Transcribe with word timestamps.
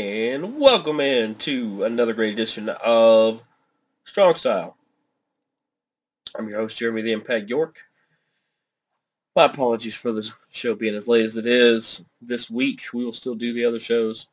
and 0.00 0.58
welcome 0.58 0.98
in 0.98 1.34
to 1.34 1.84
another 1.84 2.14
great 2.14 2.32
edition 2.32 2.70
of 2.82 3.42
Strong 4.04 4.34
Style. 4.36 4.78
I'm 6.34 6.48
your 6.48 6.58
host, 6.58 6.78
Jeremy 6.78 7.02
the 7.02 7.12
Impact 7.12 7.50
York. 7.50 7.82
My 9.36 9.44
apologies 9.44 9.94
for 9.94 10.10
the 10.10 10.26
show 10.50 10.74
being 10.74 10.94
as 10.94 11.06
late 11.06 11.26
as 11.26 11.36
it 11.36 11.44
is. 11.44 12.02
This 12.22 12.48
week, 12.48 12.80
we 12.94 13.04
will 13.04 13.12
still 13.12 13.34
do 13.34 13.52
the 13.52 13.66
other 13.66 13.78
shows. 13.78 14.28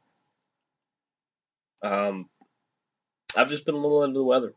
Um, 1.83 2.29
I've 3.35 3.49
just 3.49 3.65
been 3.65 3.75
a 3.75 3.79
little 3.79 4.03
under 4.03 4.19
the 4.19 4.23
weather. 4.23 4.53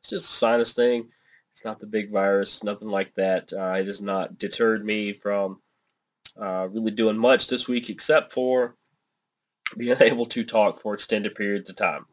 It's 0.00 0.10
just 0.10 0.28
a 0.28 0.36
sinus 0.36 0.74
thing. 0.74 1.08
It's 1.54 1.64
not 1.64 1.80
the 1.80 1.86
big 1.86 2.10
virus, 2.10 2.62
nothing 2.62 2.88
like 2.88 3.14
that. 3.14 3.50
Uh, 3.50 3.76
it 3.78 3.86
has 3.86 4.02
not 4.02 4.38
deterred 4.38 4.84
me 4.84 5.14
from 5.14 5.58
uh, 6.38 6.68
really 6.70 6.90
doing 6.90 7.16
much 7.16 7.46
this 7.46 7.66
week 7.66 7.88
except 7.88 8.30
for 8.30 8.76
being 9.76 9.96
able 10.00 10.26
to 10.26 10.44
talk 10.44 10.80
for 10.80 10.94
extended 10.94 11.34
periods 11.34 11.70
of 11.70 11.76
time. 11.76 12.06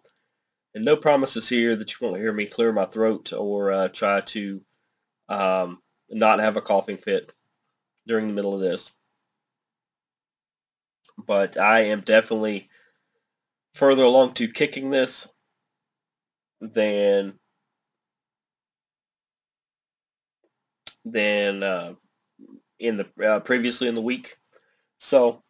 And 0.75 0.85
no 0.85 0.95
promises 0.95 1.49
here 1.49 1.75
that 1.75 1.91
you 1.91 1.97
won't 2.01 2.21
hear 2.21 2.33
me 2.33 2.45
clear 2.45 2.71
my 2.71 2.85
throat 2.85 3.33
or 3.33 3.71
uh, 3.71 3.87
try 3.87 4.21
to 4.21 4.61
um, 5.29 5.81
not 6.09 6.39
have 6.39 6.55
a 6.55 6.61
coughing 6.61 6.97
fit 6.97 7.31
during 8.05 8.27
the 8.27 8.33
middle 8.33 8.53
of 8.53 8.61
this. 8.61 8.91
But 11.25 11.57
I 11.57 11.85
am 11.85 12.01
definitely 12.01 12.69
further 13.73 14.03
along 14.03 14.35
to 14.35 14.47
kicking 14.47 14.89
this 14.91 15.27
than 16.61 17.33
than 21.05 21.63
uh, 21.63 21.93
in 22.79 22.97
the 22.97 23.07
uh, 23.25 23.39
previously 23.39 23.87
in 23.87 23.95
the 23.95 24.01
week. 24.01 24.37
So 24.99 25.43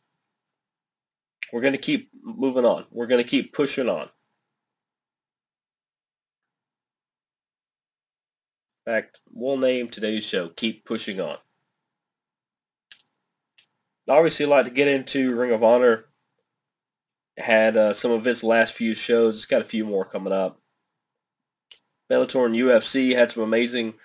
we're 1.52 1.62
going 1.62 1.74
to 1.74 1.80
keep 1.80 2.10
moving 2.24 2.66
on. 2.66 2.86
We're 2.92 3.08
going 3.08 3.24
to 3.24 3.30
keep 3.30 3.54
pushing 3.54 3.90
on. 3.90 4.10
In 8.86 8.94
fact, 8.94 9.22
we'll 9.32 9.58
name 9.58 9.90
today's 9.90 10.24
show 10.24 10.48
Keep 10.48 10.86
Pushing 10.86 11.20
On. 11.20 11.38
Obviously, 14.08 14.46
I'd 14.46 14.50
like 14.50 14.66
to 14.66 14.72
get 14.72 14.88
into 14.88 15.36
Ring 15.36 15.52
of 15.52 15.62
Honor. 15.62 16.06
Had 17.38 17.76
uh, 17.76 17.94
some 17.94 18.12
of 18.12 18.26
its 18.26 18.44
last 18.44 18.74
few 18.74 18.96
shows. 18.96 19.36
It's 19.36 19.46
got 19.46 19.62
a 19.62 19.66
few 19.66 19.86
more 19.86 20.06
coming 20.06 20.32
up. 20.32 20.62
Bellator 22.10 22.46
and 22.46 22.56
UFC 22.56 23.14
had 23.14 23.32
some 23.32 23.44
amazing 23.44 23.96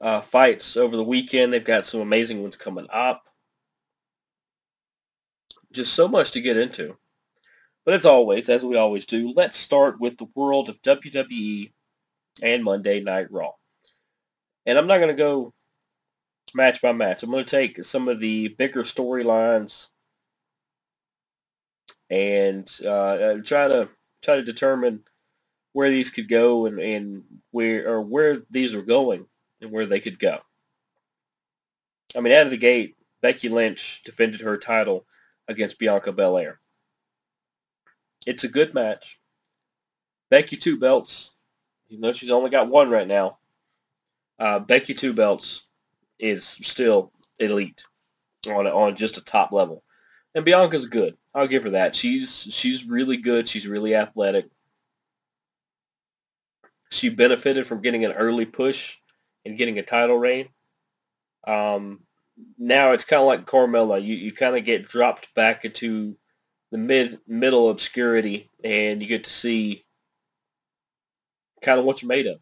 uh, 0.00 0.20
fights 0.20 0.76
over 0.76 0.96
the 0.96 1.02
weekend. 1.02 1.52
They've 1.52 1.64
got 1.64 1.84
some 1.84 2.00
amazing 2.00 2.40
ones 2.40 2.56
coming 2.56 2.86
up 2.90 3.24
just 5.72 5.94
so 5.94 6.08
much 6.08 6.32
to 6.32 6.40
get 6.40 6.56
into. 6.56 6.96
But 7.84 7.94
as 7.94 8.04
always, 8.04 8.48
as 8.48 8.62
we 8.62 8.76
always 8.76 9.06
do, 9.06 9.32
let's 9.34 9.56
start 9.56 10.00
with 10.00 10.18
the 10.18 10.28
world 10.34 10.68
of 10.68 10.82
WWE 10.82 11.72
and 12.42 12.64
Monday 12.64 13.00
Night 13.00 13.30
Raw. 13.30 13.52
And 14.66 14.76
I'm 14.76 14.86
not 14.86 14.98
going 14.98 15.08
to 15.08 15.14
go 15.14 15.54
match 16.54 16.82
by 16.82 16.92
match. 16.92 17.22
I'm 17.22 17.30
going 17.30 17.44
to 17.44 17.50
take 17.50 17.84
some 17.84 18.08
of 18.08 18.20
the 18.20 18.48
bigger 18.48 18.82
storylines 18.82 19.88
and 22.10 22.70
uh, 22.84 22.88
uh, 22.88 23.34
try 23.42 23.68
to 23.68 23.88
try 24.22 24.36
to 24.36 24.42
determine 24.42 25.04
where 25.72 25.90
these 25.90 26.10
could 26.10 26.28
go 26.28 26.66
and, 26.66 26.78
and 26.78 27.22
where 27.50 27.88
or 27.88 28.02
where 28.02 28.42
these 28.50 28.74
are 28.74 28.82
going 28.82 29.26
and 29.60 29.70
where 29.70 29.86
they 29.86 30.00
could 30.00 30.18
go. 30.18 30.38
I 32.16 32.20
mean, 32.20 32.32
out 32.32 32.46
of 32.46 32.50
the 32.50 32.56
gate, 32.56 32.96
Becky 33.20 33.48
Lynch 33.48 34.02
defended 34.04 34.40
her 34.40 34.56
title 34.56 35.06
against 35.48 35.78
Bianca 35.78 36.12
Belair. 36.12 36.60
It's 38.26 38.44
a 38.44 38.48
good 38.48 38.74
match. 38.74 39.18
Becky 40.30 40.56
two 40.56 40.78
belts, 40.78 41.34
even 41.88 42.02
though 42.02 42.12
she's 42.12 42.30
only 42.30 42.50
got 42.50 42.68
one 42.68 42.90
right 42.90 43.08
now. 43.08 43.38
Uh, 44.38 44.58
Becky 44.58 44.94
two 44.94 45.12
belts 45.12 45.64
is 46.18 46.44
still 46.44 47.12
elite 47.38 47.82
on 48.46 48.66
on 48.66 48.96
just 48.96 49.16
a 49.16 49.24
top 49.24 49.52
level, 49.52 49.82
and 50.34 50.44
Bianca's 50.44 50.86
good. 50.86 51.16
I'll 51.34 51.48
give 51.48 51.62
her 51.64 51.70
that. 51.70 51.96
She's 51.96 52.46
she's 52.50 52.84
really 52.84 53.16
good. 53.16 53.48
She's 53.48 53.66
really 53.66 53.94
athletic. 53.94 54.48
She 56.90 57.08
benefited 57.08 57.66
from 57.66 57.82
getting 57.82 58.04
an 58.04 58.12
early 58.12 58.46
push 58.46 58.96
and 59.44 59.58
getting 59.58 59.78
a 59.78 59.82
title 59.82 60.18
reign. 60.18 60.48
Um, 61.46 62.00
now 62.58 62.92
it's 62.92 63.04
kind 63.04 63.20
of 63.20 63.26
like 63.26 63.46
Carmella. 63.46 64.02
You 64.02 64.14
you 64.14 64.32
kind 64.32 64.56
of 64.56 64.64
get 64.64 64.88
dropped 64.88 65.34
back 65.34 65.64
into 65.64 66.16
the 66.70 66.78
mid 66.78 67.18
middle 67.26 67.70
obscurity, 67.70 68.50
and 68.62 69.02
you 69.02 69.08
get 69.08 69.24
to 69.24 69.30
see 69.30 69.84
kind 71.62 71.78
of 71.78 71.84
what 71.84 72.02
you're 72.02 72.08
made 72.08 72.26
of. 72.26 72.40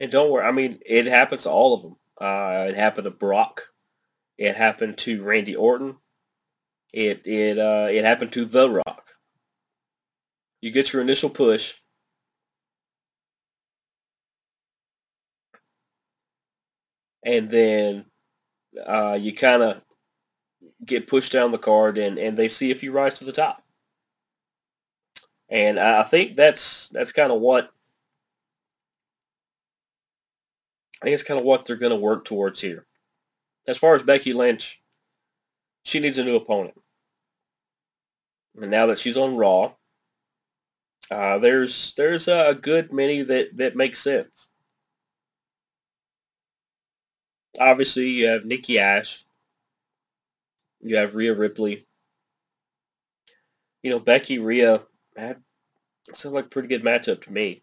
And 0.00 0.10
don't 0.10 0.30
worry, 0.30 0.44
I 0.44 0.52
mean, 0.52 0.80
it 0.84 1.06
happens 1.06 1.44
to 1.44 1.50
all 1.50 1.74
of 1.74 1.82
them. 1.82 1.96
Uh, 2.20 2.66
it 2.68 2.74
happened 2.76 3.04
to 3.04 3.10
Brock. 3.10 3.68
It 4.38 4.56
happened 4.56 4.98
to 4.98 5.22
Randy 5.22 5.56
Orton. 5.56 5.96
It 6.92 7.26
it 7.26 7.58
uh, 7.58 7.88
it 7.90 8.04
happened 8.04 8.32
to 8.32 8.44
The 8.44 8.70
Rock. 8.70 9.10
You 10.60 10.70
get 10.70 10.92
your 10.92 11.02
initial 11.02 11.30
push, 11.30 11.74
and 17.24 17.50
then 17.50 18.04
uh, 18.86 19.18
you 19.20 19.34
kind 19.34 19.62
of 19.62 19.80
get 20.84 21.06
pushed 21.06 21.32
down 21.32 21.50
the 21.50 21.58
card, 21.58 21.98
and, 21.98 22.18
and 22.18 22.36
they 22.36 22.48
see 22.48 22.70
if 22.70 22.82
you 22.82 22.92
rise 22.92 23.14
to 23.14 23.24
the 23.24 23.32
top. 23.32 23.62
And 25.48 25.78
I 25.78 26.02
think 26.02 26.36
that's 26.36 26.88
that's 26.88 27.12
kind 27.12 27.30
of 27.32 27.40
what 27.40 27.70
I 31.00 31.06
think 31.06 31.14
it's 31.14 31.22
kind 31.22 31.38
of 31.38 31.46
what 31.46 31.66
they're 31.66 31.76
going 31.76 31.90
to 31.90 31.96
work 31.96 32.24
towards 32.24 32.60
here. 32.60 32.86
As 33.66 33.78
far 33.78 33.94
as 33.94 34.02
Becky 34.02 34.32
Lynch, 34.32 34.80
she 35.84 36.00
needs 36.00 36.18
a 36.18 36.24
new 36.24 36.36
opponent. 36.36 36.74
And 38.60 38.70
now 38.70 38.86
that 38.86 38.98
she's 38.98 39.16
on 39.16 39.36
Raw, 39.36 39.72
uh, 41.10 41.38
there's 41.38 41.92
there's 41.96 42.28
a 42.28 42.58
good 42.60 42.92
many 42.92 43.22
that, 43.22 43.56
that 43.56 43.76
make 43.76 43.96
sense 43.96 44.48
obviously 47.58 48.08
you 48.10 48.26
have 48.26 48.44
Nikki 48.44 48.78
Ash. 48.78 49.24
You 50.80 50.96
have 50.96 51.14
Rhea 51.14 51.34
Ripley. 51.34 51.86
You 53.82 53.90
know, 53.90 54.00
Becky 54.00 54.38
Rhea 54.38 54.82
had 55.16 55.42
sounds 56.12 56.34
like 56.34 56.46
a 56.46 56.48
pretty 56.48 56.68
good 56.68 56.82
matchup 56.82 57.22
to 57.24 57.32
me. 57.32 57.62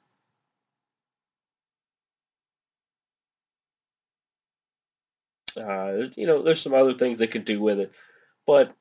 Uh, 5.57 6.07
you 6.15 6.25
know, 6.25 6.41
there's 6.41 6.61
some 6.61 6.73
other 6.73 6.93
things 6.93 7.19
they 7.19 7.27
can 7.27 7.43
do 7.43 7.59
with 7.61 7.79
it, 7.79 7.91
but 8.47 8.73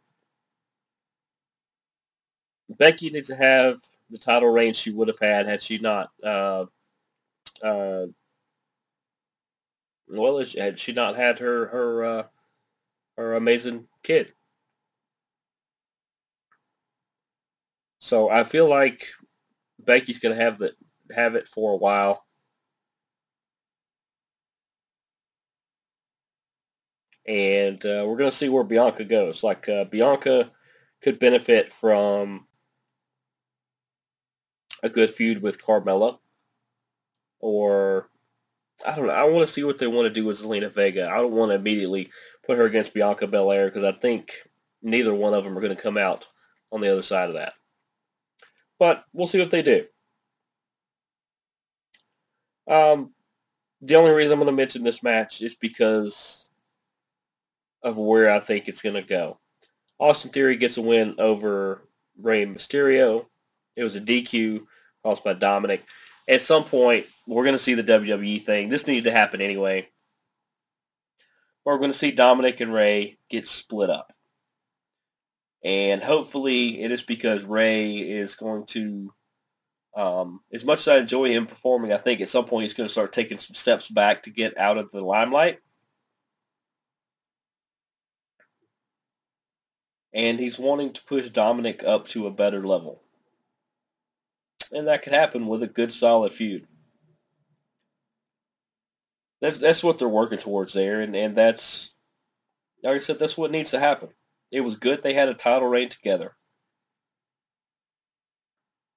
Becky 2.78 3.10
needs 3.10 3.26
to 3.28 3.36
have 3.36 3.80
the 4.10 4.18
title 4.18 4.50
reign 4.50 4.72
she 4.72 4.90
would 4.90 5.08
have 5.08 5.18
had 5.18 5.46
had 5.46 5.62
she 5.62 5.78
not 5.78 6.10
uh, 6.22 6.66
uh, 7.62 8.06
well, 10.10 10.44
had 10.56 10.78
she 10.78 10.92
not 10.92 11.16
had 11.16 11.38
her 11.38 11.66
her 11.68 12.04
uh, 12.04 12.22
her 13.16 13.34
amazing 13.34 13.86
kid. 14.02 14.32
So 18.00 18.30
I 18.30 18.44
feel 18.44 18.68
like 18.68 19.06
Becky's 19.78 20.18
to 20.20 20.34
have 20.42 20.58
the 20.58 20.74
have 21.14 21.34
it 21.34 21.48
for 21.48 21.72
a 21.72 21.76
while. 21.76 22.24
And 27.26 27.84
uh, 27.84 28.04
we're 28.06 28.16
going 28.16 28.30
to 28.30 28.36
see 28.36 28.48
where 28.48 28.64
Bianca 28.64 29.04
goes. 29.04 29.44
Like 29.44 29.68
uh, 29.68 29.84
Bianca 29.84 30.50
could 31.02 31.18
benefit 31.18 31.72
from 31.72 32.46
a 34.82 34.88
good 34.88 35.10
feud 35.10 35.42
with 35.42 35.62
Carmella 35.62 36.18
or 37.40 38.08
I 38.84 38.96
don't 38.96 39.06
know. 39.06 39.12
I 39.12 39.24
want 39.24 39.46
to 39.46 39.52
see 39.52 39.62
what 39.62 39.78
they 39.78 39.86
want 39.86 40.06
to 40.06 40.20
do 40.20 40.24
with 40.24 40.40
Zelina 40.40 40.72
Vega. 40.72 41.08
I 41.08 41.16
don't 41.16 41.32
want 41.32 41.50
to 41.50 41.56
immediately 41.56 42.10
put 42.46 42.58
her 42.58 42.64
against 42.64 42.94
Bianca 42.94 43.26
Belair 43.26 43.66
because 43.66 43.84
I 43.84 43.92
think 43.92 44.32
neither 44.82 45.14
one 45.14 45.34
of 45.34 45.44
them 45.44 45.56
are 45.56 45.60
going 45.60 45.74
to 45.74 45.82
come 45.82 45.98
out 45.98 46.26
on 46.72 46.80
the 46.80 46.90
other 46.90 47.02
side 47.02 47.28
of 47.28 47.34
that. 47.34 47.52
But 48.78 49.04
we'll 49.12 49.26
see 49.26 49.38
what 49.38 49.50
they 49.50 49.62
do. 49.62 49.86
Um, 52.68 53.12
the 53.82 53.96
only 53.96 54.12
reason 54.12 54.32
I'm 54.32 54.38
going 54.38 54.46
to 54.46 54.52
mention 54.52 54.84
this 54.84 55.02
match 55.02 55.42
is 55.42 55.54
because 55.54 56.48
of 57.82 57.96
where 57.96 58.30
I 58.30 58.40
think 58.40 58.68
it's 58.68 58.82
going 58.82 58.94
to 58.94 59.02
go. 59.02 59.38
Austin 59.98 60.30
Theory 60.30 60.56
gets 60.56 60.76
a 60.76 60.82
win 60.82 61.14
over 61.18 61.88
Rey 62.20 62.46
Mysterio. 62.46 63.26
It 63.76 63.84
was 63.84 63.96
a 63.96 64.00
DQ 64.00 64.64
caused 65.02 65.24
by 65.24 65.34
Dominic 65.34 65.84
at 66.30 66.40
some 66.40 66.64
point, 66.64 67.06
we're 67.26 67.42
going 67.42 67.56
to 67.56 67.58
see 67.58 67.74
the 67.74 67.82
WWE 67.82 68.44
thing. 68.44 68.68
This 68.68 68.86
needed 68.86 69.04
to 69.04 69.10
happen 69.10 69.40
anyway. 69.40 69.88
We're 71.64 71.78
going 71.78 71.90
to 71.90 71.98
see 71.98 72.12
Dominic 72.12 72.60
and 72.60 72.72
Rey 72.72 73.18
get 73.28 73.48
split 73.48 73.90
up. 73.90 74.12
And 75.64 76.00
hopefully 76.00 76.82
it 76.82 76.92
is 76.92 77.02
because 77.02 77.42
Rey 77.42 77.96
is 77.96 78.36
going 78.36 78.64
to, 78.66 79.12
um, 79.96 80.40
as 80.52 80.64
much 80.64 80.80
as 80.80 80.88
I 80.88 80.96
enjoy 80.98 81.30
him 81.30 81.48
performing, 81.48 81.92
I 81.92 81.98
think 81.98 82.20
at 82.20 82.28
some 82.28 82.46
point 82.46 82.62
he's 82.62 82.74
going 82.74 82.86
to 82.86 82.92
start 82.92 83.12
taking 83.12 83.38
some 83.38 83.56
steps 83.56 83.88
back 83.88 84.22
to 84.22 84.30
get 84.30 84.56
out 84.56 84.78
of 84.78 84.90
the 84.92 85.00
limelight. 85.00 85.58
And 90.14 90.38
he's 90.38 90.60
wanting 90.60 90.92
to 90.92 91.04
push 91.04 91.28
Dominic 91.28 91.82
up 91.84 92.06
to 92.08 92.28
a 92.28 92.32
better 92.32 92.64
level. 92.64 93.02
And 94.72 94.86
that 94.88 95.02
could 95.02 95.12
happen 95.12 95.46
with 95.46 95.62
a 95.62 95.66
good 95.66 95.92
solid 95.92 96.32
feud. 96.32 96.66
That's 99.40 99.58
that's 99.58 99.82
what 99.82 99.98
they're 99.98 100.08
working 100.08 100.38
towards 100.38 100.74
there, 100.74 101.00
and, 101.00 101.16
and 101.16 101.34
that's 101.34 101.92
like 102.82 102.96
I 102.96 102.98
said, 102.98 103.18
that's 103.18 103.36
what 103.38 103.50
needs 103.50 103.70
to 103.70 103.80
happen. 103.80 104.10
It 104.50 104.60
was 104.60 104.76
good 104.76 105.02
they 105.02 105.14
had 105.14 105.28
a 105.28 105.34
title 105.34 105.68
reign 105.68 105.88
together. 105.88 106.36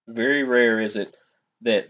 Very 0.08 0.44
rare 0.44 0.82
is 0.82 0.96
it 0.96 1.16
that 1.62 1.90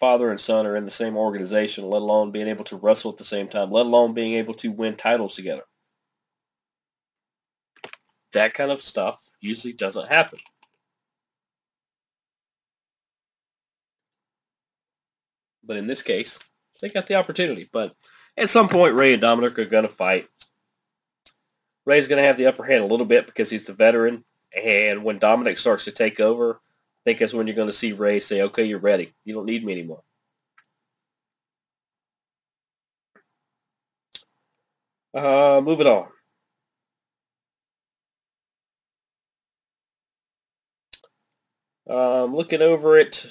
father 0.00 0.30
and 0.30 0.40
son 0.40 0.66
are 0.66 0.76
in 0.76 0.84
the 0.84 0.90
same 0.90 1.16
organization, 1.16 1.88
let 1.88 2.02
alone 2.02 2.30
being 2.30 2.48
able 2.48 2.64
to 2.64 2.76
wrestle 2.76 3.12
at 3.12 3.16
the 3.16 3.24
same 3.24 3.48
time, 3.48 3.70
let 3.70 3.86
alone 3.86 4.14
being 4.14 4.34
able 4.34 4.54
to 4.54 4.70
win 4.70 4.96
titles 4.96 5.34
together. 5.34 5.62
That 8.32 8.54
kind 8.54 8.70
of 8.70 8.80
stuff 8.80 9.20
usually 9.40 9.72
doesn't 9.72 10.08
happen. 10.08 10.38
But 15.64 15.76
in 15.76 15.86
this 15.86 16.02
case, 16.02 16.38
they 16.80 16.88
got 16.88 17.06
the 17.06 17.14
opportunity. 17.14 17.68
But 17.72 17.94
at 18.36 18.50
some 18.50 18.68
point, 18.68 18.94
Rey 18.94 19.12
and 19.12 19.22
Dominic 19.22 19.58
are 19.58 19.64
going 19.64 19.86
to 19.86 19.92
fight. 19.92 20.28
Rey's 21.84 22.08
going 22.08 22.22
to 22.22 22.26
have 22.26 22.36
the 22.36 22.46
upper 22.46 22.64
hand 22.64 22.84
a 22.84 22.86
little 22.86 23.06
bit 23.06 23.26
because 23.26 23.50
he's 23.50 23.66
the 23.66 23.72
veteran. 23.72 24.24
And 24.62 25.02
when 25.04 25.18
Dominic 25.18 25.58
starts 25.58 25.84
to 25.84 25.92
take 25.92 26.20
over, 26.20 26.54
I 26.54 27.02
think 27.04 27.18
that's 27.18 27.32
when 27.32 27.46
you're 27.46 27.56
going 27.56 27.68
to 27.68 27.72
see 27.72 27.92
Rey 27.92 28.20
say, 28.20 28.42
okay, 28.42 28.64
you're 28.64 28.78
ready. 28.78 29.12
You 29.24 29.34
don't 29.34 29.46
need 29.46 29.64
me 29.64 29.72
anymore. 29.72 30.02
Uh, 35.14 35.60
moving 35.62 35.86
on. 35.86 36.08
Um, 41.88 42.34
looking 42.34 42.62
over 42.62 42.96
it, 42.96 43.26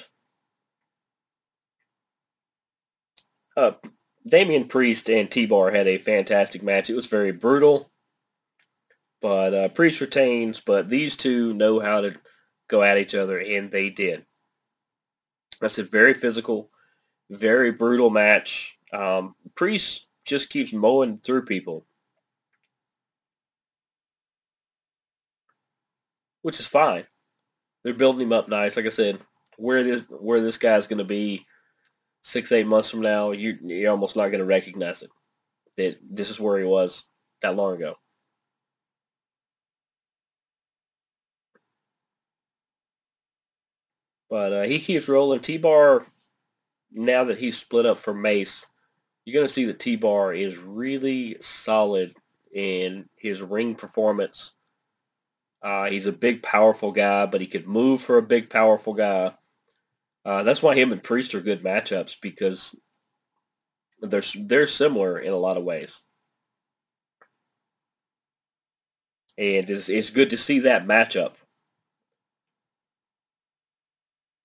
uh, 3.58 3.72
Damian 4.28 4.68
Priest 4.68 5.10
and 5.10 5.30
T-Bar 5.30 5.72
had 5.72 5.88
a 5.88 5.98
fantastic 5.98 6.64
match. 6.64 6.90
It 6.90 6.96
was 6.96 7.08
very 7.08 7.32
brutal, 7.32 7.90
but 9.22 9.54
uh, 9.54 9.70
Priest 9.70 10.02
retains. 10.02 10.60
But 10.60 10.90
these 10.90 11.16
two 11.16 11.54
know 11.54 11.80
how 11.80 12.02
to 12.02 12.16
go 12.68 12.84
at 12.84 12.98
each 12.98 13.16
other, 13.16 13.40
and 13.40 13.72
they 13.72 13.90
did. 13.90 14.26
That's 15.60 15.78
a 15.78 15.84
very 15.84 16.14
physical, 16.14 16.70
very 17.30 17.72
brutal 17.72 18.10
match. 18.10 18.78
Um, 18.94 19.36
Priest 19.56 20.06
just 20.26 20.50
keeps 20.50 20.74
mowing 20.74 21.20
through 21.24 21.46
people, 21.46 21.86
which 26.42 26.60
is 26.60 26.68
fine. 26.68 27.06
They're 27.84 27.94
building 27.94 28.28
him 28.28 28.34
up 28.34 28.48
nice. 28.50 28.78
Like 28.78 28.86
I 28.86 28.90
said, 28.90 29.20
where 29.58 29.84
this 29.84 30.04
where 30.10 30.42
this 30.42 30.58
guy's 30.58 30.88
going 30.88 31.00
to 31.00 31.04
be 31.04 31.46
six, 32.24 32.52
eight 32.52 32.68
months 32.68 32.90
from 32.90 33.02
now, 33.02 33.32
you, 33.32 33.58
you're 33.64 33.92
almost 33.92 34.16
not 34.16 34.28
going 34.28 34.40
to 34.40 34.46
recognize 34.46 35.02
it. 35.02 35.10
That 35.78 35.98
this 36.10 36.30
is 36.30 36.40
where 36.40 36.60
he 36.60 36.66
was 36.66 37.04
that 37.42 37.56
long 37.56 37.76
ago. 37.76 37.96
But 44.30 44.54
uh, 44.54 44.64
he 44.64 44.80
keeps 44.80 45.08
rolling. 45.08 45.42
T-Bar, 45.42 46.06
now 46.92 47.26
that 47.26 47.38
he's 47.38 47.58
split 47.58 47.86
up 47.86 48.00
from 48.00 48.22
Mace, 48.22 48.66
you're 49.26 49.34
going 49.34 49.48
to 49.48 49.54
see 49.54 49.66
that 49.66 49.80
T-Bar 49.80 50.34
is 50.34 50.58
really 50.58 51.38
solid 51.42 52.16
in 52.54 53.10
his 53.18 53.42
ring 53.42 53.76
performance. 53.76 54.52
Uh, 55.62 55.90
he's 55.90 56.06
a 56.06 56.12
big, 56.12 56.42
powerful 56.42 56.92
guy, 56.92 57.26
but 57.26 57.42
he 57.42 57.48
could 57.48 57.68
move 57.68 58.02
for 58.02 58.18
a 58.18 58.24
big, 58.24 58.50
powerful 58.50 58.94
guy. 58.94 59.34
Uh, 60.26 60.44
that's 60.44 60.62
why 60.62 60.76
him 60.76 60.92
and 60.92 61.04
Priest 61.04 61.34
are 61.36 61.42
good 61.42 61.64
matchups 61.64 62.16
because 62.22 62.76
they're 64.02 64.24
they're 64.42 64.68
similar 64.68 65.20
in 65.20 65.32
a 65.34 65.38
lot 65.38 65.58
of 65.58 65.64
ways, 65.64 66.02
and 69.38 69.70
it's 69.70 69.90
it's 69.90 70.10
good 70.10 70.30
to 70.32 70.38
see 70.38 70.60
that 70.60 70.88
matchup. 70.88 71.34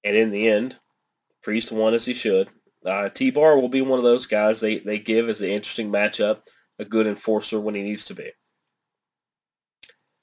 And 0.05 0.17
in 0.17 0.31
the 0.31 0.49
end, 0.49 0.76
Priest 1.43 1.73
won 1.73 1.94
as 1.94 2.05
he 2.06 2.14
should. 2.14 2.49
Uh, 2.84 3.08
T 3.08 3.31
Bar 3.31 3.58
will 3.58 3.69
be 3.69 3.82
one 3.82 3.99
of 3.99 4.05
those 4.05 4.26
guys 4.26 4.61
they 4.61 4.79
they 4.79 4.99
give 4.99 5.29
as 5.29 5.40
an 5.43 5.49
interesting 5.49 5.90
matchup, 5.93 6.43
a 6.79 6.84
good 6.84 7.06
enforcer 7.06 7.61
when 7.61 7.75
he 7.75 7.82
needs 7.82 8.06
to 8.06 8.14
be. 8.14 8.31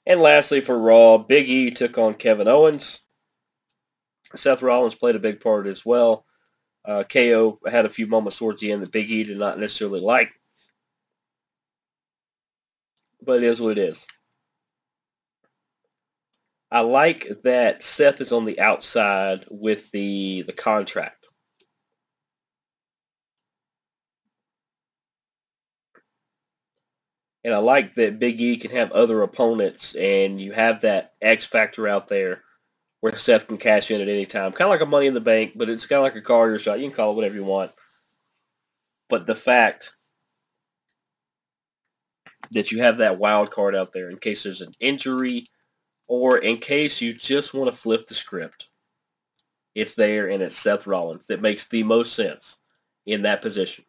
And 0.06 0.20
lastly, 0.20 0.60
for 0.62 0.78
Raw, 0.78 1.18
Big 1.18 1.48
E 1.48 1.70
took 1.70 1.98
on 1.98 2.14
Kevin 2.14 2.48
Owens. 2.48 3.00
Seth 4.38 4.62
Rollins 4.62 4.94
played 4.94 5.16
a 5.16 5.20
big 5.20 5.40
part 5.40 5.66
as 5.66 5.84
well. 5.84 6.24
Uh, 6.84 7.02
KO 7.04 7.58
had 7.66 7.86
a 7.86 7.90
few 7.90 8.06
moments 8.06 8.38
towards 8.38 8.60
the 8.60 8.70
end 8.70 8.82
that 8.82 8.92
Big 8.92 9.10
E 9.10 9.24
did 9.24 9.38
not 9.38 9.58
necessarily 9.58 10.00
like. 10.00 10.32
But 13.22 13.42
it 13.42 13.44
is 13.44 13.60
what 13.60 13.78
it 13.78 13.90
is. 13.90 14.06
I 16.70 16.80
like 16.80 17.28
that 17.44 17.82
Seth 17.82 18.20
is 18.20 18.32
on 18.32 18.44
the 18.44 18.60
outside 18.60 19.46
with 19.48 19.90
the, 19.92 20.42
the 20.42 20.52
contract. 20.52 21.28
And 27.44 27.54
I 27.54 27.58
like 27.58 27.94
that 27.94 28.18
Big 28.18 28.40
E 28.40 28.56
can 28.56 28.70
have 28.70 28.90
other 28.92 29.22
opponents 29.22 29.94
and 29.94 30.40
you 30.40 30.52
have 30.52 30.80
that 30.80 31.12
X 31.22 31.44
factor 31.44 31.86
out 31.86 32.08
there 32.08 32.43
where 33.04 33.14
Seth 33.18 33.48
can 33.48 33.58
cash 33.58 33.90
in 33.90 34.00
at 34.00 34.08
any 34.08 34.24
time. 34.24 34.52
Kind 34.52 34.62
of 34.62 34.70
like 34.70 34.80
a 34.80 34.86
Money 34.86 35.06
in 35.08 35.12
the 35.12 35.20
Bank, 35.20 35.52
but 35.56 35.68
it's 35.68 35.84
kind 35.84 35.98
of 35.98 36.04
like 36.04 36.16
a 36.16 36.22
Carter 36.22 36.58
shot. 36.58 36.80
You 36.80 36.86
can 36.86 36.96
call 36.96 37.10
it 37.10 37.16
whatever 37.16 37.34
you 37.34 37.44
want. 37.44 37.70
But 39.10 39.26
the 39.26 39.34
fact 39.34 39.92
that 42.52 42.72
you 42.72 42.80
have 42.80 42.96
that 42.96 43.18
wild 43.18 43.50
card 43.50 43.74
out 43.76 43.92
there 43.92 44.08
in 44.08 44.16
case 44.16 44.42
there's 44.42 44.62
an 44.62 44.72
injury 44.80 45.48
or 46.08 46.38
in 46.38 46.56
case 46.56 47.02
you 47.02 47.12
just 47.12 47.52
want 47.52 47.70
to 47.70 47.76
flip 47.76 48.06
the 48.06 48.14
script, 48.14 48.68
it's 49.74 49.94
there 49.94 50.30
and 50.30 50.42
it's 50.42 50.56
Seth 50.56 50.86
Rollins 50.86 51.26
that 51.26 51.42
makes 51.42 51.68
the 51.68 51.82
most 51.82 52.14
sense 52.14 52.56
in 53.04 53.20
that 53.20 53.42
position. 53.42 53.83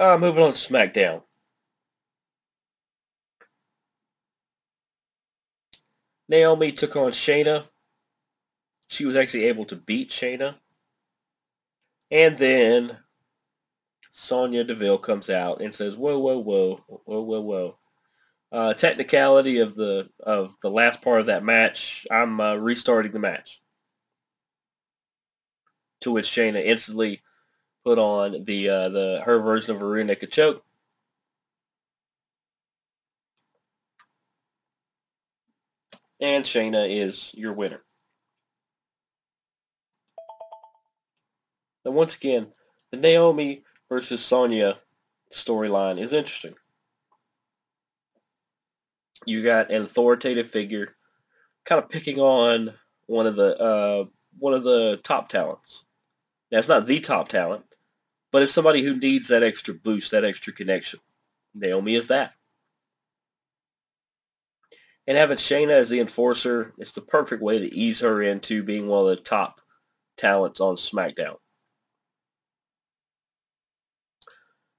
Uh, 0.00 0.16
moving 0.16 0.42
on 0.42 0.54
to 0.54 0.58
SmackDown. 0.58 1.22
Naomi 6.26 6.72
took 6.72 6.96
on 6.96 7.12
Shayna. 7.12 7.66
She 8.88 9.04
was 9.04 9.14
actually 9.14 9.44
able 9.44 9.66
to 9.66 9.76
beat 9.76 10.10
Shayna. 10.10 10.54
And 12.10 12.38
then 12.38 12.96
Sonya 14.10 14.64
Deville 14.64 14.96
comes 14.96 15.28
out 15.28 15.60
and 15.60 15.74
says, 15.74 15.96
"Whoa, 15.96 16.18
whoa, 16.18 16.38
whoa, 16.38 16.76
whoa, 16.86 17.20
whoa, 17.20 17.40
whoa." 17.42 17.78
Uh, 18.50 18.72
technicality 18.72 19.58
of 19.58 19.74
the 19.74 20.08
of 20.20 20.54
the 20.62 20.70
last 20.70 21.02
part 21.02 21.20
of 21.20 21.26
that 21.26 21.44
match. 21.44 22.06
I'm 22.10 22.40
uh, 22.40 22.54
restarting 22.54 23.12
the 23.12 23.18
match. 23.18 23.60
To 26.00 26.10
which 26.10 26.30
Shayna 26.30 26.64
instantly 26.64 27.20
put 27.84 27.98
on 27.98 28.44
the 28.44 28.68
uh, 28.68 28.88
the 28.88 29.22
her 29.24 29.40
version 29.40 29.74
of 29.74 29.82
a 29.82 29.84
rear 29.84 30.04
naked 30.04 30.32
choke. 30.32 30.64
And 36.20 36.44
Shayna 36.44 36.86
is 36.88 37.32
your 37.34 37.54
winner. 37.54 37.82
Now, 41.84 41.92
once 41.92 42.14
again, 42.14 42.48
the 42.90 42.98
Naomi 42.98 43.64
versus 43.88 44.22
Sonya 44.22 44.78
storyline 45.32 45.98
is 45.98 46.12
interesting. 46.12 46.54
You 49.26 49.42
got 49.42 49.70
an 49.70 49.82
authoritative 49.82 50.50
figure, 50.50 50.94
kind 51.64 51.82
of 51.82 51.88
picking 51.88 52.18
on 52.18 52.74
one 53.06 53.26
of 53.26 53.36
the 53.36 53.58
uh, 53.58 54.04
one 54.38 54.54
of 54.54 54.64
the 54.64 55.00
top 55.02 55.28
talents. 55.28 55.84
Now, 56.50 56.58
it's 56.58 56.68
not 56.68 56.86
the 56.86 57.00
top 57.00 57.28
talent, 57.28 57.64
but 58.32 58.42
it's 58.42 58.52
somebody 58.52 58.82
who 58.82 58.96
needs 58.96 59.28
that 59.28 59.42
extra 59.42 59.74
boost, 59.74 60.10
that 60.10 60.24
extra 60.24 60.52
connection. 60.52 61.00
Naomi 61.54 61.94
is 61.94 62.08
that. 62.08 62.34
And 65.06 65.16
having 65.16 65.38
Shayna 65.38 65.70
as 65.70 65.88
the 65.88 66.00
enforcer, 66.00 66.72
it's 66.78 66.92
the 66.92 67.00
perfect 67.00 67.42
way 67.42 67.58
to 67.58 67.74
ease 67.74 68.00
her 68.00 68.22
into 68.22 68.62
being 68.62 68.86
one 68.86 69.02
of 69.02 69.08
the 69.08 69.16
top 69.16 69.60
talents 70.16 70.60
on 70.60 70.76
SmackDown. 70.76 71.36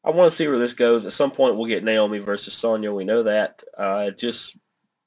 I 0.04 0.12
want 0.12 0.32
to 0.32 0.36
see 0.36 0.48
where 0.48 0.58
this 0.58 0.74
goes. 0.74 1.06
At 1.06 1.14
some 1.14 1.32
point, 1.32 1.58
we'll 1.58 1.68
get 1.68 1.84
Naomi 1.84 2.20
versus 2.20 2.54
Sonya. 2.54 2.94
We 2.94 3.04
know 3.04 3.24
that. 3.24 3.62
Uh, 3.78 4.12
just, 4.12 4.58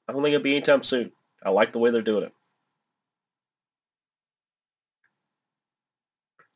I 0.07 0.13
don't 0.13 0.21
think 0.21 0.33
it'll 0.33 0.43
be 0.43 0.55
anytime 0.55 0.83
soon. 0.83 1.11
I 1.43 1.49
like 1.49 1.73
the 1.73 1.79
way 1.79 1.89
they're 1.89 2.01
doing 2.01 2.23
it. 2.23 2.33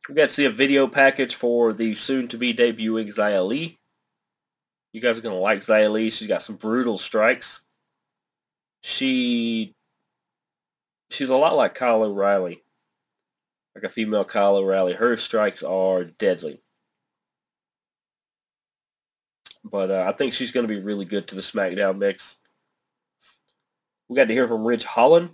We 0.10 0.16
got 0.16 0.30
to 0.30 0.34
see 0.34 0.46
a 0.46 0.52
video 0.52 0.88
package 0.88 1.36
for 1.36 1.72
the 1.72 1.94
soon-to-be 1.94 2.56
debuting 2.56 3.10
Xia 3.10 3.46
Li. 3.46 3.78
You 4.92 5.02
guys 5.02 5.20
are 5.20 5.22
going 5.22 5.36
to 5.36 5.40
like 5.40 5.60
Xia 5.60 5.92
Li. 5.92 6.10
She's 6.10 6.28
got 6.28 6.42
some 6.42 6.56
brutal 6.56 6.98
strikes. 6.98 7.62
She, 8.82 9.76
she's 11.12 11.30
a 11.30 11.36
lot 11.36 11.56
like 11.56 11.76
Kyle 11.76 12.02
O'Reilly, 12.02 12.64
like 13.76 13.84
a 13.84 13.90
female 13.90 14.26
Kyle 14.26 14.56
O'Reilly. 14.56 14.94
Her 14.94 15.16
strikes 15.16 15.62
are 15.62 16.06
deadly. 16.06 16.60
But 19.64 19.92
uh, 19.92 20.06
I 20.08 20.14
think 20.14 20.34
she's 20.34 20.52
going 20.52 20.68
to 20.68 20.74
be 20.74 20.82
really 20.82 21.06
good 21.06 21.28
to 21.28 21.36
the 21.36 21.42
SmackDown 21.42 22.00
mix. 22.00 22.38
We 24.08 24.16
got 24.16 24.28
to 24.28 24.34
hear 24.34 24.48
from 24.48 24.66
Ridge 24.66 24.86
Holland. 24.86 25.30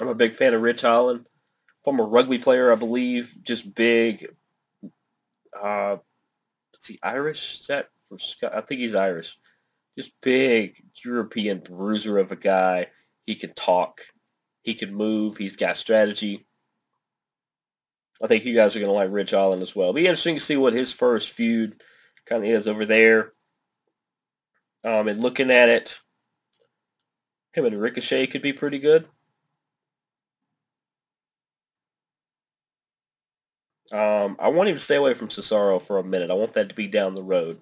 I'm 0.00 0.08
a 0.08 0.14
big 0.14 0.36
fan 0.36 0.54
of 0.54 0.62
Ridge 0.62 0.80
Holland. 0.80 1.26
Former 1.86 2.04
rugby 2.04 2.38
player, 2.38 2.70
I 2.70 2.74
believe. 2.74 3.32
Just 3.44 3.74
big. 3.74 4.34
Uh, 5.58 5.96
is 6.80 6.86
he 6.86 6.98
Irish? 7.02 7.60
Is 7.60 7.68
that 7.68 7.88
for 8.08 8.18
Scott? 8.18 8.54
I 8.54 8.60
think 8.60 8.80
he's 8.80 8.94
Irish. 8.94 9.38
Just 9.96 10.12
big 10.20 10.82
European 11.04 11.60
bruiser 11.60 12.18
of 12.18 12.32
a 12.32 12.36
guy. 12.36 12.88
He 13.24 13.36
can 13.36 13.54
talk. 13.54 14.02
He 14.62 14.74
can 14.74 14.94
move. 14.94 15.38
He's 15.38 15.56
got 15.56 15.78
strategy. 15.78 16.44
I 18.20 18.26
think 18.26 18.44
you 18.44 18.54
guys 18.54 18.74
are 18.74 18.80
going 18.80 18.90
to 18.90 18.92
like 18.92 19.12
Ridge 19.12 19.30
Holland 19.30 19.62
as 19.62 19.74
well. 19.76 19.92
Be 19.92 20.02
interesting 20.02 20.34
to 20.34 20.40
see 20.40 20.56
what 20.56 20.72
his 20.72 20.92
first 20.92 21.30
feud 21.30 21.82
kind 22.26 22.44
of 22.44 22.50
is 22.50 22.66
over 22.66 22.84
there. 22.84 23.32
Um, 24.82 25.08
and 25.08 25.20
looking 25.20 25.52
at 25.52 25.68
it, 25.68 26.00
him 27.52 27.64
and 27.64 27.80
Ricochet 27.80 28.26
could 28.26 28.42
be 28.42 28.52
pretty 28.52 28.80
good. 28.80 29.06
Um, 33.92 34.36
I 34.40 34.48
want 34.48 34.68
him 34.68 34.76
to 34.76 34.82
stay 34.82 34.96
away 34.96 35.14
from 35.14 35.28
Cesaro 35.28 35.80
for 35.80 35.98
a 35.98 36.04
minute. 36.04 36.30
I 36.30 36.34
want 36.34 36.54
that 36.54 36.68
to 36.68 36.74
be 36.74 36.88
down 36.88 37.14
the 37.14 37.22
road. 37.22 37.60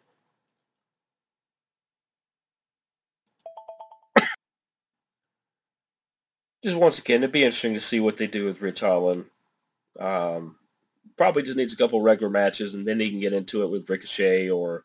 Just 6.62 6.76
once 6.76 6.98
again, 6.98 7.22
it'd 7.22 7.32
be 7.32 7.44
interesting 7.44 7.74
to 7.74 7.80
see 7.80 8.00
what 8.00 8.16
they 8.16 8.26
do 8.26 8.46
with 8.46 8.62
Ridge 8.62 8.80
Holland. 8.80 9.26
Um, 10.00 10.56
probably 11.18 11.42
just 11.42 11.58
needs 11.58 11.74
a 11.74 11.76
couple 11.76 12.00
regular 12.00 12.30
matches, 12.30 12.72
and 12.72 12.86
then 12.88 12.98
he 12.98 13.10
can 13.10 13.20
get 13.20 13.34
into 13.34 13.62
it 13.62 13.70
with 13.70 13.88
Ricochet 13.88 14.48
or 14.48 14.84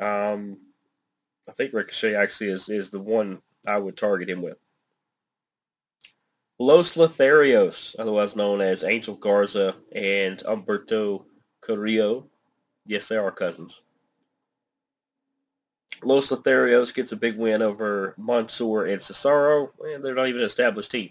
um, 0.00 0.58
I 1.48 1.52
think 1.52 1.72
Ricochet 1.72 2.14
actually 2.14 2.50
is 2.50 2.68
is 2.68 2.90
the 2.90 3.00
one 3.00 3.42
I 3.66 3.78
would 3.78 3.96
target 3.96 4.30
him 4.30 4.42
with. 4.42 4.58
Los 6.58 6.94
Lotharios, 6.94 7.96
otherwise 7.98 8.36
known 8.36 8.60
as 8.60 8.84
Angel 8.84 9.16
Garza 9.16 9.74
and 9.92 10.38
Humberto 10.38 11.24
Carrillo. 11.60 12.28
Yes, 12.86 13.08
they 13.08 13.16
are 13.16 13.32
cousins. 13.32 13.82
Los 16.02 16.30
Lotharios 16.30 16.94
gets 16.94 17.12
a 17.12 17.16
big 17.16 17.36
win 17.36 17.60
over 17.60 18.14
Mansoor 18.16 18.86
and 18.86 19.00
Cesaro, 19.00 19.70
and 19.80 20.04
they're 20.04 20.14
not 20.14 20.28
even 20.28 20.42
an 20.42 20.46
established 20.46 20.90
team. 20.90 21.10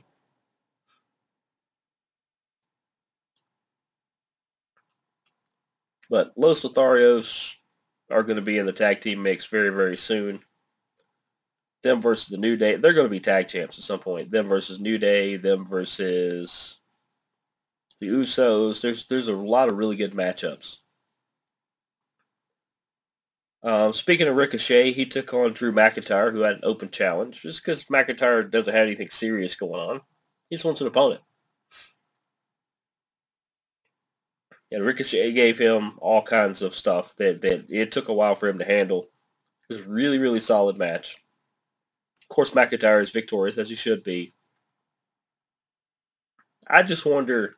But 6.10 6.32
Los 6.38 6.64
Lotharios 6.64 7.56
are 8.10 8.24
going 8.24 8.36
to 8.36 8.42
be 8.42 8.60
in 8.60 8.66
the 8.66 8.72
tag 8.72 9.02
team 9.02 9.24
mix 9.24 9.48
very, 9.48 9.70
very 9.70 9.98
soon 9.98 10.42
them 11.84 12.02
versus 12.02 12.30
the 12.30 12.38
New 12.38 12.58
Day. 12.58 12.76
They're 12.76 12.94
going 12.94 13.06
to 13.06 13.12
be 13.12 13.20
tag 13.20 13.48
champs 13.48 13.78
at 13.78 13.84
some 13.84 14.00
point. 14.00 14.32
Them 14.32 14.48
versus 14.48 14.80
New 14.80 14.98
Day. 14.98 15.36
Them 15.38 15.66
versus 15.66 16.78
the 18.00 18.08
Usos. 18.08 18.82
There's 18.82 19.06
there's 19.08 19.28
a 19.28 19.34
lot 19.34 19.70
of 19.70 19.78
really 19.78 19.96
good 19.96 20.14
matchups. 20.14 20.78
Um, 23.64 23.94
speaking 23.94 24.28
of 24.28 24.36
Ricochet, 24.36 24.92
he 24.92 25.06
took 25.06 25.34
on 25.34 25.54
Drew 25.54 25.72
McIntyre, 25.72 26.34
who 26.34 26.42
had 26.42 26.58
an 26.58 26.62
open 26.64 26.90
challenge, 26.90 27.42
just 27.42 27.64
because 27.64 27.86
McIntyre 27.86 28.50
doesn't 28.50 28.74
have 28.74 28.86
anything 28.86 29.10
serious 29.10 29.56
going 29.56 29.80
on. 29.80 30.02
He 30.50 30.58
just 30.58 30.66
wants 30.66 30.82
an 30.82 30.88
opponent. 30.88 31.22
And 34.70 34.84
Ricochet 34.84 35.32
gave 35.32 35.58
him 35.58 35.94
all 36.00 36.22
kinds 36.22 36.62
of 36.62 36.76
stuff 36.76 37.14
that, 37.18 37.42
that 37.42 37.66
it 37.70 37.92
took 37.94 38.10
a 38.10 38.14
while 38.14 38.36
for 38.36 38.50
him 38.50 38.58
to 38.60 38.66
handle. 38.66 39.04
It 39.70 39.76
was 39.76 39.80
a 39.80 39.90
really, 39.90 40.18
really 40.18 40.42
solid 40.42 40.78
match. 40.78 41.23
Of 42.24 42.36
course, 42.36 42.52
McIntyre 42.52 43.04
is 43.04 43.12
victorious, 43.12 43.58
as 43.58 43.70
he 43.70 43.76
should 43.76 44.04
be. 44.04 44.34
I 46.68 46.84
just 46.84 47.06
wonder 47.06 47.58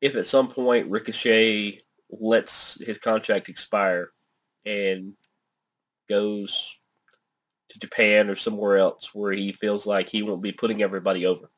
if 0.00 0.16
at 0.16 0.26
some 0.26 0.48
point 0.48 0.90
Ricochet 0.90 1.82
lets 2.10 2.78
his 2.80 2.98
contract 2.98 3.48
expire 3.48 4.10
and 4.64 5.14
goes 6.08 6.76
to 7.70 7.78
Japan 7.78 8.30
or 8.30 8.36
somewhere 8.36 8.78
else 8.78 9.10
where 9.14 9.32
he 9.32 9.52
feels 9.52 9.86
like 9.86 10.08
he 10.08 10.22
won't 10.22 10.42
be 10.42 10.52
putting 10.52 10.82
everybody 10.82 11.26
over. 11.26 11.50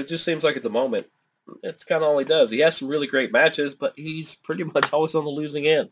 It 0.00 0.08
just 0.08 0.24
seems 0.24 0.44
like 0.44 0.56
at 0.56 0.62
the 0.62 0.70
moment 0.70 1.06
it's 1.62 1.84
kind 1.84 2.02
of 2.02 2.08
all 2.08 2.18
he 2.18 2.24
does. 2.24 2.50
He 2.50 2.60
has 2.60 2.76
some 2.76 2.88
really 2.88 3.06
great 3.06 3.32
matches, 3.32 3.74
but 3.74 3.92
he's 3.96 4.34
pretty 4.34 4.64
much 4.64 4.90
always 4.92 5.14
on 5.14 5.24
the 5.24 5.30
losing 5.30 5.66
end. 5.66 5.90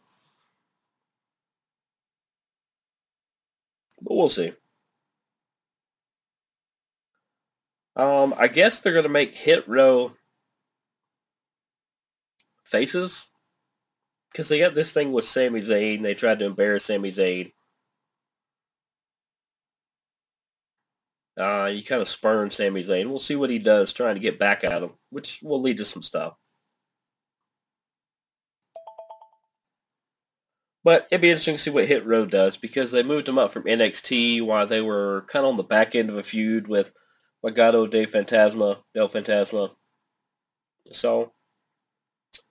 But 4.00 4.14
we'll 4.14 4.28
see. 4.28 4.52
Um, 7.96 8.32
I 8.38 8.46
guess 8.46 8.80
they're 8.80 8.92
going 8.92 9.02
to 9.02 9.08
make 9.08 9.34
Hit 9.34 9.66
Row 9.66 10.12
faces 12.64 13.28
because 14.30 14.48
they 14.48 14.60
got 14.60 14.76
this 14.76 14.92
thing 14.92 15.12
with 15.12 15.24
Sami 15.24 15.60
Zayn. 15.60 16.02
They 16.02 16.14
tried 16.14 16.38
to 16.38 16.44
embarrass 16.44 16.84
Sami 16.84 17.10
Zayn. 17.10 17.52
Uh, 21.38 21.70
you 21.72 21.84
kind 21.84 22.02
of 22.02 22.08
spurn 22.08 22.50
Sami 22.50 22.82
Zayn. 22.82 23.08
We'll 23.08 23.20
see 23.20 23.36
what 23.36 23.50
he 23.50 23.60
does 23.60 23.92
trying 23.92 24.16
to 24.16 24.20
get 24.20 24.40
back 24.40 24.64
at 24.64 24.82
him, 24.82 24.90
which 25.10 25.38
will 25.42 25.62
lead 25.62 25.76
to 25.76 25.84
some 25.84 26.02
stuff. 26.02 26.34
But 30.82 31.06
it'd 31.10 31.20
be 31.20 31.30
interesting 31.30 31.56
to 31.56 31.62
see 31.62 31.70
what 31.70 31.86
Hit 31.86 32.06
Row 32.06 32.26
does 32.26 32.56
because 32.56 32.90
they 32.90 33.02
moved 33.02 33.28
him 33.28 33.38
up 33.38 33.52
from 33.52 33.64
NXT 33.64 34.42
while 34.42 34.66
they 34.66 34.80
were 34.80 35.26
kind 35.28 35.44
of 35.44 35.50
on 35.50 35.56
the 35.56 35.62
back 35.62 35.94
end 35.94 36.10
of 36.10 36.16
a 36.16 36.22
feud 36.22 36.66
with 36.66 36.90
Legado 37.44 37.88
de 37.88 38.06
Fantasma, 38.06 38.78
Del 38.94 39.08
Fantasma. 39.08 39.70
So 40.92 41.32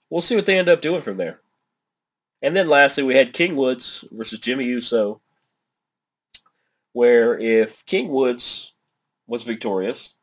we'll 0.09 0.21
see 0.21 0.35
what 0.35 0.45
they 0.45 0.59
end 0.59 0.69
up 0.69 0.81
doing 0.81 1.01
from 1.01 1.17
there. 1.17 1.41
And 2.41 2.55
then 2.55 2.69
lastly, 2.69 3.03
we 3.03 3.15
had 3.15 3.33
King 3.33 3.55
Woods 3.55 4.05
versus 4.11 4.39
Jimmy 4.39 4.65
Uso, 4.65 5.19
where 6.93 7.37
if 7.39 7.85
King 7.85 8.09
Woods 8.09 8.73
was 9.27 9.43
victorious. 9.43 10.13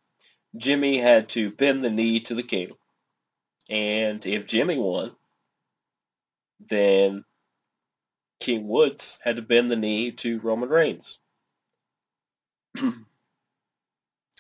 Jimmy 0.57 0.99
had 0.99 1.29
to 1.31 1.51
bend 1.51 1.85
the 1.85 1.91
knee 1.91 2.21
to 2.21 2.35
the 2.35 2.43
king. 2.43 2.73
And 3.69 4.25
if 4.27 4.47
Jimmy 4.47 4.79
won, 4.79 5.13
then 6.69 7.25
King 8.41 8.69
Woods 8.69 9.19
had 9.23 9.37
to 9.37 9.43
bend 9.43 9.71
the 9.71 9.77
knee 9.77 10.11
to 10.13 10.41
Roman 10.41 10.69
Reigns. 10.69 11.19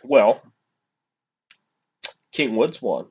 well, 0.04 0.42
King 2.32 2.56
Woods 2.56 2.82
won. 2.82 3.06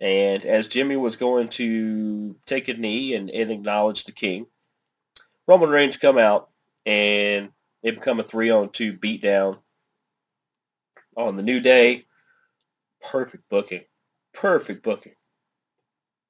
And 0.00 0.44
as 0.44 0.68
Jimmy 0.68 0.96
was 0.96 1.16
going 1.16 1.48
to 1.50 2.36
take 2.46 2.68
a 2.68 2.74
knee 2.74 3.14
and, 3.14 3.30
and 3.30 3.50
acknowledge 3.50 4.04
the 4.04 4.12
king, 4.12 4.46
Roman 5.48 5.70
Reigns 5.70 5.96
come 5.96 6.18
out 6.18 6.50
and 6.86 7.50
it 7.82 7.96
become 7.96 8.20
a 8.20 8.22
three 8.22 8.50
on 8.50 8.70
two 8.70 8.92
beatdown 8.92 9.58
on 11.18 11.36
the 11.36 11.42
New 11.42 11.60
Day. 11.60 12.06
Perfect 13.02 13.48
booking. 13.50 13.84
Perfect 14.32 14.82
booking. 14.82 15.14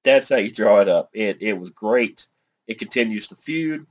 That's 0.02 0.28
how 0.30 0.36
you 0.36 0.50
draw 0.50 0.80
it 0.80 0.88
up. 0.88 1.10
It 1.12 1.38
it 1.40 1.52
was 1.52 1.70
great. 1.70 2.26
It 2.66 2.78
continues 2.78 3.28
the 3.28 3.36
feud. 3.36 3.86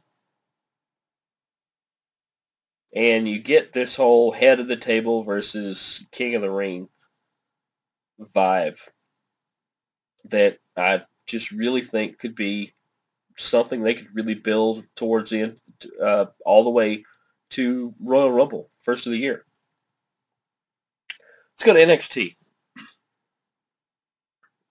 And 2.96 3.28
you 3.28 3.40
get 3.40 3.74
this 3.74 3.96
whole 3.96 4.32
head 4.32 4.60
of 4.60 4.68
the 4.68 4.78
table 4.78 5.24
versus 5.24 6.02
king 6.12 6.36
of 6.36 6.42
the 6.42 6.50
ring 6.50 6.90
vibe 8.36 8.78
that 10.30 10.58
I 10.76 11.04
just 11.28 11.52
really 11.52 11.82
think 11.82 12.18
could 12.18 12.36
be 12.36 12.74
something 13.38 13.82
they 13.82 13.94
could 13.94 14.08
really 14.14 14.34
build 14.34 14.84
towards 14.96 15.30
the 15.30 15.56
uh, 16.02 16.26
all 16.44 16.64
the 16.64 16.70
way 16.72 17.04
to 17.52 17.94
Royal 18.00 18.32
Rumble, 18.32 18.72
first 18.82 19.06
of 19.06 19.12
the 19.12 19.20
year. 19.20 19.47
Let's 21.58 21.66
go 21.66 21.74
to 21.74 21.80
NXT. 21.80 22.36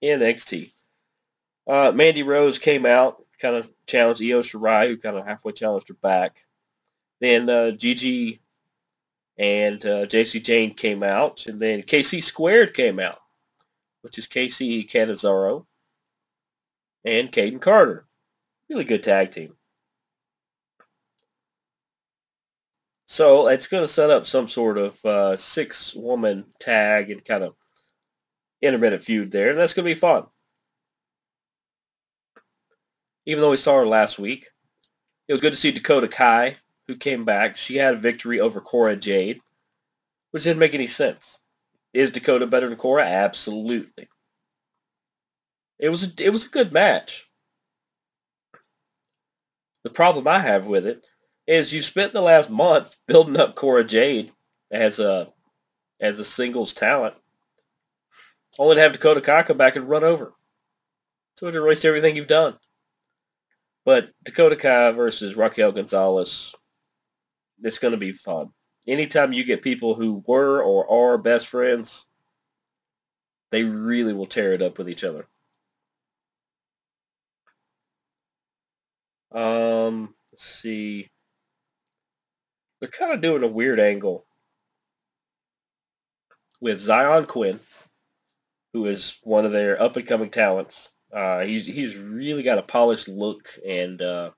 NXT. 0.01 0.71
Uh, 1.67 1.91
Mandy 1.93 2.23
Rose 2.23 2.57
came 2.57 2.85
out, 2.85 3.25
kind 3.41 3.57
of 3.57 3.67
challenged 3.87 4.21
Io 4.21 4.41
Shirai, 4.41 4.87
who 4.87 4.95
kind 4.95 5.17
of 5.17 5.25
halfway 5.25 5.51
challenged 5.51 5.89
her 5.89 5.95
back. 5.95 6.45
Then 7.19 7.49
uh, 7.49 7.71
Gigi 7.71 8.39
and 9.37 9.85
uh, 9.85 10.05
Jacy 10.05 10.39
Jayne 10.39 10.73
came 10.75 11.03
out, 11.03 11.45
and 11.47 11.59
then 11.59 11.81
KC 11.81 12.23
Squared 12.23 12.73
came 12.73 12.99
out, 13.01 13.19
which 14.01 14.17
is 14.17 14.25
KC 14.25 14.89
Canizaro 14.89 15.65
and 17.03 17.29
Kayden 17.33 17.61
Carter. 17.61 18.07
Really 18.69 18.85
good 18.85 19.03
tag 19.03 19.31
team. 19.31 19.57
So 23.07 23.47
it's 23.47 23.67
going 23.67 23.85
to 23.85 23.91
set 23.91 24.09
up 24.09 24.27
some 24.27 24.49
sort 24.49 24.77
of 24.77 25.05
uh, 25.05 25.37
six-woman 25.37 26.45
tag 26.59 27.09
and 27.09 27.23
kind 27.23 27.43
of 27.43 27.55
intermittent 28.61 29.03
feud 29.03 29.31
there, 29.31 29.49
and 29.49 29.57
that's 29.57 29.73
going 29.73 29.87
to 29.87 29.93
be 29.93 29.99
fun. 29.99 30.25
Even 33.25 33.41
though 33.41 33.51
we 33.51 33.57
saw 33.57 33.77
her 33.79 33.87
last 33.87 34.19
week, 34.19 34.49
it 35.27 35.33
was 35.33 35.41
good 35.41 35.53
to 35.53 35.59
see 35.59 35.71
Dakota 35.71 36.09
Kai, 36.09 36.57
who 36.87 36.97
came 36.97 37.23
back. 37.23 37.55
She 37.57 37.77
had 37.77 37.93
a 37.93 37.97
victory 37.97 38.41
over 38.41 38.59
Cora 38.59 38.95
Jade, 38.95 39.39
which 40.31 40.43
didn't 40.43 40.59
make 40.59 40.73
any 40.73 40.87
sense. 40.87 41.39
Is 41.93 42.11
Dakota 42.11 42.45
better 42.45 42.67
than 42.67 42.77
Cora? 42.77 43.03
Absolutely. 43.03 44.09
It 45.79 45.89
was 45.89 46.03
a, 46.03 46.11
it 46.19 46.31
was 46.31 46.45
a 46.45 46.49
good 46.49 46.73
match. 46.73 47.25
The 49.83 49.89
problem 49.89 50.27
I 50.27 50.39
have 50.39 50.65
with 50.65 50.85
it 50.85 51.05
is 51.47 51.71
you 51.71 51.81
spent 51.81 52.13
the 52.13 52.21
last 52.21 52.49
month 52.49 52.95
building 53.07 53.37
up 53.39 53.55
Cora 53.55 53.83
Jade 53.83 54.31
as 54.71 54.99
a 54.99 55.29
as 55.99 56.19
a 56.19 56.25
singles 56.25 56.73
talent, 56.73 57.15
only 58.59 58.75
to 58.75 58.81
have 58.81 58.91
Dakota 58.93 59.21
Kai 59.21 59.43
come 59.43 59.57
back 59.57 59.75
and 59.75 59.89
run 59.89 60.03
over. 60.03 60.33
So 61.37 61.47
it 61.47 61.55
erased 61.55 61.85
everything 61.85 62.15
you've 62.15 62.27
done. 62.27 62.55
But 63.85 64.09
Dakota 64.25 64.55
Kai 64.55 64.91
versus 64.91 65.35
Raquel 65.35 65.71
Gonzalez, 65.71 66.53
it's 67.63 67.79
going 67.79 67.93
to 67.93 67.97
be 67.97 68.11
fun. 68.11 68.49
Anytime 68.87 69.33
you 69.33 69.43
get 69.43 69.61
people 69.61 69.95
who 69.95 70.23
were 70.27 70.61
or 70.61 71.13
are 71.13 71.17
best 71.17 71.47
friends, 71.47 72.05
they 73.51 73.63
really 73.63 74.13
will 74.13 74.25
tear 74.25 74.53
it 74.53 74.61
up 74.61 74.77
with 74.77 74.89
each 74.89 75.03
other. 75.03 75.27
Um, 79.31 80.13
let's 80.31 80.45
see. 80.45 81.09
They're 82.79 82.89
kind 82.89 83.13
of 83.13 83.21
doing 83.21 83.43
a 83.43 83.47
weird 83.47 83.79
angle 83.79 84.25
with 86.61 86.85
Xyon 86.85 87.27
Quinn, 87.27 87.59
who 88.73 88.85
is 88.85 89.17
one 89.23 89.45
of 89.45 89.51
their 89.51 89.81
up-and-coming 89.81 90.29
talents. 90.29 90.89
Uh, 91.11 91.41
he's 91.41 91.65
he's 91.65 91.95
really 91.95 92.43
got 92.43 92.57
a 92.57 92.63
polished 92.63 93.07
look 93.07 93.49
and 93.67 94.01
uh, 94.01 94.31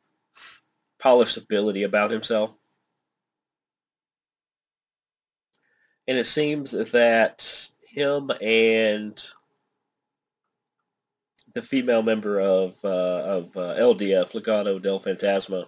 polished 0.99 1.37
ability 1.37 1.83
about 1.83 2.11
himself. 2.11 2.51
And 6.07 6.17
it 6.17 6.25
seems 6.25 6.71
that 6.71 7.69
him 7.87 8.31
and 8.41 9.21
the 11.53 11.61
female 11.61 12.03
member 12.03 12.39
of 12.39 12.75
uh, 12.83 12.87
of 12.87 13.57
uh, 13.57 13.75
LDF, 13.75 14.31
Legado 14.31 14.81
del 14.81 14.99
Fantasma, 14.99 15.65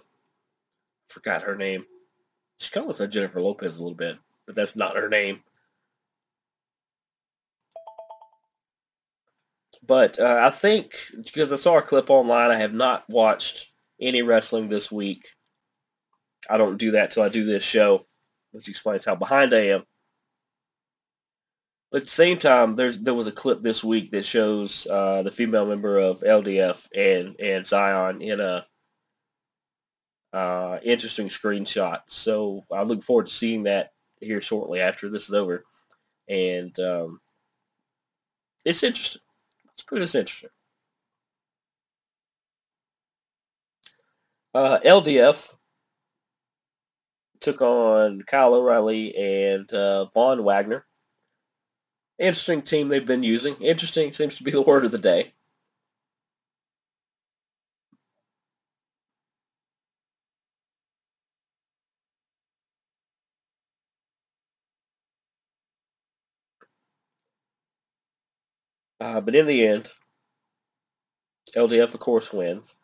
forgot 1.08 1.42
her 1.42 1.56
name. 1.56 1.84
She 2.62 2.70
kind 2.70 2.84
of 2.84 2.88
looks 2.88 3.00
like 3.00 3.10
Jennifer 3.10 3.40
Lopez 3.40 3.78
a 3.78 3.82
little 3.82 3.96
bit, 3.96 4.18
but 4.46 4.54
that's 4.54 4.76
not 4.76 4.96
her 4.96 5.08
name. 5.08 5.42
But 9.84 10.20
uh, 10.20 10.40
I 10.40 10.50
think 10.50 10.94
because 11.24 11.52
I 11.52 11.56
saw 11.56 11.78
a 11.78 11.82
clip 11.82 12.08
online, 12.08 12.50
I 12.50 12.60
have 12.60 12.72
not 12.72 13.08
watched 13.08 13.66
any 14.00 14.22
wrestling 14.22 14.68
this 14.68 14.92
week. 14.92 15.26
I 16.48 16.56
don't 16.56 16.78
do 16.78 16.92
that 16.92 17.10
till 17.10 17.24
I 17.24 17.28
do 17.28 17.44
this 17.44 17.64
show, 17.64 18.06
which 18.52 18.68
explains 18.68 19.04
how 19.04 19.16
behind 19.16 19.52
I 19.52 19.66
am. 19.66 19.84
But 21.90 22.02
at 22.02 22.04
the 22.04 22.14
same 22.14 22.38
time, 22.38 22.76
there's 22.76 22.98
there 23.00 23.12
was 23.12 23.26
a 23.26 23.32
clip 23.32 23.60
this 23.60 23.82
week 23.82 24.12
that 24.12 24.24
shows 24.24 24.86
uh, 24.86 25.22
the 25.22 25.32
female 25.32 25.66
member 25.66 25.98
of 25.98 26.20
LDF 26.20 26.78
and 26.94 27.36
and 27.40 27.64
Xyon 27.64 28.22
in 28.22 28.40
a 28.40 28.66
uh, 30.32 30.78
interesting 30.82 31.28
screenshot. 31.28 32.00
So 32.08 32.64
I 32.72 32.82
look 32.82 33.04
forward 33.04 33.26
to 33.26 33.32
seeing 33.32 33.64
that 33.64 33.92
here 34.20 34.40
shortly 34.40 34.80
after 34.80 35.08
this 35.08 35.28
is 35.28 35.34
over, 35.34 35.64
and 36.28 36.78
um, 36.80 37.20
it's 38.64 38.82
interesting. 38.82 39.22
It's 39.74 39.82
pretty 39.82 40.04
interesting. 40.04 40.50
Uh, 44.54 44.78
LDF 44.84 45.36
took 47.40 47.62
on 47.62 48.22
Kyle 48.26 48.54
O'Reilly 48.54 49.16
and 49.16 49.72
uh, 49.72 50.04
Von 50.14 50.44
Wagner 50.44 50.84
Interesting 52.22 52.62
team 52.62 52.88
they've 52.88 53.04
been 53.04 53.24
using. 53.24 53.56
Interesting 53.56 54.12
seems 54.12 54.36
to 54.36 54.44
be 54.44 54.52
the 54.52 54.62
word 54.62 54.84
of 54.84 54.92
the 54.92 54.98
day. 54.98 55.32
Uh, 69.02 69.20
but 69.20 69.34
in 69.34 69.48
the 69.48 69.66
end, 69.66 69.90
LDF, 71.56 71.92
of 71.92 71.98
course, 71.98 72.32
wins. 72.32 72.76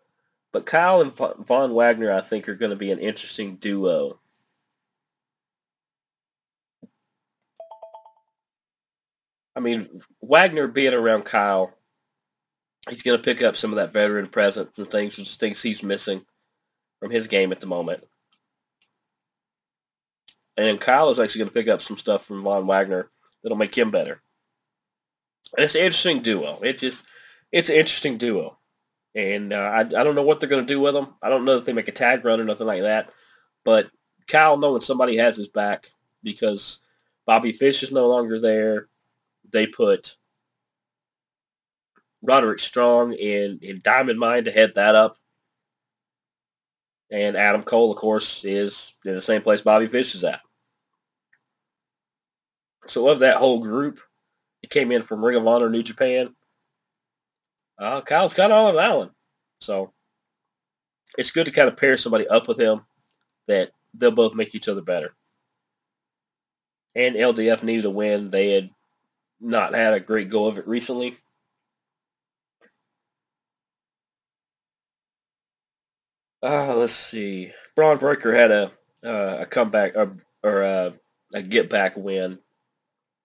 But 0.52 0.66
Kyle 0.66 1.00
and 1.00 1.14
Von 1.14 1.72
Wagner, 1.72 2.12
I 2.12 2.22
think, 2.22 2.48
are 2.48 2.56
going 2.56 2.70
to 2.70 2.76
be 2.76 2.90
an 2.90 2.98
interesting 2.98 3.54
duo. 3.54 4.18
I 9.54 9.60
mean, 9.60 10.02
Wagner 10.20 10.66
being 10.66 10.92
around 10.92 11.24
Kyle, 11.24 11.72
he's 12.90 13.02
going 13.02 13.16
to 13.16 13.24
pick 13.24 13.40
up 13.40 13.56
some 13.56 13.70
of 13.70 13.76
that 13.76 13.92
veteran 13.92 14.26
presence 14.26 14.76
and 14.78 14.88
things, 14.88 15.18
which 15.18 15.36
things 15.36 15.62
he's 15.62 15.84
missing 15.84 16.24
from 16.98 17.12
his 17.12 17.28
game 17.28 17.52
at 17.52 17.60
the 17.60 17.66
moment. 17.68 18.02
And 20.56 20.80
Kyle 20.80 21.10
is 21.10 21.20
actually 21.20 21.40
going 21.40 21.50
to 21.50 21.54
pick 21.54 21.68
up 21.68 21.80
some 21.80 21.96
stuff 21.96 22.24
from 22.24 22.42
Von 22.42 22.66
Wagner 22.66 23.08
that'll 23.44 23.56
make 23.56 23.78
him 23.78 23.92
better. 23.92 24.20
And 25.56 25.64
it's 25.64 25.74
an 25.74 25.82
interesting 25.82 26.22
duo. 26.22 26.60
It 26.62 26.78
just, 26.78 27.06
it's 27.52 27.68
an 27.68 27.76
interesting 27.76 28.18
duo. 28.18 28.58
And 29.14 29.52
uh, 29.52 29.56
I, 29.56 29.80
I 29.80 29.84
don't 29.84 30.14
know 30.14 30.22
what 30.22 30.40
they're 30.40 30.48
going 30.48 30.66
to 30.66 30.72
do 30.72 30.80
with 30.80 30.94
them. 30.94 31.14
I 31.22 31.28
don't 31.28 31.44
know 31.44 31.56
if 31.56 31.64
they 31.64 31.72
make 31.72 31.88
a 31.88 31.92
tag 31.92 32.24
run 32.24 32.40
or 32.40 32.44
nothing 32.44 32.66
like 32.66 32.82
that. 32.82 33.10
But 33.64 33.90
Kyle 34.26 34.56
knowing 34.56 34.82
somebody 34.82 35.16
has 35.16 35.36
his 35.36 35.48
back 35.48 35.90
because 36.22 36.80
Bobby 37.26 37.52
Fish 37.52 37.82
is 37.82 37.90
no 37.90 38.08
longer 38.08 38.38
there 38.40 38.88
they 39.52 39.66
put 39.66 40.16
Roderick 42.22 42.60
Strong 42.60 43.14
in, 43.14 43.58
in 43.62 43.80
Diamond 43.82 44.18
Mine 44.18 44.44
to 44.44 44.50
head 44.50 44.72
that 44.74 44.94
up. 44.94 45.16
And 47.10 47.36
Adam 47.36 47.62
Cole, 47.62 47.90
of 47.90 47.96
course, 47.96 48.44
is 48.44 48.94
in 49.04 49.14
the 49.14 49.22
same 49.22 49.40
place 49.42 49.62
Bobby 49.62 49.86
Fish 49.86 50.14
is 50.14 50.24
at. 50.24 50.40
So 52.86 53.08
of 53.08 53.20
that 53.20 53.36
whole 53.36 53.60
group, 53.60 54.00
came 54.70 54.92
in 54.92 55.02
from 55.02 55.24
Ring 55.24 55.36
of 55.36 55.46
Honor 55.46 55.70
New 55.70 55.82
Japan. 55.82 56.34
Uh, 57.78 58.00
Kyle's 58.00 58.34
got 58.34 58.50
on 58.50 58.74
an 58.74 58.80
island. 58.80 59.10
So 59.60 59.92
it's 61.16 61.30
good 61.30 61.46
to 61.46 61.52
kind 61.52 61.68
of 61.68 61.76
pair 61.76 61.96
somebody 61.96 62.26
up 62.28 62.48
with 62.48 62.60
him 62.60 62.82
that 63.46 63.72
they'll 63.94 64.10
both 64.10 64.34
make 64.34 64.54
each 64.54 64.68
other 64.68 64.82
better. 64.82 65.14
And 66.94 67.14
LDF 67.14 67.62
needed 67.62 67.84
a 67.84 67.90
win. 67.90 68.30
They 68.30 68.52
had 68.52 68.70
not 69.40 69.74
had 69.74 69.94
a 69.94 70.00
great 70.00 70.30
go 70.30 70.46
of 70.46 70.58
it 70.58 70.66
recently. 70.66 71.16
Uh, 76.42 76.74
let's 76.74 76.94
see. 76.94 77.52
Bron 77.74 77.98
Breakker 77.98 78.32
had 78.34 78.50
a 78.50 78.72
uh, 79.04 79.38
a 79.40 79.46
comeback 79.46 79.96
or, 79.96 80.16
or 80.42 80.62
uh, 80.62 80.90
a 81.32 81.42
get 81.42 81.70
back 81.70 81.96
win 81.96 82.38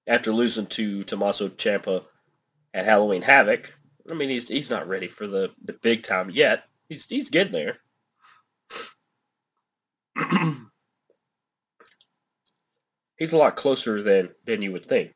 after 0.07 0.31
losing 0.31 0.65
to 0.67 1.03
Tommaso 1.03 1.49
Ciampa 1.49 2.03
at 2.73 2.85
Halloween 2.85 3.21
Havoc. 3.21 3.73
I 4.09 4.13
mean, 4.13 4.29
he's 4.29 4.47
he's 4.47 4.69
not 4.69 4.87
ready 4.87 5.07
for 5.07 5.27
the, 5.27 5.51
the 5.63 5.73
big 5.73 6.03
time 6.03 6.29
yet. 6.29 6.65
He's 6.89 7.05
he's 7.05 7.29
getting 7.29 7.53
there. 7.53 7.79
he's 13.17 13.33
a 13.33 13.37
lot 13.37 13.55
closer 13.55 14.01
than 14.03 14.29
than 14.45 14.61
you 14.61 14.71
would 14.73 14.85
think. 14.87 15.13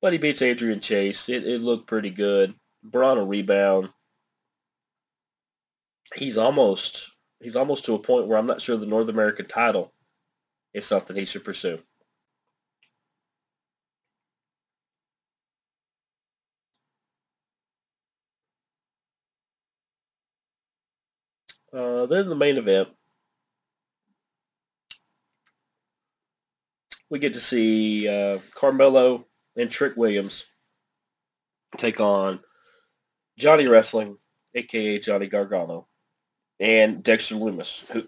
But 0.00 0.12
he 0.12 0.18
beats 0.18 0.42
Adrian 0.42 0.80
Chase. 0.80 1.28
It, 1.28 1.46
it 1.46 1.60
looked 1.60 1.86
pretty 1.88 2.10
good. 2.10 2.54
Bron 2.82 3.18
a 3.18 3.24
rebound. 3.24 3.90
He's 6.14 6.38
almost 6.38 7.10
he's 7.40 7.56
almost 7.56 7.84
to 7.86 7.94
a 7.94 7.98
point 7.98 8.26
where 8.26 8.38
I'm 8.38 8.46
not 8.46 8.62
sure 8.62 8.76
the 8.76 8.86
North 8.86 9.08
American 9.08 9.46
title 9.46 9.92
is 10.72 10.86
something 10.86 11.16
he 11.16 11.24
should 11.26 11.44
pursue. 11.44 11.78
Uh, 21.72 22.06
then 22.06 22.28
the 22.28 22.34
main 22.34 22.56
event, 22.56 22.88
we 27.10 27.18
get 27.18 27.34
to 27.34 27.40
see 27.40 28.08
uh, 28.08 28.38
Carmelo 28.54 29.26
and 29.56 29.70
Trick 29.70 29.96
Williams 29.96 30.44
take 31.76 32.00
on 32.00 32.40
Johnny 33.38 33.66
Wrestling, 33.66 34.16
aka 34.54 34.98
Johnny 34.98 35.26
Gargano, 35.26 35.86
and 36.58 37.02
Dexter 37.02 37.34
Lumis, 37.34 37.86
who 37.90 38.04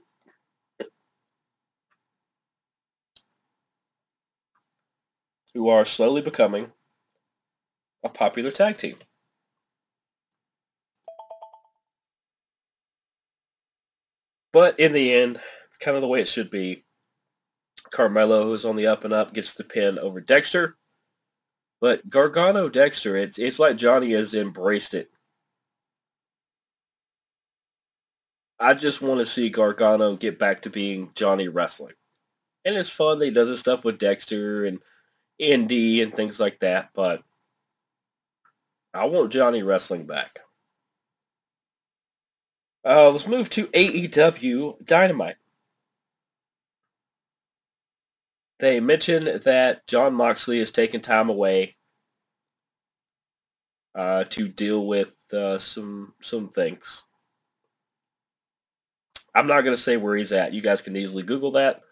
who 5.55 5.69
are 5.69 5.85
slowly 5.85 6.23
becoming 6.23 6.71
a 8.05 8.09
popular 8.09 8.51
tag 8.51 8.79
team. 8.79 8.97
But 14.59 14.81
in 14.81 14.93
the 14.93 15.15
end, 15.15 15.41
kind 15.79 15.97
of 15.97 16.01
the 16.01 16.09
way 16.09 16.21
it 16.21 16.27
should 16.27 16.51
be, 16.51 16.85
Carmelo, 17.93 18.43
who's 18.43 18.65
on 18.65 18.75
the 18.75 18.89
up 18.89 19.05
and 19.05 19.15
up, 19.15 19.33
gets 19.33 19.55
the 19.55 19.63
pin 19.63 20.01
over 20.01 20.21
Dexter. 20.21 20.77
But 21.81 22.11
Gargano 22.11 22.69
Dexter, 22.69 23.15
it's 23.15 23.39
it's 23.39 23.61
like 23.61 23.77
Johnny 23.77 24.15
has 24.15 24.35
embraced 24.35 24.95
it. 24.95 25.13
I 28.59 28.75
just 28.75 29.01
want 29.01 29.21
to 29.21 29.27
see 29.27 29.49
Gargano 29.49 30.17
get 30.17 30.41
back 30.41 30.63
to 30.63 30.71
being 30.71 31.13
Johnny 31.15 31.47
wrestling. 31.47 31.95
And 32.65 32.75
it's 32.75 32.91
fun 32.91 33.21
that 33.21 33.27
he 33.27 33.31
does 33.31 33.51
his 33.51 33.61
stuff 33.61 33.85
with 33.85 34.01
Dexter 34.01 34.65
and 34.67 34.81
Indi 35.39 36.03
and 36.03 36.13
things 36.13 36.41
like 36.41 36.59
that, 36.59 36.91
but 36.95 37.23
I 38.93 39.05
want 39.05 39.31
Johnny 39.31 39.63
wrestling 39.63 40.05
back. 40.05 40.41
Uh, 42.85 43.11
let's 43.11 43.27
move 43.27 43.51
to 43.51 43.67
AEW 43.69 44.85
Dynamite. 44.85 45.37
They 48.61 48.81
mentioned 48.81 49.43
that 49.45 49.87
Jon 49.87 50.15
Moxley 50.15 50.59
is 50.59 50.73
taking 50.73 51.01
time 51.01 51.29
away 51.29 51.77
uh, 53.95 54.25
to 54.25 54.49
deal 54.49 54.87
with 54.87 55.11
uh, 55.33 55.59
some 55.59 56.15
some 56.21 56.49
things. 56.49 57.03
I'm 59.35 59.47
not 59.47 59.63
going 59.63 59.77
to 59.77 59.83
say 59.83 59.97
where 59.97 60.17
he's 60.17 60.33
at. 60.33 60.53
You 60.53 60.61
guys 60.61 60.81
can 60.81 60.97
easily 60.97 61.23
Google 61.23 61.53
that. 61.53 61.83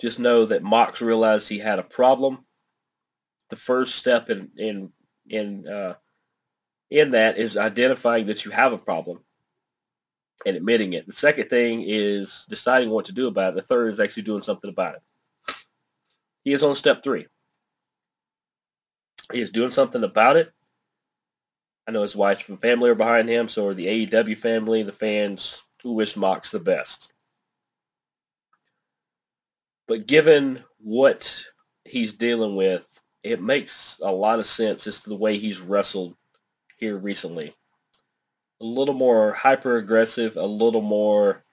Just 0.00 0.18
know 0.18 0.44
that 0.46 0.62
Mox 0.62 1.00
realized 1.00 1.48
he 1.48 1.58
had 1.58 1.78
a 1.78 1.84
problem. 1.84 2.44
The 3.50 3.56
first 3.56 3.94
step 3.96 4.28
in 4.28 4.50
in 4.56 4.92
in 5.28 5.66
uh, 5.66 5.94
in 6.90 7.12
that 7.12 7.38
is 7.38 7.56
identifying 7.56 8.26
that 8.26 8.44
you 8.44 8.50
have 8.50 8.72
a 8.72 8.78
problem 8.78 9.20
and 10.44 10.56
admitting 10.56 10.92
it. 10.92 11.06
The 11.06 11.12
second 11.12 11.48
thing 11.48 11.84
is 11.86 12.44
deciding 12.48 12.90
what 12.90 13.06
to 13.06 13.12
do 13.12 13.28
about 13.28 13.52
it. 13.52 13.56
The 13.56 13.62
third 13.62 13.90
is 13.90 14.00
actually 14.00 14.24
doing 14.24 14.42
something 14.42 14.70
about 14.70 14.96
it. 14.96 15.02
He 16.44 16.52
is 16.52 16.62
on 16.62 16.74
step 16.76 17.02
three. 17.02 17.26
He 19.32 19.40
is 19.40 19.50
doing 19.50 19.70
something 19.70 20.04
about 20.04 20.36
it. 20.36 20.52
I 21.88 21.92
know 21.92 22.02
his 22.02 22.16
wife 22.16 22.48
and 22.48 22.60
family 22.60 22.90
are 22.90 22.96
behind 22.96 23.28
him, 23.28 23.48
so 23.48 23.66
are 23.66 23.74
the 23.74 24.06
AEW 24.06 24.38
family, 24.38 24.82
the 24.82 24.92
fans 24.92 25.62
who 25.82 25.92
wish 25.92 26.16
Mox 26.16 26.50
the 26.50 26.58
best. 26.58 27.12
But 29.88 30.06
given 30.06 30.64
what 30.78 31.44
he's 31.84 32.12
dealing 32.12 32.56
with, 32.56 32.82
it 33.22 33.40
makes 33.40 34.00
a 34.02 34.10
lot 34.10 34.40
of 34.40 34.46
sense 34.46 34.86
as 34.86 35.00
to 35.00 35.08
the 35.08 35.16
way 35.16 35.38
he's 35.38 35.60
wrestled 35.60 36.16
here 36.76 36.96
recently. 36.96 37.54
A 38.60 38.64
little 38.64 38.94
more 38.94 39.32
hyper 39.32 39.76
aggressive, 39.76 40.36
a 40.36 40.46
little 40.46 40.80
more 40.80 41.44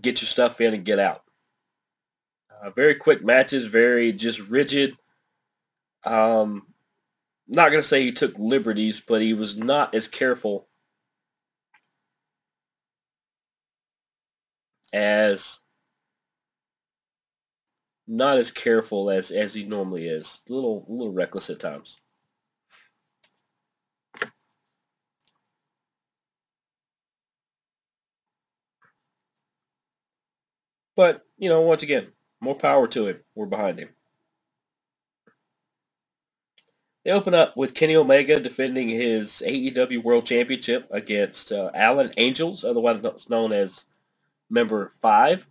get 0.00 0.22
your 0.22 0.28
stuff 0.28 0.60
in 0.60 0.74
and 0.74 0.84
get 0.84 0.98
out. 0.98 1.22
Uh, 2.62 2.70
very 2.70 2.94
quick 2.94 3.24
matches, 3.24 3.66
very 3.66 4.12
just 4.12 4.40
rigid. 4.40 4.96
Um, 6.04 6.66
not 7.48 7.70
going 7.70 7.82
to 7.82 7.88
say 7.88 8.02
he 8.02 8.12
took 8.12 8.38
liberties, 8.38 9.00
but 9.06 9.20
he 9.20 9.34
was 9.34 9.56
not 9.56 9.94
as 9.94 10.08
careful 10.08 10.68
as 14.92 15.58
not 18.06 18.38
as 18.38 18.50
careful 18.50 19.10
as 19.10 19.30
as 19.30 19.54
he 19.54 19.64
normally 19.64 20.06
is. 20.06 20.40
A 20.48 20.52
little 20.52 20.84
a 20.88 20.92
little 20.92 21.12
reckless 21.12 21.50
at 21.50 21.60
times. 21.60 21.98
But, 31.02 31.26
you 31.36 31.48
know, 31.48 31.62
once 31.62 31.82
again, 31.82 32.12
more 32.40 32.54
power 32.54 32.86
to 32.86 33.08
him. 33.08 33.18
We're 33.34 33.46
behind 33.46 33.80
him. 33.80 33.88
They 37.04 37.10
open 37.10 37.34
up 37.34 37.56
with 37.56 37.74
Kenny 37.74 37.96
Omega 37.96 38.38
defending 38.38 38.88
his 38.88 39.42
AEW 39.44 40.04
World 40.04 40.26
Championship 40.26 40.86
against 40.92 41.50
uh, 41.50 41.72
Alan 41.74 42.12
Angels, 42.18 42.62
otherwise 42.62 43.02
known 43.28 43.52
as 43.52 43.82
Member 44.48 44.92
5 45.02 45.44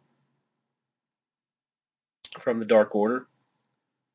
from 2.39 2.57
the 2.57 2.63
Dark 2.63 2.95
Order. 2.95 3.27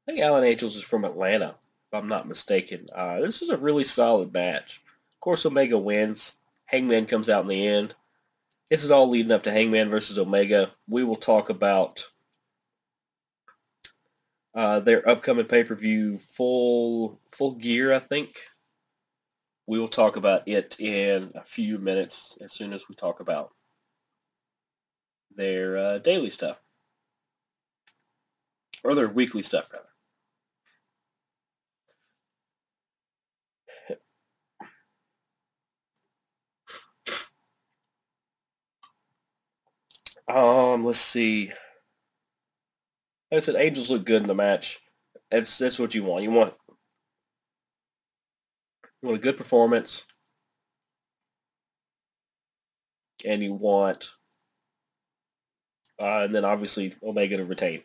I 0.08 0.12
think 0.12 0.24
Alan 0.24 0.44
Angels 0.44 0.74
is 0.74 0.82
from 0.82 1.04
Atlanta, 1.04 1.48
if 1.48 1.92
I'm 1.92 2.08
not 2.08 2.26
mistaken. 2.26 2.86
Uh, 2.94 3.20
this 3.20 3.42
is 3.42 3.50
a 3.50 3.58
really 3.58 3.84
solid 3.84 4.32
match. 4.32 4.80
Of 5.16 5.20
course, 5.20 5.44
Omega 5.44 5.76
wins. 5.76 6.32
Hangman 6.64 7.04
comes 7.04 7.28
out 7.28 7.42
in 7.42 7.48
the 7.48 7.66
end. 7.66 7.94
This 8.70 8.82
is 8.82 8.90
all 8.90 9.08
leading 9.08 9.30
up 9.30 9.44
to 9.44 9.52
Hangman 9.52 9.90
versus 9.90 10.18
Omega. 10.18 10.72
We 10.88 11.04
will 11.04 11.16
talk 11.16 11.50
about 11.50 12.04
uh, 14.56 14.80
their 14.80 15.08
upcoming 15.08 15.44
pay-per-view 15.44 16.18
full 16.36 17.20
full 17.32 17.54
gear 17.54 17.92
i 17.92 18.00
think. 18.00 18.40
We 19.68 19.78
will 19.78 19.88
talk 19.88 20.16
about 20.16 20.48
it 20.48 20.76
in 20.80 21.32
a 21.34 21.44
few 21.44 21.78
minutes 21.78 22.36
as 22.40 22.52
soon 22.52 22.72
as 22.72 22.88
we 22.88 22.94
talk 22.94 23.20
about 23.20 23.50
their 25.36 25.76
uh, 25.76 25.98
daily 25.98 26.30
stuff. 26.30 26.56
Or 28.82 28.94
their 28.94 29.08
weekly 29.08 29.42
stuff 29.42 29.66
rather 29.72 29.88
um 40.28 40.84
let's 40.84 41.00
see 41.00 41.52
like 43.30 43.38
I 43.38 43.40
said, 43.40 43.56
Angels 43.56 43.90
look 43.90 44.04
good 44.04 44.22
in 44.22 44.28
the 44.28 44.34
match. 44.34 44.80
That's 45.30 45.58
that's 45.58 45.78
what 45.78 45.94
you 45.94 46.04
want. 46.04 46.22
You 46.24 46.30
want 46.30 46.54
you 49.02 49.08
want 49.08 49.18
a 49.18 49.22
good 49.22 49.36
performance, 49.36 50.04
and 53.24 53.42
you 53.42 53.52
want, 53.52 54.08
uh, 55.98 56.22
and 56.24 56.34
then 56.34 56.44
obviously 56.44 56.94
Omega 57.02 57.36
to 57.38 57.44
retain. 57.44 57.82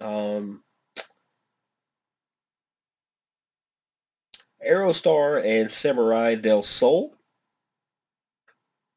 Um, 0.00 0.62
Aerostar 4.68 5.44
and 5.44 5.70
Samurai 5.70 6.34
del 6.34 6.62
Sol 6.62 7.14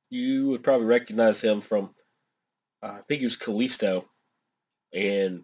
you 0.09 0.49
would 0.49 0.63
probably 0.63 0.85
recognize 0.85 1.41
him 1.41 1.61
from, 1.61 1.89
uh, 2.81 2.87
I 2.87 3.01
think 3.07 3.19
he 3.19 3.25
was 3.25 3.37
Kalisto 3.37 4.05
in 4.91 5.43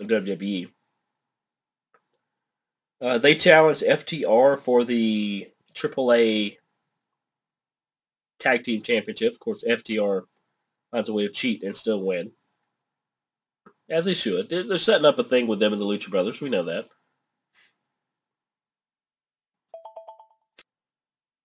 WWE. 0.00 0.70
Uh, 3.00 3.18
they 3.18 3.34
challenged 3.34 3.82
FTR 3.82 4.60
for 4.60 4.84
the 4.84 5.48
AAA 5.74 6.56
Tag 8.38 8.64
Team 8.64 8.82
Championship. 8.82 9.32
Of 9.32 9.40
course, 9.40 9.64
FTR 9.66 10.22
finds 10.90 11.08
a 11.08 11.12
way 11.12 11.26
to 11.26 11.32
cheat 11.32 11.62
and 11.62 11.76
still 11.76 12.02
win. 12.02 12.32
As 13.88 14.04
they 14.04 14.14
should. 14.14 14.50
They're 14.50 14.78
setting 14.78 15.06
up 15.06 15.18
a 15.18 15.24
thing 15.24 15.46
with 15.46 15.58
them 15.58 15.72
and 15.72 15.80
the 15.80 15.86
Lucha 15.86 16.10
Brothers. 16.10 16.40
We 16.40 16.48
know 16.48 16.62
that. 16.64 16.86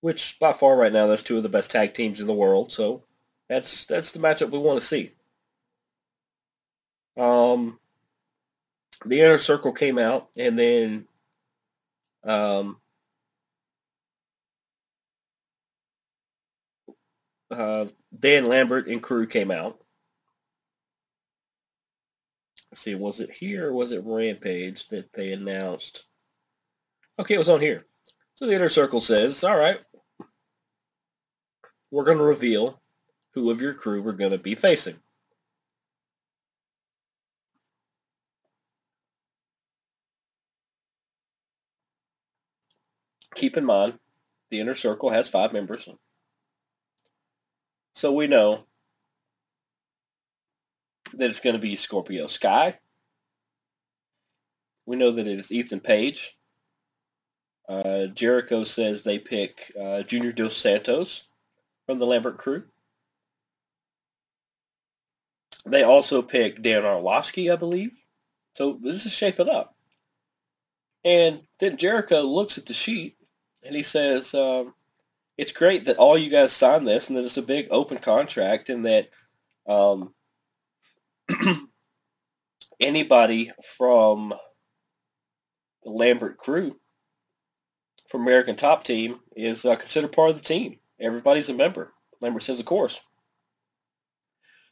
which 0.06 0.38
by 0.40 0.54
far 0.54 0.78
right 0.78 0.94
now, 0.94 1.08
that's 1.08 1.24
two 1.24 1.36
of 1.36 1.42
the 1.42 1.50
best 1.50 1.72
tag 1.72 1.96
teams 1.96 2.22
in 2.22 2.28
the 2.28 2.34
world. 2.34 2.72
So 2.72 3.02
that's 3.50 3.86
that's 3.86 4.12
the 4.12 4.20
matchup 4.20 4.52
we 4.52 4.60
want 4.60 4.80
to 4.80 4.86
see. 4.86 5.14
Um, 7.18 7.80
the 9.04 9.20
inner 9.20 9.40
circle 9.40 9.72
came 9.72 9.98
out, 9.98 10.30
and 10.38 10.60
then 10.60 11.08
um, 12.24 12.78
uh, 17.50 17.86
Dan 18.20 18.48
Lambert 18.48 18.88
and 18.88 19.02
crew 19.02 19.26
came 19.26 19.50
out. 19.50 19.80
Let's 22.70 22.82
see, 22.82 22.94
was 22.94 23.22
it 23.22 23.32
here 23.32 23.70
or 23.70 23.74
was 23.74 23.92
it 23.92 24.04
Rampage 24.06 24.88
that 24.90 25.12
they 25.14 25.34
announced? 25.34 26.04
Okay, 27.18 27.34
it 27.34 27.40
was 27.40 27.50
on 27.50 27.60
here. 27.60 27.88
So 28.36 28.46
the 28.46 28.54
inner 28.54 28.70
circle 28.70 29.02
says, 29.02 29.44
"All 29.44 29.58
right, 29.58 29.80
we're 31.96 32.04
going 32.04 32.18
to 32.18 32.26
reveal 32.26 32.82
who 33.32 33.50
of 33.50 33.62
your 33.62 33.74
crew 33.74 34.02
we're 34.02 34.12
going 34.12 34.32
to 34.32 34.38
be 34.38 34.54
facing. 34.54 34.98
Keep 43.34 43.56
in 43.56 43.64
mind, 43.64 43.98
the 44.50 44.60
Inner 44.60 44.76
Circle 44.76 45.10
has 45.12 45.30
five 45.30 45.54
members. 45.54 45.88
So 47.94 48.12
we 48.12 48.28
know 48.28 48.66
that 51.14 51.30
it's 51.30 51.40
going 51.40 51.56
to 51.56 51.62
be 51.62 51.78
Scorpio 51.78 52.28
Sky. 52.28 52.78
We 54.86 54.98
know 54.98 55.12
that 55.12 55.28
it 55.28 55.40
is 55.40 55.50
Ethan 55.50 55.80
Page. 55.80 56.36
Uh, 57.70 58.08
Jericho 58.08 58.66
says 58.66 59.02
they 59.02 59.18
pick 59.18 59.72
uh, 59.82 60.02
Junior 60.02 60.34
Dos 60.34 60.58
Santos 60.58 61.24
from 61.86 62.00
the 62.00 62.06
Lambert 62.06 62.38
crew. 62.38 62.64
They 65.66 65.84
also 65.84 66.22
pick 66.22 66.62
Dan 66.62 66.84
Arlovsky, 66.84 67.52
I 67.52 67.56
believe. 67.56 67.92
So 68.56 68.80
this 68.82 69.06
is 69.06 69.12
shaping 69.12 69.50
up. 69.50 69.76
And 71.04 71.42
then 71.60 71.78
Jericho 71.78 72.22
looks 72.22 72.58
at 72.58 72.66
the 72.66 72.74
sheet 72.74 73.18
and 73.64 73.76
he 73.76 73.84
says, 73.84 74.34
um, 74.34 74.74
it's 75.38 75.52
great 75.52 75.86
that 75.86 75.98
all 75.98 76.18
you 76.18 76.30
guys 76.30 76.54
signed 76.54 76.88
this 76.88 77.10
and 77.10 77.18
that 77.18 77.26
it's 77.26 77.38
a 77.38 77.42
big 77.42 77.68
open 77.72 77.98
contract 77.98 78.70
and 78.70 78.86
that 78.86 79.10
um, 79.68 80.14
anybody 82.80 83.52
from 83.78 84.34
the 85.84 85.90
Lambert 85.90 86.38
crew 86.38 86.76
from 88.10 88.22
American 88.22 88.56
Top 88.56 88.84
Team 88.84 89.20
is 89.36 89.66
uh, 89.66 89.76
considered 89.76 90.12
part 90.12 90.32
of 90.32 90.38
the 90.38 90.44
team. 90.44 90.78
Everybody's 91.00 91.50
a 91.50 91.54
member. 91.54 91.94
Lambert 92.22 92.44
says, 92.44 92.60
of 92.60 92.66
course. 92.66 93.00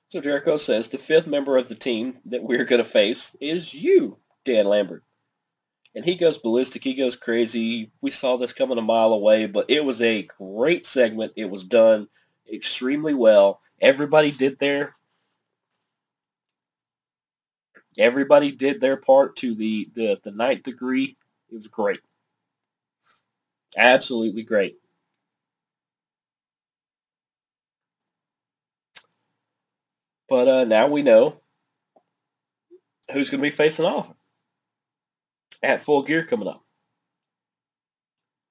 So 0.07 0.21
Jericho 0.21 0.57
says 0.57 0.89
the 0.89 0.97
fifth 0.97 1.27
member 1.27 1.57
of 1.57 1.67
the 1.67 1.75
team 1.75 2.19
that 2.25 2.43
we're 2.43 2.65
going 2.65 2.83
to 2.83 2.87
face 2.87 3.35
is 3.41 3.73
you, 3.73 4.17
Dan 4.45 4.65
Lambert. 4.65 5.03
And 5.95 6.05
he 6.05 6.15
goes 6.15 6.37
ballistic. 6.37 6.83
He 6.83 6.95
goes 6.95 7.15
crazy. 7.15 7.91
We 8.01 8.11
saw 8.11 8.37
this 8.37 8.53
coming 8.53 8.77
a 8.77 8.81
mile 8.81 9.13
away, 9.13 9.45
but 9.45 9.69
it 9.69 9.83
was 9.83 10.01
a 10.01 10.23
great 10.23 10.87
segment. 10.87 11.33
It 11.35 11.49
was 11.49 11.63
done 11.63 12.07
extremely 12.51 13.13
well. 13.13 13.61
Everybody 13.81 14.31
did 14.31 14.59
their 14.59 14.95
everybody 17.97 18.51
did 18.51 18.81
their 18.81 18.97
part 18.97 19.35
to 19.37 19.55
the, 19.55 19.89
the, 19.95 20.19
the 20.23 20.31
ninth 20.31 20.63
degree. 20.63 21.15
It 21.51 21.55
was 21.55 21.67
great. 21.67 21.99
Absolutely 23.77 24.43
great. 24.43 24.77
But 30.29 30.47
uh, 30.47 30.63
now 30.63 30.87
we 30.87 31.01
know 31.01 31.41
who's 33.11 33.29
going 33.29 33.41
to 33.43 33.49
be 33.49 33.55
facing 33.55 33.85
off 33.85 34.07
at 35.61 35.83
Full 35.85 36.03
Gear 36.03 36.25
coming 36.25 36.47
up. 36.47 36.63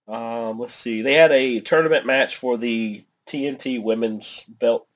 Um, 0.09 0.59
let's 0.59 0.75
see. 0.75 1.03
They 1.03 1.15
had 1.15 1.33
a 1.33 1.61
tournament 1.61 2.07
match 2.07 2.37
for 2.37 2.57
the 2.57 3.05
TNT 3.27 3.83
Women's 3.83 4.45
Belt. 4.49 4.87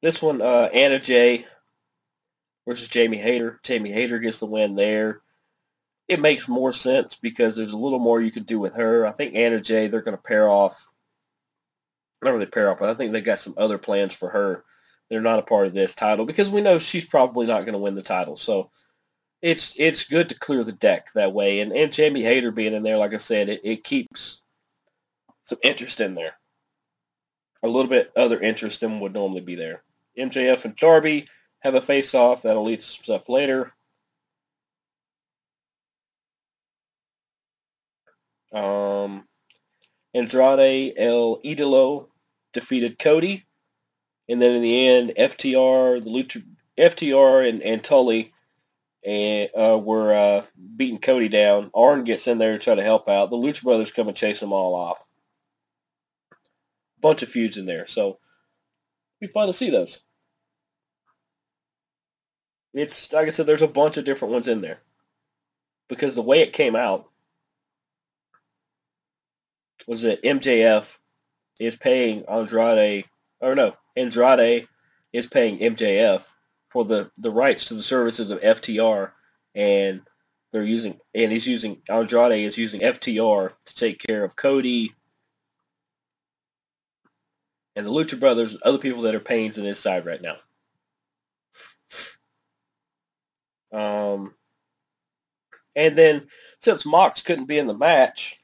This 0.00 0.20
one, 0.20 0.42
uh, 0.42 0.68
Anna 0.74 0.98
Jay 0.98 1.46
versus 2.66 2.88
Jamie 2.88 3.18
Hayter. 3.18 3.60
Jamie 3.62 3.92
Hayter 3.92 4.18
gets 4.18 4.40
the 4.40 4.46
win 4.46 4.74
there 4.74 5.21
it 6.08 6.20
makes 6.20 6.48
more 6.48 6.72
sense 6.72 7.14
because 7.14 7.56
there's 7.56 7.72
a 7.72 7.76
little 7.76 7.98
more 7.98 8.20
you 8.20 8.32
could 8.32 8.46
do 8.46 8.58
with 8.58 8.74
her. 8.74 9.06
I 9.06 9.12
think 9.12 9.34
Anna 9.34 9.60
Jay, 9.60 9.86
they're 9.86 10.02
going 10.02 10.16
to 10.16 10.22
pair 10.22 10.48
off. 10.48 10.76
Not 12.22 12.32
really 12.32 12.46
pair 12.46 12.70
off, 12.70 12.78
but 12.78 12.88
I 12.88 12.94
think 12.94 13.12
they 13.12 13.20
got 13.20 13.38
some 13.38 13.54
other 13.56 13.78
plans 13.78 14.14
for 14.14 14.28
her. 14.30 14.64
They're 15.08 15.20
not 15.20 15.38
a 15.38 15.42
part 15.42 15.66
of 15.66 15.74
this 15.74 15.94
title 15.94 16.24
because 16.24 16.48
we 16.48 16.60
know 16.60 16.78
she's 16.78 17.04
probably 17.04 17.46
not 17.46 17.62
going 17.62 17.72
to 17.72 17.78
win 17.78 17.94
the 17.94 18.02
title. 18.02 18.36
So 18.36 18.70
it's 19.42 19.74
it's 19.76 20.04
good 20.04 20.28
to 20.28 20.38
clear 20.38 20.62
the 20.64 20.72
deck 20.72 21.12
that 21.14 21.32
way. 21.32 21.60
And 21.60 21.72
and 21.72 21.92
Jamie 21.92 22.22
Hayter 22.22 22.52
being 22.52 22.74
in 22.74 22.82
there, 22.82 22.96
like 22.96 23.12
I 23.12 23.18
said, 23.18 23.48
it, 23.48 23.60
it 23.64 23.84
keeps 23.84 24.40
some 25.42 25.58
interest 25.62 26.00
in 26.00 26.14
there. 26.14 26.34
A 27.64 27.68
little 27.68 27.90
bit 27.90 28.12
other 28.16 28.40
interest 28.40 28.80
than 28.80 29.00
would 29.00 29.12
normally 29.12 29.40
be 29.40 29.54
there. 29.54 29.82
MJF 30.18 30.64
and 30.64 30.76
Darby 30.76 31.28
have 31.60 31.74
a 31.74 31.80
face-off. 31.80 32.42
That'll 32.42 32.64
lead 32.64 32.80
to 32.80 32.86
stuff 32.86 33.28
later. 33.28 33.72
Um, 38.52 39.24
Andrade 40.14 40.94
El 40.96 41.40
Idolo 41.42 42.08
defeated 42.52 42.98
Cody, 42.98 43.46
and 44.28 44.40
then 44.40 44.56
in 44.56 44.62
the 44.62 44.88
end, 44.88 45.12
FTR, 45.18 46.02
the 46.02 46.10
Lucha, 46.10 46.44
FTR 46.78 47.48
and, 47.48 47.62
and 47.62 47.82
Tully 47.82 48.32
and 49.04 49.50
uh, 49.56 49.78
were 49.78 50.14
uh, 50.14 50.44
beating 50.76 51.00
Cody 51.00 51.28
down. 51.28 51.70
Arn 51.74 52.04
gets 52.04 52.26
in 52.26 52.38
there 52.38 52.52
to 52.52 52.58
try 52.58 52.74
to 52.74 52.82
help 52.82 53.08
out. 53.08 53.30
The 53.30 53.36
Lucha 53.36 53.62
Brothers 53.62 53.90
come 53.90 54.08
and 54.08 54.16
chase 54.16 54.40
them 54.40 54.52
all 54.52 54.74
off. 54.74 54.98
A 56.30 56.36
bunch 57.00 57.22
of 57.22 57.28
feuds 57.28 57.56
in 57.56 57.66
there, 57.66 57.86
so 57.86 58.18
be 59.20 59.26
fun 59.26 59.48
to 59.48 59.52
see 59.52 59.70
those. 59.70 60.00
It's 62.74 63.12
like 63.12 63.26
I 63.26 63.30
said, 63.30 63.46
there's 63.46 63.62
a 63.62 63.68
bunch 63.68 63.96
of 63.96 64.04
different 64.04 64.32
ones 64.32 64.48
in 64.48 64.60
there 64.60 64.80
because 65.88 66.14
the 66.14 66.22
way 66.22 66.40
it 66.40 66.52
came 66.52 66.74
out, 66.74 67.10
was 69.86 70.02
that 70.02 70.22
MJF 70.22 70.84
is 71.60 71.76
paying 71.76 72.24
Andrade, 72.28 73.04
or 73.40 73.54
no, 73.54 73.74
Andrade 73.96 74.66
is 75.12 75.26
paying 75.26 75.58
MJF 75.58 76.22
for 76.70 76.84
the, 76.84 77.10
the 77.18 77.30
rights 77.30 77.66
to 77.66 77.74
the 77.74 77.82
services 77.82 78.30
of 78.30 78.40
FTR, 78.40 79.12
and 79.54 80.00
they're 80.52 80.62
using, 80.62 80.98
and 81.14 81.30
he's 81.30 81.46
using, 81.46 81.82
Andrade 81.88 82.44
is 82.44 82.58
using 82.58 82.80
FTR 82.80 83.52
to 83.66 83.74
take 83.74 84.00
care 84.00 84.24
of 84.24 84.36
Cody 84.36 84.94
and 87.74 87.86
the 87.86 87.90
Lucha 87.90 88.18
Brothers, 88.18 88.52
and 88.52 88.62
other 88.62 88.78
people 88.78 89.02
that 89.02 89.14
are 89.14 89.20
pains 89.20 89.56
in 89.56 89.64
his 89.64 89.78
side 89.78 90.04
right 90.04 90.20
now. 90.20 90.36
Um, 93.72 94.34
and 95.74 95.96
then 95.96 96.28
since 96.58 96.84
Mox 96.84 97.22
couldn't 97.22 97.46
be 97.46 97.58
in 97.58 97.66
the 97.66 97.74
match, 97.74 98.38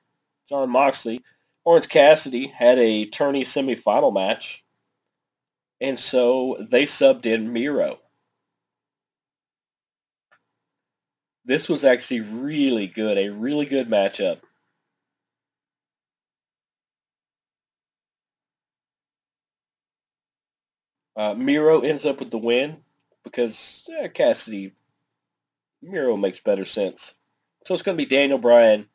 Jon 0.49 0.71
Moxley. 0.71 1.23
Orange 1.65 1.89
Cassidy 1.89 2.47
had 2.47 2.79
a 2.79 3.05
tourney 3.07 3.45
semifinal 3.45 4.13
match, 4.13 4.65
and 5.81 6.01
so 6.01 6.57
they 6.71 6.85
subbed 6.85 7.27
in 7.27 7.53
Miro. 7.53 7.99
This 11.45 11.69
was 11.69 11.85
actually 11.85 12.21
really 12.21 12.87
good, 12.87 13.19
a 13.19 13.29
really 13.29 13.67
good 13.67 13.89
matchup. 13.89 14.41
Uh, 21.17 21.35
Miro 21.35 21.81
ends 21.81 22.07
up 22.07 22.21
with 22.21 22.31
the 22.31 22.39
win 22.39 22.79
because 23.25 23.85
eh, 23.99 24.09
Cassidy, 24.09 24.73
Miro 25.83 26.17
makes 26.17 26.41
better 26.41 26.65
sense. 26.65 27.15
So 27.67 27.75
it's 27.75 27.83
going 27.83 27.99
to 27.99 28.05
be 28.05 28.09
Daniel 28.09 28.39
Bryan 28.39 28.89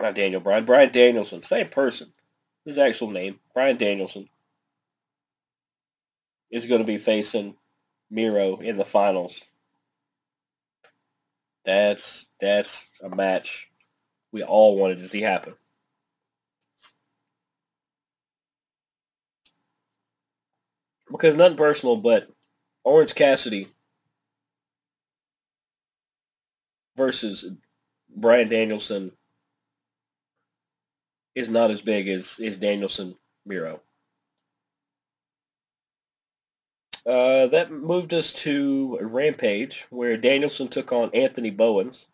not 0.00 0.14
Daniel 0.14 0.40
Bryan. 0.40 0.64
Bryan 0.64 0.92
Danielson. 0.92 1.42
Same 1.42 1.68
person. 1.68 2.12
His 2.64 2.78
actual 2.78 3.10
name. 3.10 3.38
Bryan 3.54 3.76
Danielson. 3.76 4.28
Is 6.50 6.66
going 6.66 6.80
to 6.80 6.86
be 6.86 6.98
facing 6.98 7.54
Miro 8.10 8.58
in 8.58 8.76
the 8.76 8.84
finals. 8.84 9.42
That's 11.64 12.26
that's 12.40 12.88
a 13.02 13.08
match 13.08 13.70
we 14.32 14.42
all 14.42 14.76
wanted 14.76 14.98
to 14.98 15.08
see 15.08 15.22
happen. 15.22 15.54
Because 21.10 21.36
nothing 21.36 21.58
personal, 21.58 21.96
but 21.96 22.28
Orange 22.84 23.14
Cassidy 23.14 23.68
versus 26.96 27.44
Bryan 28.14 28.48
Danielson 28.48 29.12
is 31.34 31.48
not 31.48 31.70
as 31.70 31.80
big 31.80 32.08
as, 32.08 32.38
as 32.42 32.58
Danielson 32.58 33.16
Miro. 33.46 33.80
Uh, 37.04 37.48
that 37.48 37.72
moved 37.72 38.14
us 38.14 38.32
to 38.32 38.96
Rampage, 39.00 39.86
where 39.90 40.16
Danielson 40.16 40.68
took 40.68 40.92
on 40.92 41.10
Anthony 41.14 41.50
Bowens. 41.50 42.06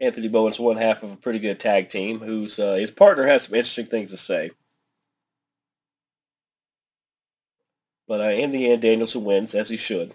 Anthony 0.00 0.28
Bowens 0.28 0.58
one 0.58 0.76
half 0.76 1.02
of 1.02 1.12
a 1.12 1.16
pretty 1.16 1.38
good 1.38 1.60
tag 1.60 1.88
team 1.88 2.18
whose 2.18 2.58
uh, 2.58 2.74
his 2.74 2.90
partner 2.90 3.26
has 3.26 3.44
some 3.44 3.54
interesting 3.54 3.86
things 3.86 4.10
to 4.10 4.16
say. 4.16 4.50
But 8.08 8.20
uh, 8.20 8.24
in 8.24 8.50
the 8.50 8.70
end, 8.70 8.82
Danielson 8.82 9.24
wins, 9.24 9.54
as 9.54 9.68
he 9.68 9.76
should. 9.76 10.12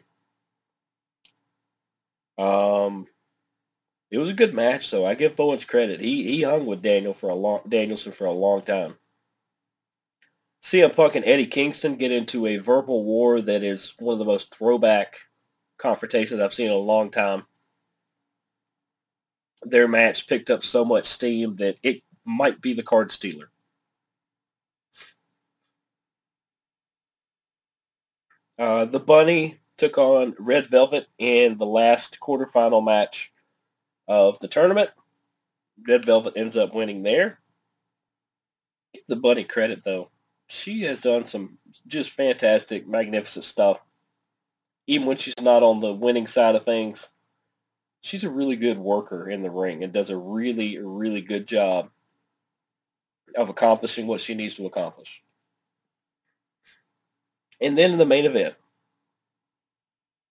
Um, 2.38 3.08
it 4.10 4.18
was 4.18 4.30
a 4.30 4.34
good 4.34 4.54
match, 4.54 4.88
so 4.88 5.06
I 5.06 5.16
give 5.16 5.36
Bowens 5.36 5.66
credit. 5.66 6.00
He 6.00 6.24
he 6.24 6.44
hung 6.44 6.66
with 6.66 6.82
Daniel 6.82 7.14
for 7.14 7.30
a 7.30 7.36
long 7.36 7.62
Danielson 7.68 8.14
for 8.14 8.26
a 8.26 8.32
long 8.32 8.62
time. 8.62 8.96
CM 10.64 10.96
Punk 10.96 11.16
and 11.16 11.26
Eddie 11.26 11.48
Kingston 11.48 11.96
get 11.96 12.12
into 12.12 12.46
a 12.46 12.58
verbal 12.58 13.04
war 13.04 13.42
that 13.42 13.64
is 13.64 13.94
one 14.00 14.14
of 14.14 14.20
the 14.20 14.26
most 14.26 14.54
throwback 14.56 15.18
confrontations 15.78 16.42
I've 16.42 16.54
seen 16.54 16.68
in 16.68 16.74
a 16.74 16.78
long 16.78 17.12
time. 17.12 17.46
Their 19.64 19.88
match 19.88 20.28
picked 20.28 20.50
up 20.50 20.64
so 20.64 20.84
much 20.86 21.06
steam 21.06 21.56
that 21.56 21.78
it 21.84 22.02
might 22.26 22.62
be 22.62 22.74
the 22.74 22.84
card 22.84 23.12
stealer. 23.12 23.50
Uh, 28.58 28.86
the 28.86 29.00
Bunny 29.00 29.60
took 29.78 29.98
on 29.98 30.36
Red 30.40 30.68
Velvet 30.68 31.08
in 31.20 31.58
the 31.58 31.66
last 31.66 32.20
quarterfinal 32.20 32.84
match 32.84 33.32
of 34.08 34.40
the 34.40 34.48
tournament. 34.48 34.90
Red 35.88 36.06
Velvet 36.06 36.34
ends 36.36 36.58
up 36.58 36.74
winning 36.74 37.04
there. 37.04 37.40
Give 38.94 39.04
the 39.08 39.16
Bunny 39.16 39.44
credit, 39.44 39.84
though. 39.84 40.10
She 40.48 40.82
has 40.84 41.02
done 41.02 41.26
some 41.26 41.58
just 41.88 42.12
fantastic, 42.12 42.88
magnificent 42.88 43.46
stuff. 43.46 43.80
Even 44.88 45.08
when 45.08 45.18
she's 45.18 45.40
not 45.42 45.64
on 45.64 45.82
the 45.82 45.94
winning 45.94 46.28
side 46.28 46.56
of 46.56 46.64
things, 46.64 47.10
she's 48.02 48.24
a 48.24 48.30
really 48.30 48.56
good 48.56 48.78
worker 48.78 49.30
in 49.30 49.44
the 49.44 49.52
ring 49.52 49.84
and 49.84 49.92
does 49.92 50.10
a 50.10 50.18
really, 50.18 50.78
really 50.78 51.22
good 51.22 51.46
job 51.46 51.90
of 53.36 53.50
accomplishing 53.50 54.08
what 54.08 54.22
she 54.22 54.34
needs 54.34 54.54
to 54.56 54.66
accomplish. 54.66 55.22
And 57.60 57.78
then 57.78 57.92
in 57.92 57.98
the 57.98 58.06
main 58.06 58.26
event, 58.26 58.56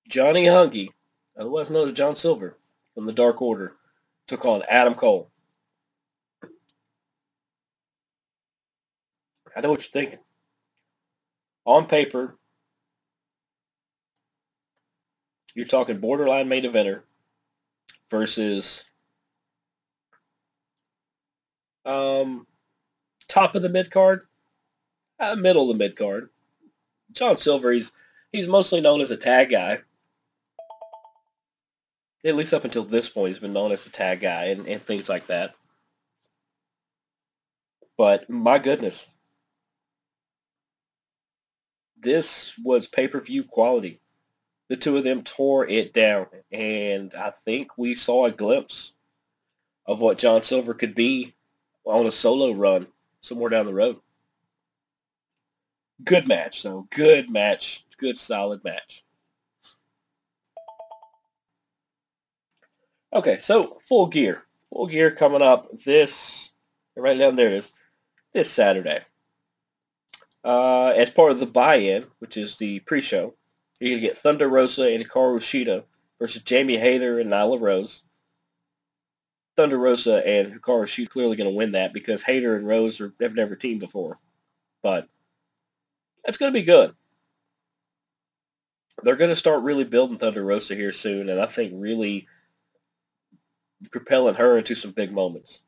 Johnny 0.08 0.44
Hungee, 0.44 0.88
otherwise 1.38 1.70
known 1.70 1.88
as 1.88 1.94
John 1.94 2.16
Silver, 2.16 2.56
from 2.96 3.06
the 3.06 3.12
Dark 3.12 3.42
Order, 3.42 3.74
took 4.26 4.44
on 4.46 4.62
Adam 4.68 4.94
Cole. 4.94 5.30
I 9.54 9.60
know 9.60 9.70
what 9.70 9.82
you're 9.82 10.02
thinking. 10.02 10.18
On 11.66 11.86
paper, 11.86 12.38
you're 15.54 15.66
talking 15.66 15.98
borderline 15.98 16.48
main 16.48 16.64
eventer 16.64 17.02
versus 18.10 18.84
um, 21.84 22.46
top 23.28 23.54
of 23.54 23.62
the 23.62 23.68
mid 23.68 23.90
card, 23.90 24.22
uh, 25.20 25.34
middle 25.34 25.70
of 25.70 25.76
the 25.76 25.84
mid 25.84 25.96
card. 25.96 26.30
John 27.12 27.36
Silver, 27.36 27.72
he's 27.72 27.92
he's 28.32 28.48
mostly 28.48 28.80
known 28.80 29.02
as 29.02 29.10
a 29.10 29.16
tag 29.18 29.50
guy. 29.50 29.80
At 32.24 32.34
least 32.36 32.54
up 32.54 32.64
until 32.64 32.84
this 32.84 33.08
point, 33.08 33.28
he's 33.28 33.38
been 33.38 33.52
known 33.52 33.72
as 33.72 33.86
a 33.86 33.90
tag 33.90 34.20
guy 34.20 34.46
and, 34.46 34.66
and 34.66 34.82
things 34.82 35.08
like 35.08 35.28
that. 35.28 35.54
But 37.96 38.28
my 38.28 38.58
goodness, 38.58 39.06
this 42.00 42.52
was 42.62 42.86
pay-per-view 42.88 43.44
quality. 43.44 44.00
The 44.68 44.76
two 44.76 44.96
of 44.96 45.04
them 45.04 45.22
tore 45.22 45.66
it 45.68 45.92
down, 45.92 46.26
and 46.50 47.14
I 47.14 47.32
think 47.44 47.78
we 47.78 47.94
saw 47.94 48.26
a 48.26 48.32
glimpse 48.32 48.92
of 49.86 50.00
what 50.00 50.18
John 50.18 50.42
Silver 50.42 50.74
could 50.74 50.94
be 50.94 51.34
on 51.84 52.06
a 52.06 52.12
solo 52.12 52.50
run 52.50 52.88
somewhere 53.20 53.50
down 53.50 53.66
the 53.66 53.74
road. 53.74 53.98
Good 56.04 56.26
match, 56.26 56.64
though. 56.64 56.88
Good 56.90 57.30
match. 57.30 57.84
Good, 57.96 58.18
solid 58.18 58.62
match. 58.64 59.04
Okay, 63.16 63.38
so 63.40 63.78
full 63.88 64.08
gear. 64.08 64.42
Full 64.68 64.88
gear 64.88 65.10
coming 65.10 65.40
up 65.40 65.70
this, 65.86 66.50
right 66.94 67.18
down 67.18 67.34
there 67.34 67.46
it 67.46 67.54
is, 67.54 67.72
this 68.34 68.50
Saturday. 68.50 69.00
Uh, 70.44 70.88
as 70.88 71.08
part 71.08 71.32
of 71.32 71.40
the 71.40 71.46
buy-in, 71.46 72.04
which 72.18 72.36
is 72.36 72.56
the 72.56 72.80
pre-show, 72.80 73.32
you're 73.80 73.96
to 73.96 74.00
get 74.00 74.18
Thunder 74.18 74.46
Rosa 74.50 74.92
and 74.92 75.02
Hikaru 75.02 75.38
Shida 75.38 75.84
versus 76.20 76.42
Jamie 76.42 76.76
Hayter 76.76 77.18
and 77.18 77.32
Nyla 77.32 77.58
Rose. 77.58 78.02
Thunder 79.56 79.78
Rosa 79.78 80.16
and 80.28 80.52
Hikaru 80.52 80.84
Shida 80.84 81.08
clearly 81.08 81.36
going 81.36 81.48
to 81.48 81.56
win 81.56 81.72
that 81.72 81.94
because 81.94 82.22
Hayter 82.22 82.54
and 82.54 82.68
Rose 82.68 83.00
are, 83.00 83.14
have 83.22 83.34
never 83.34 83.56
teamed 83.56 83.80
before. 83.80 84.18
But 84.82 85.08
that's 86.22 86.36
going 86.36 86.52
to 86.52 86.60
be 86.60 86.66
good. 86.66 86.94
They're 89.02 89.16
going 89.16 89.30
to 89.30 89.36
start 89.36 89.62
really 89.62 89.84
building 89.84 90.18
Thunder 90.18 90.44
Rosa 90.44 90.74
here 90.74 90.92
soon, 90.92 91.30
and 91.30 91.40
I 91.40 91.46
think 91.46 91.72
really 91.74 92.28
propelling 93.90 94.34
her 94.34 94.58
into 94.58 94.74
some 94.74 94.92
big 94.92 95.12
moments. 95.12 95.60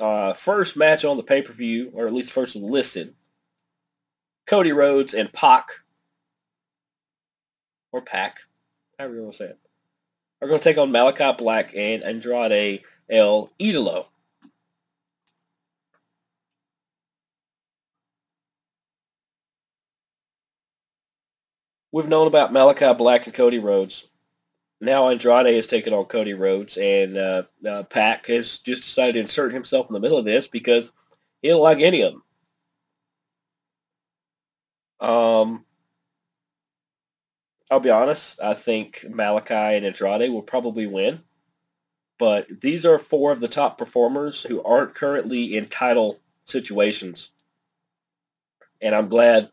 Uh, 0.00 0.34
first 0.34 0.76
match 0.76 1.04
on 1.04 1.16
the 1.16 1.22
pay-per-view, 1.22 1.90
or 1.94 2.06
at 2.06 2.14
least 2.14 2.32
first 2.32 2.54
listed, 2.54 3.14
Cody 4.46 4.72
Rhodes 4.72 5.14
and 5.14 5.32
Pac, 5.32 5.68
or 7.92 8.02
Pac, 8.02 8.38
however 8.98 9.14
you 9.14 9.22
want 9.22 9.32
to 9.32 9.38
say 9.38 9.44
it, 9.46 9.58
are 10.40 10.48
going 10.48 10.60
to 10.60 10.64
take 10.64 10.78
on 10.78 10.90
Malakai 10.90 11.36
Black 11.36 11.72
and 11.74 12.02
Andrade 12.02 12.82
El 13.10 13.50
Idolo. 13.60 14.06
We've 21.92 22.08
known 22.08 22.28
about 22.28 22.52
Malakai 22.52 22.96
Black 22.96 23.26
and 23.26 23.34
Cody 23.34 23.58
Rhodes 23.58 24.06
now 24.80 25.10
Andrade 25.10 25.54
has 25.54 25.66
taken 25.66 25.92
on 25.92 26.06
Cody 26.06 26.34
Rhodes, 26.34 26.76
and 26.78 27.16
uh, 27.16 27.42
uh, 27.68 27.82
Pac 27.84 28.26
has 28.26 28.58
just 28.58 28.82
decided 28.82 29.14
to 29.14 29.20
insert 29.20 29.52
himself 29.52 29.88
in 29.88 29.92
the 29.92 30.00
middle 30.00 30.16
of 30.16 30.24
this 30.24 30.48
because 30.48 30.92
he 31.42 31.48
don't 31.48 31.60
like 31.60 31.80
any 31.80 32.00
of 32.02 32.14
them. 32.14 32.22
Um, 35.00 35.64
I'll 37.70 37.80
be 37.80 37.90
honest. 37.90 38.40
I 38.42 38.54
think 38.54 39.04
Malakai 39.08 39.76
and 39.76 39.86
Andrade 39.86 40.30
will 40.30 40.42
probably 40.42 40.86
win, 40.86 41.20
but 42.18 42.46
these 42.60 42.86
are 42.86 42.98
four 42.98 43.32
of 43.32 43.40
the 43.40 43.48
top 43.48 43.76
performers 43.76 44.42
who 44.42 44.62
aren't 44.62 44.94
currently 44.94 45.56
in 45.56 45.66
title 45.66 46.20
situations, 46.46 47.30
and 48.80 48.94
I'm 48.94 49.08
glad 49.08 49.50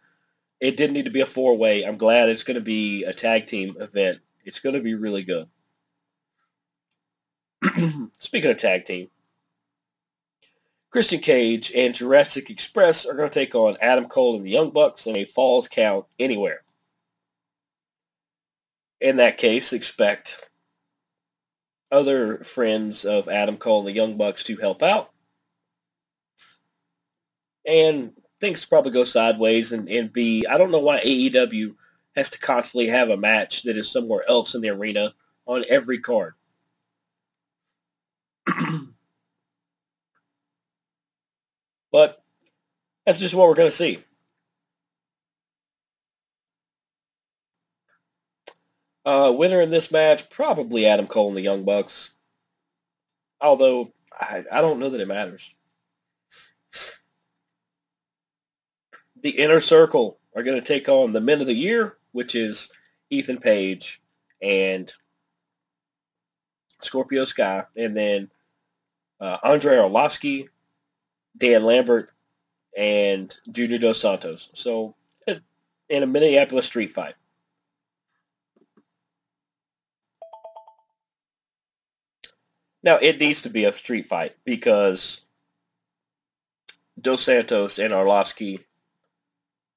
it 0.59 0.78
didn't 0.78 0.93
need 0.93 1.05
to 1.05 1.11
be 1.11 1.21
a 1.21 1.25
four-way. 1.25 1.84
I'm 1.84 1.97
glad 1.97 2.30
it's 2.30 2.43
going 2.43 2.55
to 2.55 2.61
be 2.61 3.03
a 3.03 3.13
tag 3.13 3.45
team 3.45 3.75
event 3.80 4.19
it's 4.47 4.59
going 4.59 4.75
to 4.75 4.81
be 4.81 4.95
really 4.95 5.23
good. 5.23 5.47
Speaking 8.19 8.49
of 8.49 8.57
tag 8.57 8.85
team, 8.85 9.09
Christian 10.89 11.19
Cage 11.19 11.73
and 11.75 11.93
Jurassic 11.93 12.49
Express 12.49 13.05
are 13.05 13.13
going 13.13 13.29
to 13.29 13.33
take 13.33 13.55
on 13.55 13.77
Adam 13.81 14.05
Cole 14.05 14.37
and 14.37 14.45
the 14.45 14.49
Young 14.49 14.71
Bucks 14.71 15.05
in 15.05 15.17
a 15.17 15.25
Falls 15.25 15.67
Count 15.67 16.05
Anywhere. 16.17 16.61
In 19.01 19.17
that 19.17 19.37
case, 19.37 19.73
expect 19.73 20.49
other 21.91 22.39
friends 22.45 23.03
of 23.03 23.27
Adam 23.27 23.57
Cole 23.57 23.79
and 23.79 23.89
the 23.89 23.93
Young 23.93 24.17
Bucks 24.17 24.43
to 24.43 24.55
help 24.55 24.81
out. 24.81 25.11
And 27.65 28.13
things 28.39 28.63
probably 28.63 28.91
go 28.91 29.03
sideways 29.03 29.73
and, 29.73 29.89
and 29.89 30.11
be, 30.11 30.47
I 30.47 30.57
don't 30.57 30.71
know 30.71 30.79
why 30.79 31.01
AEW 31.01 31.75
has 32.18 32.30
to 32.32 32.39
constantly 32.39 32.88
have 32.88 33.09
a 33.09 33.18
match 33.18 33.61
that 33.63 33.78
is 33.78 33.89
somewhere 33.89 34.28
else 34.28 34.55
in 34.55 34.61
the 34.61 34.70
arena 34.70 35.13
on 35.45 35.63
every 35.70 35.99
card. 35.99 36.34
but 41.91 42.24
that's 43.05 43.20
just 43.20 43.36
what 43.36 43.47
we're 43.47 43.53
going 43.53 43.70
to 43.70 43.76
see. 43.76 44.03
Uh, 49.05 49.32
winner 49.32 49.61
in 49.61 49.70
this 49.70 49.91
match, 49.91 50.28
probably 50.30 50.88
Adam 50.88 51.05
Cole 51.07 51.30
and 51.30 51.38
the 51.38 51.41
Young 51.41 51.63
Bucks. 51.63 52.09
Although, 53.39 53.93
I, 54.11 54.43
I 54.51 54.61
don't 54.61 54.80
know 54.80 54.89
that 54.89 54.99
it 54.99 55.07
matters. 55.07 55.43
The 59.22 59.30
Inner 59.30 59.61
Circle 59.61 60.18
are 60.36 60.43
going 60.43 60.59
to 60.59 60.65
take 60.65 60.89
on 60.89 61.13
the 61.13 61.22
Men 61.22 61.41
of 61.41 61.47
the 61.47 61.53
Year 61.53 61.97
which 62.18 62.34
is 62.34 62.72
Ethan 63.11 63.38
Page 63.38 64.01
and 64.41 64.91
Scorpio 66.82 67.26
Sky, 67.26 67.63
and 67.76 67.95
then 67.95 68.32
uh, 69.22 69.38
Andre 69.43 69.76
Arlovski, 69.76 70.47
Dan 71.38 71.63
Lambert, 71.63 72.09
and 72.76 73.38
Junior 73.51 73.78
Dos 73.78 74.01
Santos. 74.01 74.49
So 74.55 74.95
in 75.28 76.01
a 76.01 76.07
Minneapolis 76.07 76.65
street 76.65 76.91
fight. 76.91 77.13
Now 82.82 82.97
it 82.97 83.20
needs 83.20 83.43
to 83.43 83.49
be 83.51 83.65
a 83.65 83.78
street 83.78 84.09
fight 84.09 84.36
because 84.43 85.22
Dos 86.99 87.22
Santos 87.22 87.78
and 87.78 87.93
Arlovski 87.93 88.63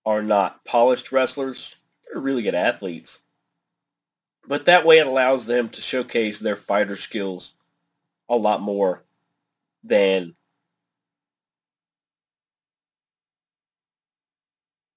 are 0.07 0.22
not 0.22 0.64
polished 0.64 1.12
wrestlers. 1.12 1.76
They're 2.12 2.22
really 2.22 2.42
good 2.42 2.54
athletes. 2.54 3.20
But 4.46 4.64
that 4.64 4.84
way 4.84 4.98
it 4.98 5.06
allows 5.06 5.46
them 5.46 5.68
to 5.70 5.80
showcase 5.80 6.40
their 6.40 6.56
fighter 6.56 6.96
skills 6.96 7.54
a 8.28 8.36
lot 8.36 8.61
more 8.61 9.04
than 9.84 10.34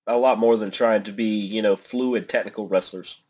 a 0.07 0.18
lot 0.18 0.38
more 0.39 0.57
than 0.57 0.72
trying 0.72 1.03
to 1.03 1.11
be, 1.11 1.39
you 1.39 1.61
know, 1.61 1.76
fluid 1.76 2.28
technical 2.28 2.68
wrestlers. 2.68 3.22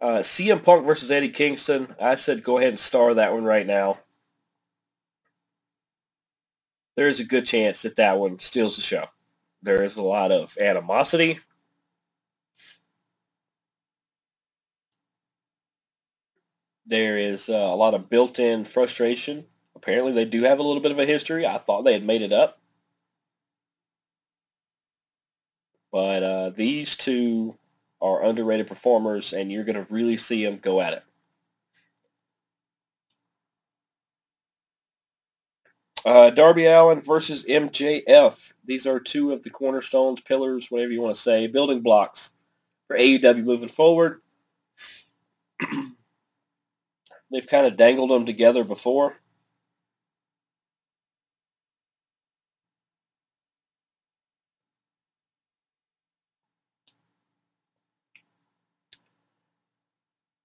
Uh, 0.00 0.18
CM 0.18 0.62
Punk 0.62 0.84
versus 0.84 1.10
Eddie 1.10 1.30
Kingston. 1.30 1.94
I 2.00 2.16
said 2.16 2.44
go 2.44 2.58
ahead 2.58 2.70
and 2.70 2.78
star 2.80 3.14
that 3.14 3.32
one 3.32 3.44
right 3.44 3.66
now. 3.66 3.98
There 6.96 7.08
is 7.08 7.20
a 7.20 7.24
good 7.24 7.46
chance 7.46 7.82
that 7.82 7.96
that 7.96 8.18
one 8.18 8.38
steals 8.38 8.76
the 8.76 8.82
show. 8.82 9.06
There 9.64 9.82
is 9.82 9.96
a 9.96 10.02
lot 10.02 10.30
of 10.30 10.56
animosity. 10.60 11.40
There 16.84 17.16
is 17.16 17.48
uh, 17.48 17.54
a 17.54 17.74
lot 17.74 17.94
of 17.94 18.10
built-in 18.10 18.66
frustration. 18.66 19.46
Apparently, 19.74 20.12
they 20.12 20.26
do 20.26 20.42
have 20.42 20.58
a 20.58 20.62
little 20.62 20.82
bit 20.82 20.92
of 20.92 20.98
a 20.98 21.06
history. 21.06 21.46
I 21.46 21.56
thought 21.56 21.82
they 21.82 21.94
had 21.94 22.04
made 22.04 22.20
it 22.20 22.30
up. 22.30 22.60
But 25.90 26.22
uh, 26.22 26.50
these 26.50 26.94
two 26.94 27.56
are 28.02 28.22
underrated 28.22 28.66
performers, 28.66 29.32
and 29.32 29.50
you're 29.50 29.64
going 29.64 29.82
to 29.82 29.86
really 29.88 30.18
see 30.18 30.44
them 30.44 30.58
go 30.58 30.82
at 30.82 30.92
it. 30.92 31.02
Uh, 36.04 36.28
Darby 36.28 36.66
Allin 36.66 37.00
versus 37.00 37.44
MJF. 37.44 38.53
These 38.66 38.86
are 38.86 38.98
two 39.00 39.32
of 39.32 39.42
the 39.42 39.50
cornerstones, 39.50 40.20
pillars, 40.20 40.70
whatever 40.70 40.92
you 40.92 41.00
want 41.00 41.14
to 41.16 41.20
say, 41.22 41.46
building 41.46 41.80
blocks 41.82 42.30
for 42.88 42.96
AEW 42.96 43.44
moving 43.44 43.68
forward. 43.68 44.20
They've 47.30 47.46
kind 47.46 47.66
of 47.66 47.76
dangled 47.76 48.10
them 48.10 48.26
together 48.26 48.64
before. 48.64 49.16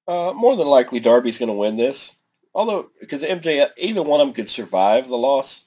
Uh, 0.07 0.33
more 0.33 0.55
than 0.55 0.67
likely, 0.67 0.99
Darby's 0.99 1.37
going 1.37 1.47
to 1.47 1.53
win 1.53 1.77
this. 1.77 2.15
Although, 2.55 2.89
because 2.99 3.21
MJF, 3.21 3.69
either 3.77 4.01
one 4.01 4.19
of 4.19 4.25
them 4.25 4.33
could 4.33 4.49
survive 4.49 5.07
the 5.07 5.15
loss. 5.15 5.65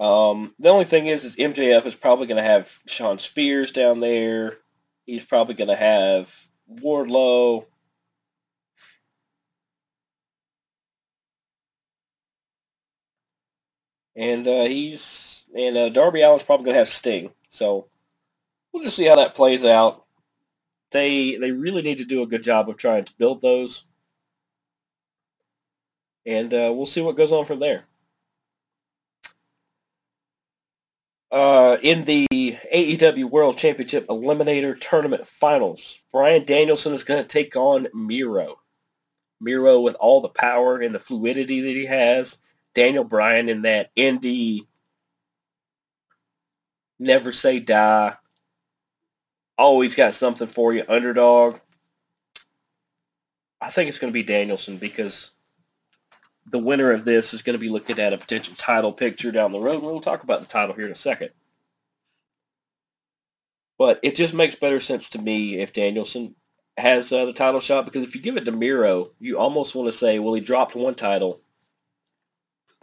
Um, 0.00 0.54
the 0.58 0.70
only 0.70 0.86
thing 0.86 1.06
is, 1.06 1.24
is 1.24 1.36
MJF 1.36 1.86
is 1.86 1.94
probably 1.94 2.26
going 2.26 2.42
to 2.42 2.48
have 2.48 2.68
Shawn 2.86 3.18
Spears 3.18 3.70
down 3.70 4.00
there. 4.00 4.58
He's 5.04 5.24
probably 5.24 5.54
going 5.54 5.68
to 5.68 5.76
have 5.76 6.28
Wardlow. 6.72 7.66
And 14.16 14.48
uh, 14.48 14.64
he's 14.64 15.44
and 15.54 15.76
uh, 15.76 15.88
Darby 15.90 16.22
Allin's 16.22 16.42
probably 16.42 16.64
going 16.64 16.74
to 16.74 16.80
have 16.80 16.88
Sting. 16.88 17.30
So 17.48 17.86
we'll 18.72 18.82
just 18.82 18.96
see 18.96 19.06
how 19.06 19.16
that 19.16 19.34
plays 19.34 19.64
out 19.64 20.04
they 20.90 21.36
they 21.36 21.52
really 21.52 21.82
need 21.82 21.98
to 21.98 22.04
do 22.04 22.22
a 22.22 22.26
good 22.26 22.42
job 22.42 22.68
of 22.68 22.76
trying 22.76 23.04
to 23.04 23.12
build 23.18 23.42
those, 23.42 23.84
and 26.26 26.52
uh, 26.52 26.72
we'll 26.74 26.86
see 26.86 27.00
what 27.00 27.16
goes 27.16 27.32
on 27.32 27.46
from 27.46 27.60
there. 27.60 27.84
Uh, 31.30 31.76
in 31.82 32.04
the 32.04 32.26
AEW 32.32 33.30
World 33.30 33.56
Championship 33.56 34.08
Eliminator 34.08 34.78
Tournament 34.80 35.28
Finals, 35.28 35.98
Bryan 36.12 36.44
Danielson 36.44 36.92
is 36.92 37.04
going 37.04 37.22
to 37.22 37.28
take 37.28 37.54
on 37.54 37.86
Miro. 37.94 38.56
Miro 39.40 39.80
with 39.80 39.94
all 39.94 40.20
the 40.20 40.28
power 40.28 40.78
and 40.78 40.94
the 40.94 40.98
fluidity 40.98 41.60
that 41.60 41.68
he 41.68 41.86
has. 41.86 42.38
Daniel 42.74 43.04
Bryan 43.04 43.48
in 43.48 43.62
that 43.62 43.94
indie, 43.96 44.66
never 46.98 47.32
say 47.32 47.60
die, 47.60 48.14
always 49.56 49.94
got 49.94 50.14
something 50.14 50.48
for 50.48 50.74
you. 50.74 50.84
Underdog. 50.88 51.58
I 53.60 53.70
think 53.70 53.88
it's 53.88 53.98
going 53.98 54.12
to 54.12 54.14
be 54.14 54.22
Danielson 54.22 54.78
because 54.78 55.32
the 56.50 56.58
winner 56.58 56.92
of 56.92 57.04
this 57.04 57.32
is 57.32 57.42
going 57.42 57.54
to 57.54 57.60
be 57.60 57.68
looking 57.68 57.98
at 57.98 58.12
a 58.12 58.18
potential 58.18 58.54
title 58.56 58.92
picture 58.92 59.30
down 59.30 59.52
the 59.52 59.60
road. 59.60 59.82
We'll 59.82 60.00
talk 60.00 60.22
about 60.22 60.40
the 60.40 60.46
title 60.46 60.74
here 60.74 60.86
in 60.86 60.92
a 60.92 60.96
second. 60.96 61.30
But 63.78 64.00
it 64.02 64.16
just 64.16 64.34
makes 64.34 64.54
better 64.54 64.80
sense 64.80 65.08
to 65.10 65.18
me 65.18 65.58
if 65.60 65.72
Danielson 65.72 66.34
has 66.76 67.12
uh, 67.12 67.24
the 67.24 67.32
title 67.32 67.60
shot 67.60 67.84
because 67.84 68.02
if 68.02 68.14
you 68.14 68.20
give 68.20 68.36
it 68.36 68.44
to 68.44 68.52
Miro, 68.52 69.10
you 69.18 69.38
almost 69.38 69.74
want 69.74 69.90
to 69.90 69.96
say, 69.96 70.18
well, 70.18 70.34
he 70.34 70.40
dropped 70.40 70.74
one 70.74 70.94
title. 70.94 71.40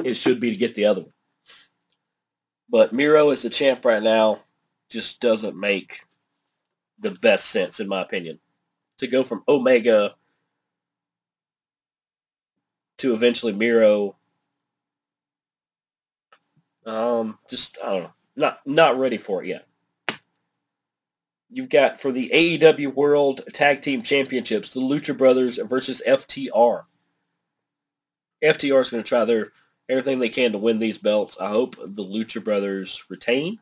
It 0.04 0.16
should 0.16 0.40
be 0.40 0.52
to 0.52 0.58
get 0.58 0.76
the 0.76 0.86
other 0.86 1.02
one. 1.02 1.14
But 2.70 2.94
Miro 2.94 3.32
is 3.32 3.42
the 3.42 3.50
champ 3.50 3.86
right 3.86 4.04
now. 4.04 4.42
Just 4.90 5.20
doesn't 5.20 5.56
make 5.56 6.02
the 7.00 7.12
best 7.12 7.48
sense, 7.48 7.80
in 7.80 7.88
my 7.88 8.02
opinion. 8.02 8.40
To 9.00 9.08
go 9.08 9.24
from 9.24 9.44
Omega 9.48 10.16
to 13.00 13.14
eventually 13.14 13.54
Miro, 13.54 14.16
um, 16.86 17.38
just 17.50 17.78
I 17.84 17.92
don't 17.92 18.04
know, 18.04 18.14
not 18.36 18.60
not 18.66 19.00
ready 19.00 19.18
for 19.18 19.44
it 19.44 19.48
yet. 19.50 19.68
You've 21.50 21.70
got 21.70 22.02
for 22.02 22.12
the 22.12 22.30
AEW 22.34 22.94
World 22.94 23.42
Tag 23.54 23.82
Team 23.82 24.02
Championships, 24.04 24.74
the 24.74 24.82
Lucha 24.82 25.18
Brothers 25.18 25.58
versus 25.58 26.02
FTR. 26.06 26.84
FTR 28.44 28.82
is 28.82 28.90
going 28.90 29.04
to 29.04 29.08
try 29.08 29.26
their 29.26 29.52
everything 29.90 30.20
they 30.20 30.30
can 30.30 30.52
to 30.52 30.58
win 30.58 30.80
these 30.80 30.98
belts. 30.98 31.38
I 31.40 31.48
hope 31.50 31.78
the 31.78 32.04
Lucha 32.04 32.44
Brothers 32.44 33.04
retain. 33.10 33.60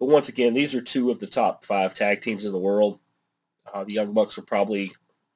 But 0.00 0.06
once 0.06 0.28
again, 0.28 0.54
these 0.54 0.74
are 0.74 0.82
two 0.82 1.10
of 1.10 1.20
the 1.20 1.26
top 1.26 1.64
five 1.64 1.94
tag 1.94 2.20
teams 2.20 2.44
in 2.44 2.52
the 2.52 2.58
world. 2.58 2.98
Uh, 3.72 3.84
the 3.84 3.94
Young 3.94 4.12
Bucks 4.12 4.36
are 4.38 4.42
probably 4.42 4.92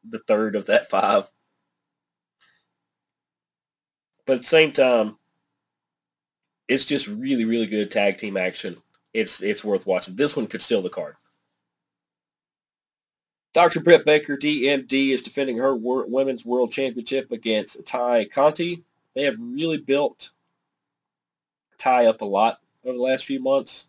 the 0.08 0.20
third 0.20 0.56
of 0.56 0.66
that 0.66 0.90
five. 0.90 1.28
But 4.30 4.36
at 4.36 4.42
the 4.42 4.46
same 4.46 4.70
time, 4.70 5.16
it's 6.68 6.84
just 6.84 7.08
really, 7.08 7.44
really 7.44 7.66
good 7.66 7.90
tag 7.90 8.16
team 8.16 8.36
action. 8.36 8.76
It's 9.12 9.42
it's 9.42 9.64
worth 9.64 9.86
watching. 9.86 10.14
This 10.14 10.36
one 10.36 10.46
could 10.46 10.62
steal 10.62 10.82
the 10.82 10.88
card. 10.88 11.16
Dr. 13.54 13.80
Britt 13.80 14.06
Baker, 14.06 14.36
DMD, 14.36 15.10
is 15.10 15.22
defending 15.22 15.56
her 15.56 15.74
wor- 15.74 16.06
Women's 16.06 16.44
World 16.44 16.70
Championship 16.70 17.32
against 17.32 17.84
Tay 17.84 18.26
Conti. 18.26 18.84
They 19.16 19.24
have 19.24 19.34
really 19.36 19.78
built 19.78 20.30
Tay 21.78 22.06
up 22.06 22.20
a 22.20 22.24
lot 22.24 22.60
over 22.84 22.96
the 22.96 23.02
last 23.02 23.26
few 23.26 23.42
months 23.42 23.88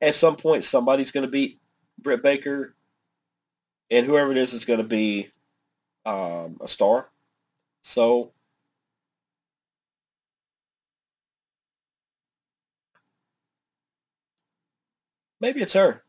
at 0.00 0.16
some 0.16 0.34
point 0.34 0.64
somebody's 0.64 1.12
going 1.12 1.24
to 1.24 1.30
beat 1.30 1.60
Britt 2.02 2.24
Baker, 2.24 2.74
and 3.88 4.04
whoever 4.04 4.32
it 4.32 4.36
is 4.38 4.52
is 4.52 4.64
going 4.64 4.80
to 4.80 4.84
be 4.84 5.30
um, 6.04 6.58
a 6.60 6.66
star. 6.66 7.10
So 7.84 8.32
maybe 15.40 15.62
it's 15.62 15.72
her. 15.72 16.02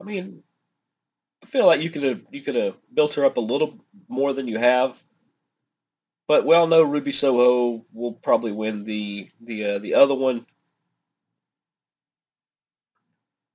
I 0.00 0.04
mean, 0.04 0.42
I 1.42 1.46
feel 1.46 1.66
like 1.66 1.82
you 1.82 1.90
could 1.90 2.02
have 2.02 2.20
you 2.30 2.42
could 2.42 2.54
have 2.54 2.76
built 2.92 3.14
her 3.14 3.24
up 3.24 3.36
a 3.36 3.40
little 3.40 3.78
more 4.08 4.32
than 4.32 4.48
you 4.48 4.58
have. 4.58 5.00
But 6.26 6.46
we 6.46 6.54
all 6.54 6.66
know 6.66 6.82
Ruby 6.82 7.12
Soho 7.12 7.84
will 7.92 8.14
probably 8.14 8.52
win 8.52 8.84
the 8.84 9.28
the 9.40 9.64
uh, 9.64 9.78
the 9.78 9.94
other 9.94 10.14
one 10.14 10.46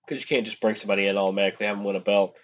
because 0.05 0.21
you 0.21 0.27
can't 0.27 0.45
just 0.45 0.61
bring 0.61 0.75
somebody 0.75 1.07
in 1.07 1.17
automatically 1.17 1.65
have 1.65 1.77
them 1.77 1.85
win 1.85 1.95
a 1.95 1.99
belt. 1.99 2.35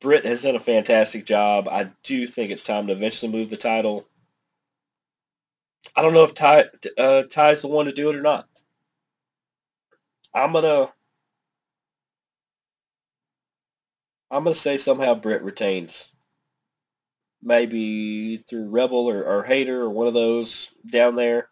Britt 0.00 0.24
has 0.24 0.42
done 0.42 0.54
a 0.54 0.60
fantastic 0.60 1.26
job. 1.26 1.68
I 1.68 1.90
do 2.04 2.26
think 2.28 2.50
it's 2.50 2.62
time 2.62 2.86
to 2.86 2.92
eventually 2.92 3.32
move 3.32 3.50
the 3.50 3.56
title. 3.56 4.06
I 5.96 6.02
don't 6.02 6.14
know 6.14 6.24
if 6.24 6.34
Tay 6.34 6.64
uh, 6.96 7.22
Tay's 7.24 7.62
the 7.62 7.68
one 7.68 7.86
to 7.86 7.92
do 7.92 8.10
it 8.10 8.16
or 8.16 8.22
not. 8.22 8.48
I'm 10.34 10.52
gonna 10.52 10.92
I'm 14.30 14.44
gonna 14.44 14.56
say 14.56 14.78
somehow 14.78 15.14
Britt 15.14 15.42
retains. 15.42 16.12
Maybe 17.42 18.38
through 18.48 18.70
Rebel 18.70 19.08
or, 19.08 19.24
or 19.24 19.44
Hayter 19.44 19.80
or 19.82 19.90
one 19.90 20.08
of 20.08 20.14
those 20.14 20.70
down 20.90 21.16
there. 21.16 21.48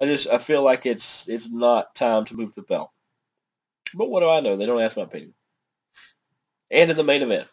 I 0.00 0.06
just 0.06 0.26
I 0.28 0.38
feel 0.38 0.62
like 0.62 0.86
it's 0.86 1.28
it's 1.28 1.50
not 1.50 1.94
time 1.94 2.24
to 2.26 2.34
move 2.34 2.54
the 2.54 2.62
belt. 2.62 2.90
But 3.94 4.10
what 4.10 4.20
do 4.20 4.28
I 4.30 4.40
know? 4.40 4.56
They 4.56 4.66
don't 4.66 4.80
ask 4.80 4.96
my 4.96 5.02
opinion. 5.02 5.34
And 6.70 6.90
in 6.90 6.96
the 6.96 7.04
main 7.04 7.22
event, 7.22 7.48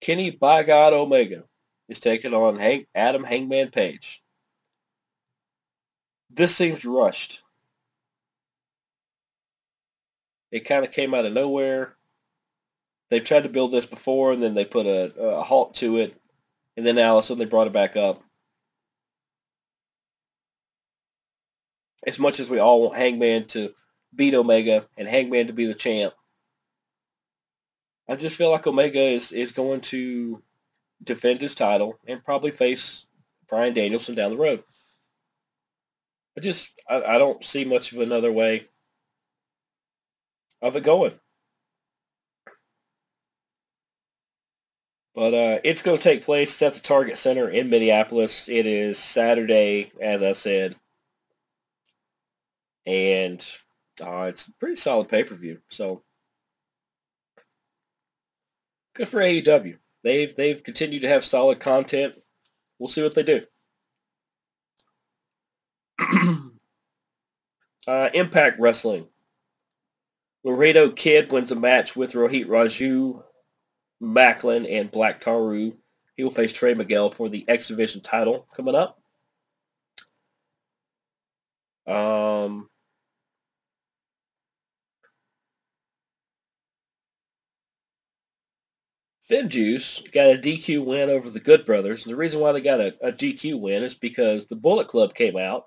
Kenny 0.00 0.30
by 0.30 0.62
God 0.62 0.92
Omega 0.92 1.44
is 1.88 2.00
taking 2.00 2.34
on 2.34 2.58
Hank, 2.58 2.86
Adam 2.94 3.24
Hangman 3.24 3.70
Page. 3.70 4.22
This 6.30 6.54
seems 6.54 6.84
rushed. 6.84 7.42
It 10.52 10.60
kind 10.60 10.84
of 10.84 10.92
came 10.92 11.14
out 11.14 11.24
of 11.24 11.32
nowhere. 11.32 11.97
They've 13.10 13.24
tried 13.24 13.44
to 13.44 13.48
build 13.48 13.72
this 13.72 13.86
before, 13.86 14.32
and 14.32 14.42
then 14.42 14.54
they 14.54 14.64
put 14.64 14.86
a, 14.86 15.14
a 15.18 15.42
halt 15.42 15.74
to 15.76 15.96
it, 15.96 16.20
and 16.76 16.86
then 16.86 16.98
all 16.98 17.18
of 17.18 17.24
a 17.24 17.26
sudden 17.26 17.38
they 17.38 17.46
brought 17.46 17.66
it 17.66 17.72
back 17.72 17.96
up. 17.96 18.22
As 22.06 22.18
much 22.18 22.38
as 22.38 22.48
we 22.48 22.58
all 22.58 22.82
want 22.82 22.96
Hangman 22.96 23.46
to 23.48 23.74
beat 24.14 24.34
Omega 24.34 24.86
and 24.96 25.08
Hangman 25.08 25.46
to 25.48 25.52
be 25.52 25.66
the 25.66 25.74
champ, 25.74 26.14
I 28.08 28.16
just 28.16 28.36
feel 28.36 28.50
like 28.50 28.66
Omega 28.66 29.00
is, 29.00 29.32
is 29.32 29.52
going 29.52 29.82
to 29.82 30.42
defend 31.02 31.40
his 31.40 31.54
title 31.54 31.98
and 32.06 32.24
probably 32.24 32.50
face 32.50 33.06
Bryan 33.48 33.74
Danielson 33.74 34.14
down 34.14 34.30
the 34.30 34.36
road. 34.36 34.62
I 36.36 36.40
just 36.40 36.68
I, 36.88 37.02
I 37.02 37.18
don't 37.18 37.44
see 37.44 37.64
much 37.64 37.92
of 37.92 38.00
another 38.00 38.32
way 38.32 38.68
of 40.62 40.76
it 40.76 40.84
going. 40.84 41.14
But 45.18 45.34
uh, 45.34 45.58
it's 45.64 45.82
going 45.82 45.98
to 45.98 46.02
take 46.02 46.24
place 46.24 46.62
at 46.62 46.74
the 46.74 46.80
Target 46.80 47.18
Center 47.18 47.50
in 47.50 47.70
Minneapolis. 47.70 48.48
It 48.48 48.66
is 48.66 49.00
Saturday, 49.00 49.90
as 50.00 50.22
I 50.22 50.32
said. 50.32 50.76
And 52.86 53.44
uh, 54.00 54.26
it's 54.28 54.46
a 54.46 54.52
pretty 54.60 54.76
solid 54.76 55.08
pay-per-view. 55.08 55.58
So 55.72 56.04
good 58.94 59.08
for 59.08 59.18
AEW. 59.18 59.78
They've 60.04 60.36
they've 60.36 60.62
continued 60.62 61.02
to 61.02 61.08
have 61.08 61.24
solid 61.24 61.58
content. 61.58 62.14
We'll 62.78 62.88
see 62.88 63.02
what 63.02 63.16
they 63.16 63.24
do. 63.24 63.44
uh, 67.88 68.10
Impact 68.14 68.60
Wrestling. 68.60 69.08
Laredo 70.44 70.92
Kid 70.92 71.32
wins 71.32 71.50
a 71.50 71.56
match 71.56 71.96
with 71.96 72.12
Rohit 72.12 72.46
Raju, 72.46 73.24
Maclin, 74.02 74.66
and 74.70 74.90
Black 74.90 75.20
Taurus. 75.20 75.72
He 76.16 76.24
will 76.24 76.30
face 76.30 76.52
Trey 76.52 76.74
Miguel 76.74 77.10
for 77.10 77.28
the 77.28 77.48
X 77.48 77.68
Division 77.68 78.00
title 78.00 78.46
coming 78.54 78.74
up. 78.74 79.00
Um, 81.86 82.68
Juice 89.48 90.02
got 90.12 90.30
a 90.34 90.38
DQ 90.38 90.84
win 90.84 91.10
over 91.10 91.30
the 91.30 91.40
Good 91.40 91.66
Brothers. 91.66 92.04
And 92.04 92.12
the 92.12 92.16
reason 92.16 92.40
why 92.40 92.52
they 92.52 92.60
got 92.60 92.80
a, 92.80 92.94
a 93.02 93.12
DQ 93.12 93.60
win 93.60 93.82
is 93.82 93.94
because 93.94 94.46
the 94.46 94.56
Bullet 94.56 94.88
Club 94.88 95.14
came 95.14 95.36
out 95.36 95.66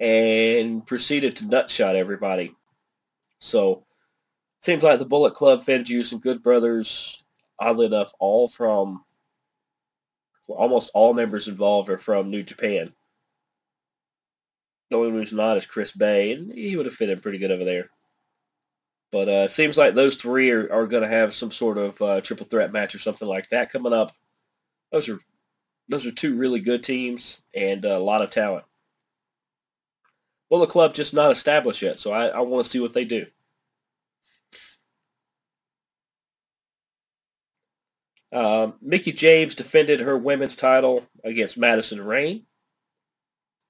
and 0.00 0.86
proceeded 0.86 1.36
to 1.36 1.44
nutshot 1.44 1.94
everybody. 1.94 2.54
So 3.40 3.86
seems 4.60 4.82
like 4.82 4.98
the 4.98 5.04
Bullet 5.04 5.34
Club, 5.34 5.64
FinJuice, 5.64 6.12
and 6.12 6.22
Good 6.22 6.42
Brothers, 6.42 7.22
oddly 7.58 7.86
enough, 7.86 8.12
all 8.18 8.48
from 8.48 9.04
almost 10.48 10.90
all 10.94 11.14
members 11.14 11.48
involved 11.48 11.88
are 11.88 11.98
from 11.98 12.30
New 12.30 12.42
Japan. 12.42 12.92
The 14.90 14.96
only 14.96 15.12
one 15.12 15.20
who's 15.20 15.32
not 15.32 15.56
is 15.56 15.66
Chris 15.66 15.92
Bey, 15.92 16.32
and 16.32 16.52
he 16.52 16.76
would 16.76 16.86
have 16.86 16.94
fit 16.94 17.10
in 17.10 17.20
pretty 17.20 17.38
good 17.38 17.50
over 17.50 17.64
there. 17.64 17.88
But 19.10 19.28
uh, 19.28 19.48
seems 19.48 19.76
like 19.76 19.94
those 19.94 20.16
three 20.16 20.50
are, 20.50 20.70
are 20.72 20.86
going 20.86 21.02
to 21.02 21.08
have 21.08 21.34
some 21.34 21.52
sort 21.52 21.78
of 21.78 22.02
uh, 22.02 22.20
triple 22.20 22.46
threat 22.46 22.72
match 22.72 22.94
or 22.94 22.98
something 22.98 23.28
like 23.28 23.48
that 23.50 23.70
coming 23.70 23.92
up. 23.92 24.12
Those 24.92 25.08
are 25.08 25.20
those 25.88 26.06
are 26.06 26.12
two 26.12 26.36
really 26.36 26.60
good 26.60 26.82
teams 26.82 27.42
and 27.54 27.84
a 27.84 27.98
lot 27.98 28.22
of 28.22 28.30
talent. 28.30 28.64
Well, 30.50 30.60
the 30.60 30.66
club 30.66 30.94
just 30.94 31.14
not 31.14 31.32
established 31.32 31.82
yet, 31.82 32.00
so 32.00 32.12
I, 32.12 32.26
I 32.28 32.40
want 32.40 32.66
to 32.66 32.70
see 32.70 32.80
what 32.80 32.92
they 32.92 33.04
do. 33.04 33.26
Uh, 38.34 38.72
Mickie 38.82 39.12
James 39.12 39.54
defended 39.54 40.00
her 40.00 40.18
women's 40.18 40.56
title 40.56 41.06
against 41.22 41.56
Madison 41.56 42.04
Rayne. 42.04 42.44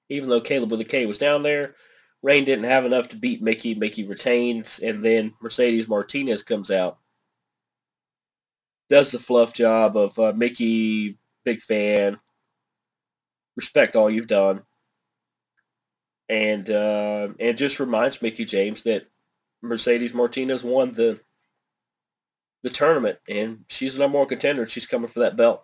Even 0.09 0.27
though 0.27 0.41
Kaleb 0.41 0.69
with 0.69 0.81
a 0.81 0.85
K 0.85 1.05
was 1.05 1.19
down 1.19 1.43
there, 1.43 1.75
Rayne 2.23 2.45
didn't 2.45 2.65
have 2.65 2.85
enough 2.85 3.09
to 3.09 3.15
beat 3.15 3.43
Mickie. 3.43 3.75
Mickie 3.75 4.07
retains, 4.07 4.79
and 4.79 5.05
then 5.05 5.33
Mercedes 5.39 5.87
Martinez 5.87 6.41
comes 6.41 6.71
out, 6.71 6.97
does 8.89 9.11
the 9.11 9.19
fluff 9.19 9.53
job 9.53 9.95
of 9.95 10.17
uh, 10.17 10.33
Mickie, 10.35 11.19
big 11.43 11.61
fan, 11.61 12.19
respect 13.55 13.95
all 13.95 14.09
you've 14.09 14.27
done, 14.27 14.63
and 16.27 16.67
uh, 16.71 17.29
and 17.39 17.57
just 17.57 17.79
reminds 17.79 18.21
Mickie 18.21 18.45
James 18.45 18.81
that 18.83 19.07
Mercedes 19.61 20.13
Martinez 20.13 20.63
won 20.63 20.93
the 20.93 21.19
the 22.65 22.71
tournament, 22.71 23.19
and 23.29 23.63
she's 23.67 23.93
the 23.93 23.99
number 23.99 24.17
one 24.17 24.27
contender. 24.27 24.65
She's 24.65 24.87
coming 24.87 25.07
for 25.07 25.19
that 25.19 25.37
belt. 25.37 25.63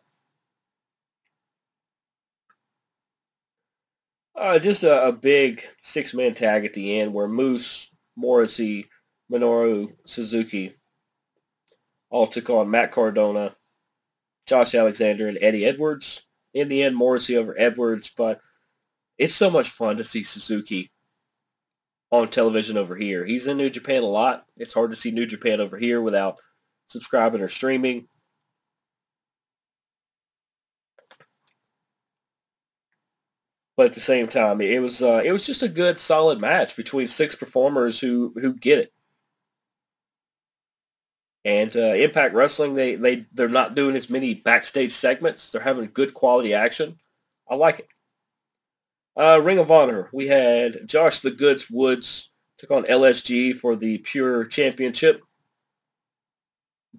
Uh, 4.35 4.59
just 4.59 4.83
a, 4.83 5.07
a 5.07 5.11
big 5.11 5.63
six-man 5.81 6.35
tag 6.35 6.63
at 6.63 6.75
the 6.75 6.99
end 6.99 7.11
where 7.11 7.27
Moose, 7.27 7.89
Morrissey, 8.15 8.87
Minoru 9.31 9.93
Suzuki 10.05 10.75
all 12.11 12.27
took 12.27 12.51
on 12.51 12.69
Matt 12.69 12.91
Cardona, 12.91 13.55
Josh 14.45 14.75
Alexander, 14.75 15.27
and 15.27 15.39
Eddie 15.41 15.65
Edwards. 15.65 16.21
In 16.53 16.69
the 16.69 16.83
end, 16.83 16.95
Morrissey 16.95 17.35
over 17.35 17.55
Edwards, 17.57 18.11
but 18.15 18.41
it's 19.17 19.33
so 19.33 19.49
much 19.49 19.69
fun 19.69 19.97
to 19.97 20.03
see 20.03 20.23
Suzuki 20.23 20.91
on 22.11 22.27
television 22.29 22.77
over 22.77 22.95
here. 22.95 23.25
He's 23.25 23.47
in 23.47 23.57
New 23.57 23.71
Japan 23.71 24.03
a 24.03 24.05
lot. 24.05 24.45
It's 24.55 24.73
hard 24.73 24.91
to 24.91 24.97
see 24.97 25.09
New 25.09 25.25
Japan 25.25 25.59
over 25.61 25.79
here 25.79 25.99
without 25.99 26.37
subscribing 26.91 27.41
or 27.41 27.49
streaming. 27.49 28.07
but 33.81 33.87
at 33.87 33.93
the 33.93 34.01
same 34.01 34.27
time, 34.27 34.61
it 34.61 34.79
was 34.79 35.01
uh, 35.01 35.23
it 35.25 35.31
was 35.31 35.43
just 35.43 35.63
a 35.63 35.67
good, 35.67 35.97
solid 35.97 36.39
match 36.39 36.75
between 36.75 37.07
six 37.07 37.33
performers 37.33 37.99
who 37.99 38.31
who 38.39 38.53
get 38.53 38.77
it. 38.77 38.93
And 41.45 41.75
uh, 41.75 41.95
Impact 41.95 42.35
Wrestling, 42.35 42.75
they 42.75 42.93
they 42.93 43.25
they're 43.33 43.49
not 43.49 43.73
doing 43.73 43.95
as 43.95 44.07
many 44.07 44.35
backstage 44.35 44.93
segments. 44.93 45.51
They're 45.51 45.61
having 45.61 45.89
good 45.95 46.13
quality 46.13 46.53
action. 46.53 46.99
I 47.49 47.55
like 47.55 47.79
it. 47.79 47.87
Uh, 49.17 49.41
Ring 49.43 49.57
of 49.57 49.71
Honor, 49.71 50.09
we 50.13 50.27
had 50.27 50.87
Josh 50.87 51.21
the 51.21 51.31
Goods 51.31 51.67
Woods 51.71 52.29
took 52.59 52.69
on 52.69 52.83
LSG 52.83 53.57
for 53.57 53.75
the 53.75 53.97
Pure 53.97 54.45
Championship. 54.45 55.23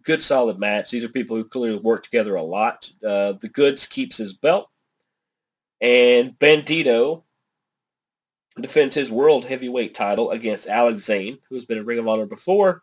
Good 0.03 0.23
solid 0.23 0.59
match. 0.59 0.91
These 0.91 1.05
are 1.05 1.09
people 1.09 1.37
who 1.37 1.45
clearly 1.45 1.79
work 1.79 2.03
together 2.03 2.35
a 2.35 2.43
lot. 2.43 2.91
Uh, 3.05 3.35
the 3.41 3.51
Goods 3.53 3.87
keeps 3.87 4.17
his 4.17 4.33
belt. 4.33 4.69
And 5.81 6.39
Bandito 6.39 7.25
defends 8.61 8.95
his 8.95 9.11
world 9.11 9.45
heavyweight 9.45 9.95
title 9.95 10.31
against 10.31 10.67
Alex 10.67 11.05
Zayne, 11.05 11.39
who 11.49 11.57
has 11.57 11.65
been 11.65 11.79
in 11.79 11.85
Ring 11.85 11.99
of 11.99 12.09
Honor 12.09 12.27
before, 12.27 12.83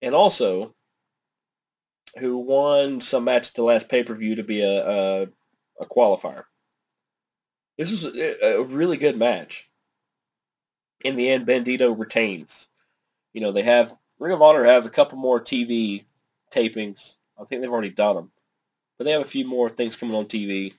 and 0.00 0.14
also 0.14 0.74
who 2.18 2.38
won 2.38 3.00
some 3.00 3.24
match 3.24 3.48
at 3.48 3.54
the 3.54 3.62
last 3.62 3.88
pay-per-view 3.88 4.34
to 4.36 4.44
be 4.44 4.62
a, 4.62 4.86
a, 4.86 5.22
a 5.80 5.86
qualifier. 5.86 6.44
This 7.78 7.90
was 7.90 8.04
a, 8.04 8.56
a 8.58 8.62
really 8.62 8.96
good 8.96 9.16
match. 9.16 9.68
In 11.04 11.16
the 11.16 11.30
end, 11.30 11.46
Bandito 11.46 11.98
retains. 11.98 12.68
You 13.32 13.40
know, 13.40 13.52
they 13.52 13.62
have 13.62 13.96
Ring 14.22 14.34
of 14.34 14.40
Honor 14.40 14.62
has 14.62 14.86
a 14.86 14.90
couple 14.90 15.18
more 15.18 15.40
TV 15.40 16.04
tapings. 16.54 17.16
I 17.36 17.44
think 17.44 17.60
they've 17.60 17.72
already 17.72 17.90
done 17.90 18.14
them, 18.14 18.30
but 18.96 19.02
they 19.04 19.10
have 19.10 19.22
a 19.22 19.24
few 19.24 19.44
more 19.44 19.68
things 19.68 19.96
coming 19.96 20.14
on 20.14 20.26
TV. 20.26 20.74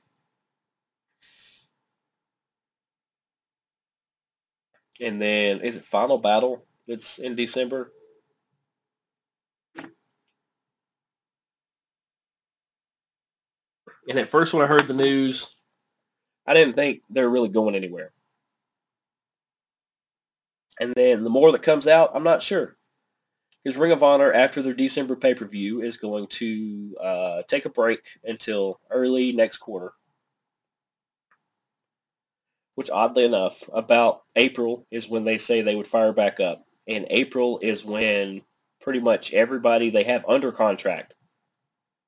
And 5.01 5.21
then 5.21 5.59
is 5.59 5.75
it 5.75 5.83
Final 5.83 6.19
Battle 6.19 6.63
that's 6.87 7.19
in 7.19 7.35
December? 7.35 7.91
And 14.07 14.19
at 14.19 14.29
first 14.29 14.53
when 14.53 14.63
I 14.63 14.67
heard 14.67 14.87
the 14.87 14.93
news, 14.93 15.53
I 16.47 16.53
didn't 16.53 16.75
think 16.75 17.01
they 17.09 17.21
were 17.21 17.29
really 17.29 17.49
going 17.49 17.75
anywhere. 17.75 18.13
And 20.79 20.93
then 20.95 21.25
the 21.25 21.29
more 21.29 21.51
that 21.51 21.61
comes 21.61 21.87
out, 21.87 22.11
I'm 22.13 22.23
not 22.23 22.41
sure. 22.41 22.77
Because 23.63 23.79
Ring 23.79 23.91
of 23.93 24.03
Honor, 24.03 24.33
after 24.33 24.61
their 24.61 24.73
December 24.73 25.15
pay-per-view, 25.15 25.81
is 25.81 25.97
going 25.97 26.27
to 26.27 26.95
uh, 27.01 27.41
take 27.47 27.65
a 27.65 27.69
break 27.69 28.01
until 28.25 28.79
early 28.91 29.31
next 29.31 29.57
quarter 29.57 29.93
which 32.75 32.89
oddly 32.89 33.23
enough, 33.23 33.63
about 33.71 34.23
April 34.35 34.85
is 34.91 35.07
when 35.07 35.23
they 35.23 35.37
say 35.37 35.61
they 35.61 35.75
would 35.75 35.87
fire 35.87 36.13
back 36.13 36.39
up. 36.39 36.65
And 36.87 37.05
April 37.09 37.59
is 37.61 37.85
when 37.85 38.41
pretty 38.81 38.99
much 38.99 39.33
everybody 39.33 39.89
they 39.89 40.03
have 40.03 40.25
under 40.27 40.51
contract 40.51 41.13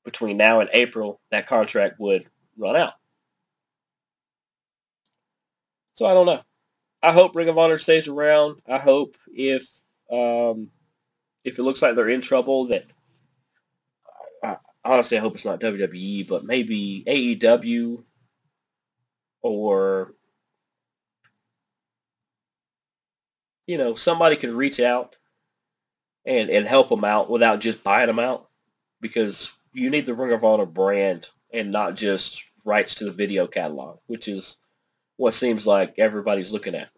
between 0.03 0.37
now 0.37 0.59
and 0.59 0.69
April, 0.73 1.19
that 1.31 1.47
contract 1.47 1.99
would 1.99 2.27
run 2.57 2.75
out. 2.75 2.93
So 5.93 6.05
I 6.05 6.13
don't 6.13 6.25
know. 6.25 6.41
I 7.01 7.11
hope 7.11 7.35
Ring 7.35 7.49
of 7.49 7.57
Honor 7.57 7.77
stays 7.77 8.07
around. 8.07 8.59
I 8.67 8.79
hope 8.79 9.15
if 9.27 9.67
um, 10.11 10.69
if 11.45 11.59
it 11.59 11.63
looks 11.63 11.81
like 11.81 11.95
they're 11.95 12.09
in 12.09 12.21
trouble, 12.21 12.67
that 12.67 12.85
I, 14.43 14.57
honestly 14.83 15.17
I 15.17 15.21
hope 15.21 15.35
it's 15.35 15.45
not 15.45 15.61
WWE, 15.61 16.27
but 16.27 16.43
maybe 16.43 17.03
AEW 17.07 18.03
or 19.43 20.15
you 23.67 23.77
know 23.77 23.95
somebody 23.95 24.35
can 24.35 24.55
reach 24.55 24.79
out 24.79 25.15
and 26.25 26.49
and 26.49 26.67
help 26.67 26.89
them 26.89 27.03
out 27.03 27.29
without 27.29 27.59
just 27.59 27.83
buying 27.83 28.07
them 28.07 28.19
out 28.19 28.49
because 29.01 29.51
you 29.71 29.89
need 29.89 30.07
the 30.07 30.15
Ring 30.15 30.31
of 30.31 30.43
Honor 30.43 30.65
brand 30.65 31.29
and 31.53 31.71
not 31.71 31.95
just 31.95 32.43
rights 32.63 32.95
to 32.95 33.05
the 33.05 33.11
video 33.11 33.45
catalog, 33.45 33.99
which 34.07 34.27
is 34.27 34.57
what 35.17 35.33
seems 35.35 35.67
like 35.67 35.93
everybody's 35.99 36.51
looking 36.51 36.75
at. 36.75 36.89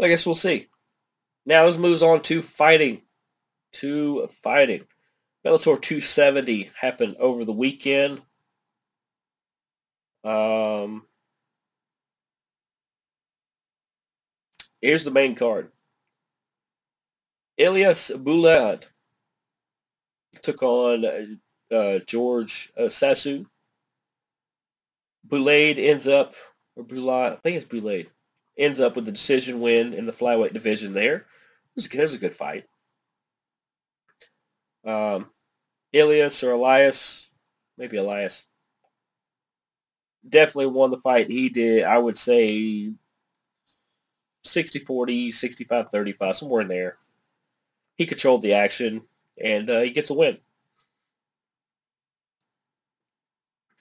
I 0.00 0.08
guess 0.08 0.24
we'll 0.24 0.34
see. 0.34 0.68
Now 1.44 1.66
this 1.66 1.76
moves 1.76 2.02
on 2.02 2.22
to 2.22 2.42
fighting. 2.42 3.02
To 3.74 4.28
fighting. 4.42 4.84
Bellator 5.44 5.80
270 5.80 6.70
happened 6.78 7.16
over 7.18 7.44
the 7.44 7.52
weekend. 7.52 8.20
Um, 10.24 11.04
here's 14.80 15.04
the 15.04 15.10
main 15.10 15.34
card. 15.34 15.70
Elias 17.58 18.10
Boulad 18.14 18.84
took 20.42 20.62
on 20.62 21.40
uh, 21.72 21.98
George 22.06 22.72
uh, 22.76 22.82
Sasu. 22.82 23.46
Boulade 25.26 25.78
ends 25.78 26.06
up, 26.06 26.34
or 26.76 26.84
Boulade, 26.84 27.32
I 27.32 27.36
think 27.36 27.56
it's 27.56 27.66
Boulade, 27.66 28.06
ends 28.58 28.80
up 28.80 28.96
with 28.96 29.06
the 29.06 29.12
decision 29.12 29.60
win 29.60 29.94
in 29.94 30.04
the 30.04 30.12
flyweight 30.12 30.52
division 30.52 30.92
there. 30.92 31.26
It 31.76 31.92
was, 31.94 32.14
a 32.14 32.18
good 32.18 32.34
fight. 32.34 32.64
Um, 34.84 35.30
Elias 35.94 36.42
or 36.42 36.52
Elias, 36.52 37.28
maybe 37.76 37.96
Elias, 37.96 38.44
definitely 40.28 40.66
won 40.66 40.90
the 40.90 40.98
fight. 40.98 41.30
He 41.30 41.48
did, 41.48 41.84
I 41.84 41.98
would 41.98 42.16
say, 42.16 42.92
60-40, 44.44 45.28
65-35, 45.28 46.36
somewhere 46.36 46.62
in 46.62 46.68
there. 46.68 46.98
He 47.96 48.06
controlled 48.06 48.42
the 48.42 48.54
action, 48.54 49.02
and 49.42 49.70
uh, 49.70 49.80
he 49.80 49.90
gets 49.90 50.10
a 50.10 50.14
win. 50.14 50.38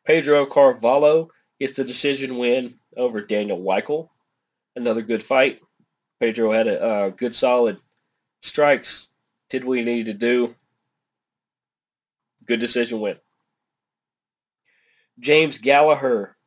Pedro 0.05 0.45
Carvalho 0.45 1.29
gets 1.59 1.73
the 1.73 1.83
decision 1.83 2.37
win 2.37 2.75
over 2.95 3.21
Daniel 3.21 3.59
Weichel. 3.59 4.09
Another 4.77 5.01
good 5.01 5.23
fight. 5.23 5.59
Pedro 6.19 6.51
had 6.51 6.67
a 6.67 6.79
uh, 6.79 7.09
good 7.09 7.35
solid 7.35 7.79
strikes, 8.43 9.09
did 9.49 9.63
what 9.63 9.79
he 9.79 9.83
needed 9.83 10.19
to 10.19 10.25
do. 10.27 10.55
Good 12.45 12.59
decision 12.59 13.01
win. 13.01 13.17
James 15.19 15.57
Gallagher 15.57 16.37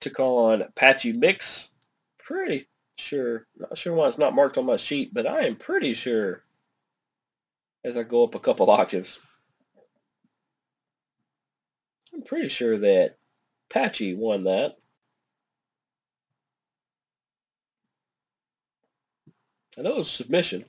took 0.00 0.18
on 0.18 0.64
Patchy 0.74 1.12
Mix. 1.12 1.70
Pretty 2.18 2.66
sure, 2.96 3.46
not 3.56 3.78
sure 3.78 3.94
why 3.94 4.08
it's 4.08 4.18
not 4.18 4.34
marked 4.34 4.58
on 4.58 4.66
my 4.66 4.76
sheet, 4.76 5.14
but 5.14 5.24
I 5.24 5.46
am 5.46 5.54
pretty 5.54 5.94
sure 5.94 6.42
as 7.84 7.96
I 7.96 8.02
go 8.02 8.24
up 8.24 8.34
a 8.34 8.40
couple 8.40 8.68
octaves. 8.72 9.20
I'm 12.12 12.24
pretty 12.24 12.48
sure 12.48 12.76
that 12.76 13.18
Patchy 13.70 14.16
won 14.16 14.42
that. 14.44 14.77
Know 19.82 19.94
it 19.94 19.98
was 19.98 20.10
submission. 20.10 20.64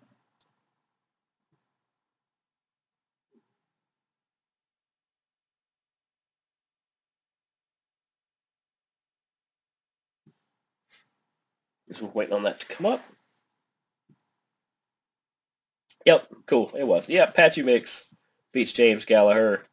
Just 11.90 12.04
waiting 12.04 12.36
on 12.36 12.44
that 12.44 12.60
to 12.60 12.68
come 12.68 12.86
up. 12.86 13.02
Yep, 16.06 16.28
cool. 16.46 16.72
It 16.78 16.86
was. 16.86 17.10
Yeah, 17.10 17.26
Patchy 17.26 17.64
Mix 17.64 18.06
beats 18.54 18.72
James 18.72 19.06
Gallagher 19.06 19.66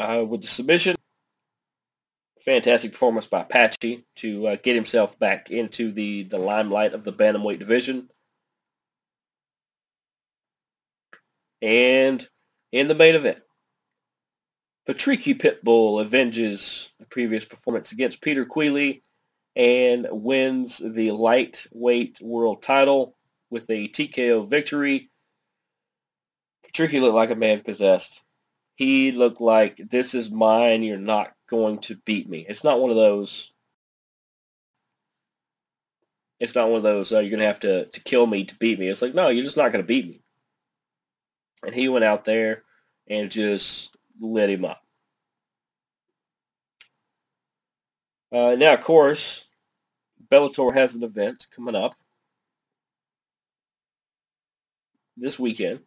uh, 0.00 0.24
with 0.28 0.42
the 0.42 0.48
submission. 0.48 0.96
Fantastic 2.44 2.90
performance 2.90 3.28
by 3.28 3.44
Patchy 3.44 4.04
to 4.16 4.48
uh, 4.48 4.56
get 4.60 4.74
himself 4.74 5.16
back 5.20 5.48
into 5.50 5.92
the, 5.92 6.24
the 6.24 6.38
limelight 6.38 6.92
of 6.92 7.04
the 7.04 7.12
bantamweight 7.12 7.60
division. 7.60 8.08
And 11.60 12.26
in 12.72 12.88
the 12.88 12.94
main 12.94 13.14
event, 13.14 13.38
Patricky 14.88 15.38
Pitbull 15.38 16.02
avenges 16.04 16.90
the 16.98 17.06
previous 17.06 17.44
performance 17.44 17.92
against 17.92 18.22
Peter 18.22 18.46
Queally 18.46 19.02
and 19.54 20.06
wins 20.10 20.80
the 20.82 21.10
lightweight 21.10 22.20
world 22.22 22.62
title 22.62 23.16
with 23.50 23.68
a 23.70 23.88
TKO 23.88 24.48
victory. 24.48 25.10
Patricky 26.66 27.00
looked 27.00 27.16
like 27.16 27.30
a 27.30 27.36
man 27.36 27.60
possessed. 27.60 28.20
He 28.76 29.12
looked 29.12 29.40
like, 29.40 29.80
this 29.90 30.14
is 30.14 30.30
mine, 30.30 30.82
you're 30.82 30.96
not 30.96 31.32
going 31.50 31.80
to 31.80 31.96
beat 32.06 32.28
me. 32.28 32.46
It's 32.48 32.62
not 32.62 32.80
one 32.80 32.90
of 32.90 32.96
those, 32.96 33.50
it's 36.38 36.54
not 36.54 36.68
one 36.68 36.76
of 36.76 36.84
those, 36.84 37.12
uh, 37.12 37.18
you're 37.18 37.30
going 37.30 37.40
to 37.40 37.46
have 37.46 37.60
to, 37.60 37.86
to 37.86 38.00
kill 38.04 38.26
me 38.26 38.44
to 38.44 38.54
beat 38.56 38.78
me. 38.78 38.88
It's 38.88 39.02
like, 39.02 39.14
no, 39.14 39.28
you're 39.28 39.44
just 39.44 39.56
not 39.56 39.72
going 39.72 39.82
to 39.82 39.86
beat 39.86 40.06
me. 40.08 40.22
And 41.64 41.74
he 41.74 41.88
went 41.88 42.04
out 42.04 42.24
there 42.24 42.62
and 43.08 43.30
just 43.30 43.96
lit 44.20 44.50
him 44.50 44.64
up. 44.64 44.82
Uh, 48.30 48.56
now, 48.58 48.74
of 48.74 48.82
course, 48.82 49.44
Bellator 50.30 50.74
has 50.74 50.94
an 50.94 51.02
event 51.02 51.46
coming 51.54 51.74
up 51.74 51.94
this 55.16 55.38
weekend. 55.38 55.80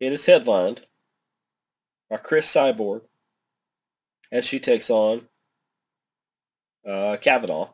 It 0.00 0.12
is 0.12 0.24
headlined 0.24 0.82
by 2.08 2.18
Chris 2.18 2.46
Cyborg 2.52 3.02
as 4.30 4.44
she 4.44 4.60
takes 4.60 4.90
on 4.90 5.22
uh, 6.86 7.16
Kavanagh. 7.20 7.68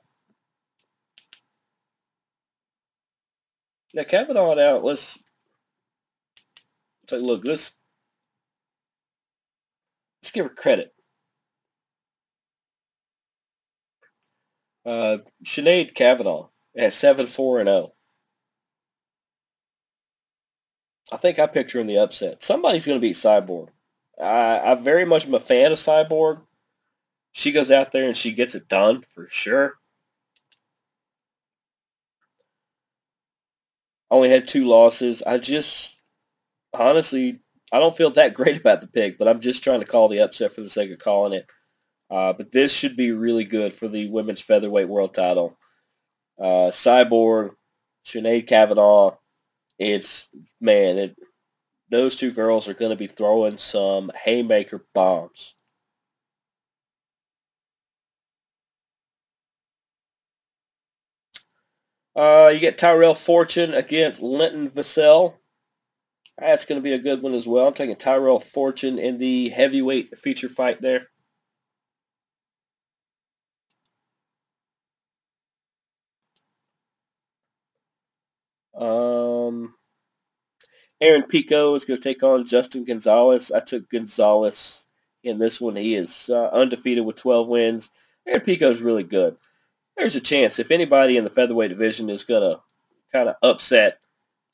Now 3.95 4.03
Kavanagh 4.05 4.55
now 4.57 4.79
let's 4.79 5.19
take 7.07 7.21
a 7.21 7.25
look. 7.25 7.43
Let's 7.45 7.73
let's 10.23 10.33
give 10.33 10.47
her 10.47 10.51
credit. 10.51 10.93
Uh, 14.85 15.19
Sinead 15.45 15.95
Kavanagh 15.95 16.49
at 16.77 16.93
seven 16.93 17.27
four 17.27 17.61
and 17.61 17.69
zero. 17.69 17.77
Oh. 17.79 17.95
I 21.13 21.17
think 21.19 21.39
I 21.39 21.47
picture 21.47 21.81
in 21.81 21.87
the 21.87 21.99
upset. 21.99 22.43
Somebody's 22.43 22.87
going 22.87 22.99
to 22.99 23.07
beat 23.07 23.17
Cyborg. 23.17 23.69
I, 24.21 24.73
I 24.73 24.75
very 24.77 25.05
much 25.05 25.27
am 25.27 25.35
a 25.35 25.41
fan 25.41 25.73
of 25.73 25.79
Cyborg. 25.79 26.43
She 27.33 27.53
goes 27.53 27.71
out 27.71 27.93
there 27.93 28.07
and 28.07 28.17
she 28.17 28.33
gets 28.33 28.55
it 28.55 28.69
done 28.69 29.05
for 29.15 29.29
sure. 29.29 29.75
Only 34.11 34.31
had 34.31 34.47
two 34.47 34.67
losses. 34.67 35.23
I 35.23 35.39
just 35.39 35.97
honestly 36.73 37.41
I 37.73 37.81
don't 37.81 37.97
feel 37.97 38.11
that 38.11 38.35
great 38.35 38.57
about 38.57 38.81
the 38.81 38.87
pick, 38.87 39.19
but 39.19 39.27
I'm 39.27 39.41
just 39.41 39.65
trying 39.65 39.81
to 39.81 39.87
call 39.87 40.09
the 40.09 40.21
upset 40.21 40.55
for 40.55 40.61
the 40.61 40.69
sake 40.69 40.93
of 40.93 40.99
calling 40.99 41.33
it. 41.33 41.47
Uh, 42.11 42.33
but 42.33 42.53
this 42.53 42.73
should 42.73 42.97
be 42.97 43.11
really 43.11 43.45
good 43.45 43.75
for 43.75 43.89
the 43.89 44.09
women's 44.09 44.41
featherweight 44.41 44.89
world 44.89 45.15
title. 45.15 45.59
Uh, 46.39 46.71
Cyborg, 46.71 47.51
Sinead 48.07 48.47
Kavanagh, 48.47 49.17
it's 49.79 50.29
man, 50.61 50.99
it, 50.99 51.17
those 51.95 52.17
two 52.17 52.33
girls 52.33 52.67
are 52.67 52.75
going 52.75 52.91
to 52.91 52.97
be 52.97 53.07
throwing 53.07 53.57
some 53.57 54.11
haymaker 54.25 54.85
bombs. 54.95 55.55
Uh, 62.17 62.51
you 62.53 62.59
get 62.59 62.79
Tyrell 62.79 63.15
Fortune 63.15 63.75
against 63.75 64.21
Linton 64.21 64.71
Vassell. 64.71 65.35
That's 66.37 66.65
going 66.65 66.81
to 66.81 66.83
be 66.83 66.95
a 66.95 66.99
good 66.99 67.23
one 67.23 67.33
as 67.33 67.47
well. 67.47 67.69
I'm 67.69 67.75
taking 67.75 67.95
Tyrell 67.95 68.41
Fortune 68.41 68.99
in 68.99 69.19
the 69.19 69.51
heavyweight 69.51 70.19
feature 70.19 70.49
fight 70.49 70.83
there. 70.83 71.07
Um, 78.77 79.75
Aaron 81.05 81.25
Pico 81.25 81.75
is 81.75 81.85
going 81.85 82.01
to 82.01 82.03
take 82.03 82.23
on 82.23 82.47
Justin 82.47 82.83
Gonzales. 82.83 83.53
I 83.53 83.61
took 83.61 83.91
Gonzales 83.91 84.87
in 85.23 85.39
this 85.39 85.61
one. 85.61 85.77
He 85.77 85.97
is 85.97 86.31
uh, 86.31 86.49
undefeated 86.49 87.05
with 87.05 87.17
12 87.17 87.47
wins. 87.47 87.91
Aaron 88.27 88.41
Pico 88.41 88.71
is 88.71 88.81
really 88.81 89.03
good. 89.03 89.37
There's 89.99 90.17
a 90.17 90.21
chance 90.21 90.59
if 90.59 90.71
anybody 90.71 91.19
in 91.19 91.25
the 91.25 91.31
featherweight 91.31 91.69
division 91.69 92.09
is 92.09 92.25
going 92.25 92.41
to 92.41 92.61
kind 93.13 93.29
of 93.29 93.37
upset 93.43 93.99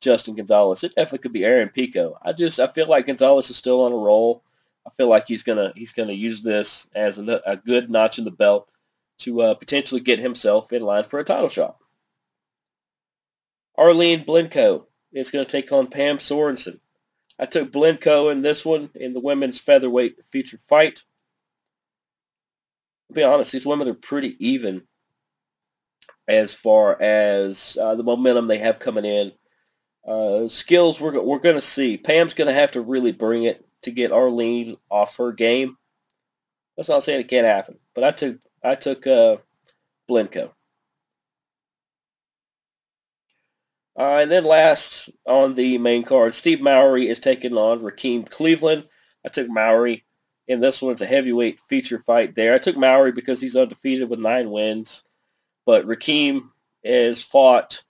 Justin 0.00 0.34
Gonzales, 0.34 0.82
it 0.82 0.92
definitely 0.96 1.18
could 1.18 1.32
be 1.32 1.44
Aaron 1.44 1.68
Pico. 1.68 2.18
I 2.22 2.32
just 2.32 2.58
I 2.58 2.66
feel 2.66 2.88
like 2.88 3.06
Gonzales 3.06 3.48
is 3.48 3.56
still 3.56 3.82
on 3.82 3.92
a 3.92 3.96
roll. 3.96 4.42
I 4.84 4.90
feel 4.96 5.08
like 5.08 5.28
he's 5.28 5.44
gonna 5.44 5.72
he's 5.76 5.92
gonna 5.92 6.14
use 6.14 6.42
this 6.42 6.88
as 6.96 7.18
a, 7.18 7.40
a 7.46 7.56
good 7.58 7.90
notch 7.90 8.18
in 8.18 8.24
the 8.24 8.30
belt 8.30 8.68
to 9.18 9.42
uh, 9.42 9.54
potentially 9.54 10.00
get 10.00 10.18
himself 10.18 10.72
in 10.72 10.82
line 10.82 11.04
for 11.04 11.20
a 11.20 11.24
title 11.24 11.48
shot. 11.48 11.76
Arlene 13.78 14.24
Blencowe 14.24 14.86
is 15.12 15.30
going 15.30 15.44
to 15.44 15.50
take 15.50 15.72
on 15.72 15.86
Pam 15.88 16.20
Sorenson. 16.20 16.80
I 17.38 17.46
took 17.46 17.72
Blencowe 17.72 18.30
in 18.30 18.42
this 18.42 18.64
one 18.64 18.90
in 18.94 19.14
the 19.14 19.20
women's 19.20 19.58
featherweight 19.58 20.16
feature 20.30 20.58
fight. 20.58 21.02
To 23.08 23.14
be 23.14 23.22
honest, 23.22 23.52
these 23.52 23.66
women 23.66 23.88
are 23.88 23.94
pretty 23.94 24.36
even 24.38 24.82
as 26.28 26.54
far 26.54 27.00
as 27.00 27.76
uh, 27.80 27.94
the 27.94 28.02
momentum 28.02 28.46
they 28.46 28.58
have 28.58 28.78
coming 28.78 29.04
in. 29.04 29.32
Uh, 30.06 30.48
skills 30.48 31.00
we're 31.00 31.20
we're 31.20 31.38
going 31.38 31.56
to 31.56 31.60
see. 31.60 31.96
Pam's 31.96 32.34
going 32.34 32.48
to 32.48 32.54
have 32.54 32.72
to 32.72 32.80
really 32.80 33.12
bring 33.12 33.44
it 33.44 33.66
to 33.82 33.90
get 33.90 34.12
Arlene 34.12 34.76
off 34.88 35.16
her 35.16 35.32
game. 35.32 35.76
That's 36.76 36.88
not 36.88 37.04
saying 37.04 37.20
it 37.20 37.28
can't 37.28 37.46
happen, 37.46 37.78
but 37.94 38.04
I 38.04 38.10
took 38.12 38.38
I 38.62 38.74
took 38.74 39.06
uh, 39.06 39.36
Blencowe. 40.08 40.52
Uh, 44.00 44.20
and 44.22 44.32
then 44.32 44.44
last 44.44 45.10
on 45.26 45.54
the 45.54 45.76
main 45.76 46.02
card, 46.02 46.34
Steve 46.34 46.62
Mowry 46.62 47.06
is 47.06 47.18
taking 47.18 47.58
on 47.58 47.80
Rakim 47.80 48.30
Cleveland. 48.30 48.88
I 49.26 49.28
took 49.28 49.50
Mowry, 49.50 50.06
and 50.48 50.62
this 50.62 50.80
one's 50.80 51.02
a 51.02 51.06
heavyweight 51.06 51.58
feature 51.68 52.02
fight 52.06 52.34
there. 52.34 52.54
I 52.54 52.58
took 52.58 52.78
Mowry 52.78 53.12
because 53.12 53.42
he's 53.42 53.56
undefeated 53.56 54.08
with 54.08 54.18
nine 54.18 54.50
wins, 54.50 55.02
but 55.66 55.86
Rakim 55.86 56.48
has 56.82 57.22
fought 57.22 57.82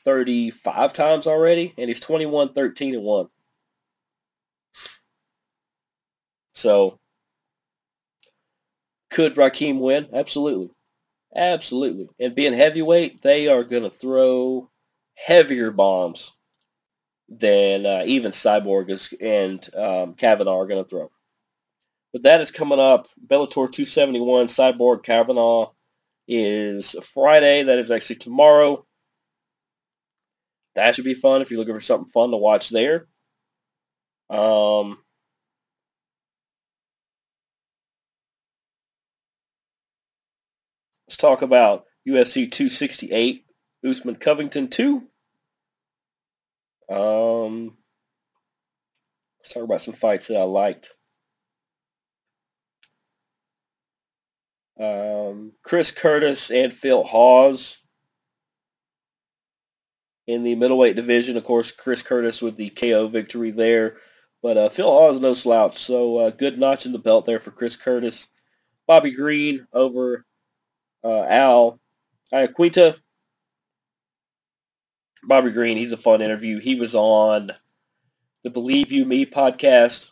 35 0.00 0.92
times 0.92 1.26
already, 1.26 1.72
and 1.78 1.88
he's 1.88 2.00
21, 2.00 2.52
13, 2.52 2.94
and 2.96 3.02
1. 3.02 3.28
So, 6.52 6.98
could 9.08 9.36
Rakim 9.36 9.78
win? 9.80 10.08
Absolutely. 10.12 10.72
Absolutely. 11.34 12.10
And 12.18 12.34
being 12.34 12.52
heavyweight, 12.52 13.22
they 13.22 13.48
are 13.48 13.64
going 13.64 13.84
to 13.84 13.90
throw 13.90 14.69
heavier 15.24 15.70
bombs 15.70 16.32
than 17.28 17.86
uh, 17.86 18.02
even 18.06 18.32
Cyborg 18.32 18.90
is, 18.90 19.12
and 19.20 19.68
um, 19.76 20.14
Kavanagh 20.14 20.50
are 20.50 20.66
going 20.66 20.82
to 20.82 20.88
throw. 20.88 21.10
But 22.12 22.22
that 22.22 22.40
is 22.40 22.50
coming 22.50 22.80
up. 22.80 23.06
Bellator 23.24 23.70
271, 23.70 24.48
Cyborg 24.48 25.04
Kavanagh 25.04 25.66
is 26.26 26.96
Friday. 27.14 27.62
That 27.62 27.78
is 27.78 27.90
actually 27.90 28.16
tomorrow. 28.16 28.84
That 30.74 30.94
should 30.94 31.04
be 31.04 31.14
fun 31.14 31.42
if 31.42 31.50
you're 31.50 31.58
looking 31.58 31.74
for 31.74 31.80
something 31.80 32.08
fun 32.08 32.30
to 32.30 32.36
watch 32.36 32.70
there. 32.70 33.06
Um, 34.28 34.98
let's 41.08 41.16
talk 41.16 41.42
about 41.42 41.86
UFC 42.08 42.50
268, 42.50 43.44
Usman 43.84 44.16
Covington 44.16 44.68
2. 44.68 45.09
Um, 46.90 47.76
let's 49.38 49.54
talk 49.54 49.62
about 49.62 49.82
some 49.82 49.94
fights 49.94 50.26
that 50.26 50.38
I 50.38 50.42
liked. 50.42 50.90
Um, 54.78 55.52
Chris 55.62 55.90
Curtis 55.90 56.50
and 56.50 56.72
Phil 56.72 57.04
Hawes 57.04 57.78
in 60.26 60.42
the 60.42 60.54
middleweight 60.54 60.96
division. 60.96 61.36
Of 61.36 61.44
course, 61.44 61.70
Chris 61.70 62.02
Curtis 62.02 62.42
with 62.42 62.56
the 62.56 62.70
KO 62.70 63.08
victory 63.08 63.50
there. 63.50 63.98
But 64.42 64.56
uh, 64.56 64.68
Phil 64.70 64.90
Hawes 64.90 65.20
no 65.20 65.34
slouch, 65.34 65.84
so 65.84 66.16
uh, 66.16 66.30
good 66.30 66.58
notch 66.58 66.86
in 66.86 66.92
the 66.92 66.98
belt 66.98 67.26
there 67.26 67.40
for 67.40 67.50
Chris 67.50 67.76
Curtis. 67.76 68.26
Bobby 68.86 69.10
Green 69.10 69.66
over 69.72 70.24
uh, 71.04 71.24
Al 71.24 71.78
Iaquinta. 72.32 72.96
Bobby 75.24 75.50
Green, 75.50 75.76
he's 75.76 75.92
a 75.92 75.96
fun 75.96 76.22
interview. 76.22 76.60
He 76.60 76.74
was 76.74 76.94
on 76.94 77.50
the 78.42 78.50
Believe 78.50 78.90
You 78.90 79.04
Me 79.04 79.26
podcast 79.26 80.10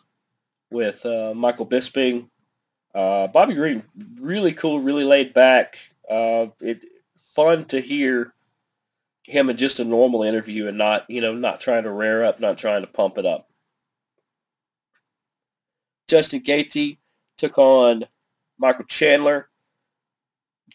with 0.71 1.05
uh, 1.05 1.33
Michael 1.35 1.65
Bisping. 1.65 2.29
Uh, 2.93 3.27
Bobby 3.27 3.53
Green, 3.53 3.83
really 4.19 4.53
cool, 4.53 4.79
really 4.79 5.03
laid 5.03 5.33
back. 5.33 5.77
Uh, 6.09 6.47
it 6.59 6.83
fun 7.35 7.65
to 7.65 7.79
hear 7.79 8.33
him 9.23 9.49
in 9.49 9.57
just 9.57 9.79
a 9.79 9.83
normal 9.83 10.23
interview 10.23 10.67
and 10.67 10.77
not, 10.77 11.05
you 11.09 11.21
know, 11.21 11.33
not 11.33 11.59
trying 11.59 11.83
to 11.83 11.91
rear 11.91 12.23
up, 12.23 12.39
not 12.39 12.57
trying 12.57 12.81
to 12.81 12.87
pump 12.87 13.17
it 13.17 13.25
up. 13.25 13.49
Justin 16.07 16.41
Gaethje 16.41 16.97
took 17.37 17.57
on 17.57 18.05
Michael 18.57 18.85
Chandler. 18.85 19.49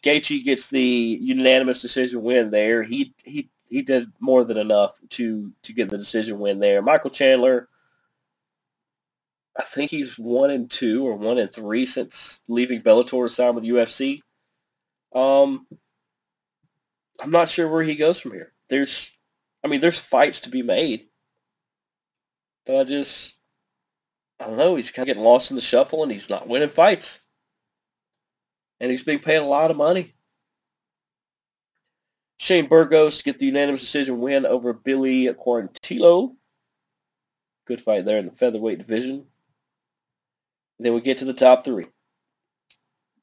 Gaethje 0.02 0.44
gets 0.44 0.70
the 0.70 1.18
unanimous 1.20 1.82
decision 1.82 2.22
win 2.22 2.50
there. 2.50 2.82
He 2.82 3.14
he 3.24 3.50
he 3.68 3.82
did 3.82 4.10
more 4.20 4.44
than 4.44 4.56
enough 4.56 5.00
to 5.10 5.52
to 5.62 5.72
get 5.72 5.90
the 5.90 5.98
decision 5.98 6.38
win 6.38 6.60
there. 6.60 6.82
Michael 6.82 7.10
Chandler, 7.10 7.68
I 9.58 9.62
think 9.64 9.90
he's 9.90 10.18
one 10.18 10.50
and 10.50 10.70
two 10.70 11.06
or 11.06 11.16
one 11.16 11.38
and 11.38 11.52
three 11.52 11.86
since 11.86 12.40
leaving 12.48 12.82
Bellator 12.82 13.28
to 13.28 13.32
sign 13.32 13.54
with 13.54 13.64
UFC. 13.64 14.20
Um, 15.14 15.66
I'm 17.20 17.30
not 17.30 17.48
sure 17.48 17.68
where 17.68 17.82
he 17.82 17.94
goes 17.94 18.18
from 18.20 18.32
here. 18.32 18.52
There's, 18.68 19.10
I 19.62 19.68
mean, 19.68 19.80
there's 19.80 19.98
fights 19.98 20.40
to 20.42 20.50
be 20.50 20.62
made, 20.62 21.06
but 22.66 22.80
I 22.80 22.84
just, 22.84 23.34
I 24.40 24.46
don't 24.46 24.56
know. 24.56 24.74
He's 24.74 24.90
kind 24.90 25.04
of 25.04 25.06
getting 25.06 25.22
lost 25.22 25.50
in 25.50 25.56
the 25.56 25.62
shuffle, 25.62 26.02
and 26.02 26.10
he's 26.10 26.28
not 26.28 26.48
winning 26.48 26.68
fights, 26.68 27.20
and 28.80 28.90
he's 28.90 29.04
being 29.04 29.20
paid 29.20 29.36
a 29.36 29.44
lot 29.44 29.70
of 29.70 29.76
money. 29.76 30.14
Shane 32.38 32.66
Burgos 32.68 33.22
get 33.22 33.38
the 33.38 33.46
unanimous 33.46 33.80
decision 33.80 34.20
win 34.20 34.44
over 34.46 34.72
Billy 34.72 35.26
Quarantillo. 35.26 36.34
Good 37.66 37.80
fight 37.80 38.04
there 38.04 38.18
in 38.18 38.26
the 38.26 38.32
featherweight 38.32 38.78
division. 38.78 39.24
And 40.78 40.86
then 40.86 40.94
we 40.94 41.00
get 41.00 41.18
to 41.18 41.24
the 41.24 41.32
top 41.32 41.64
three. 41.64 41.86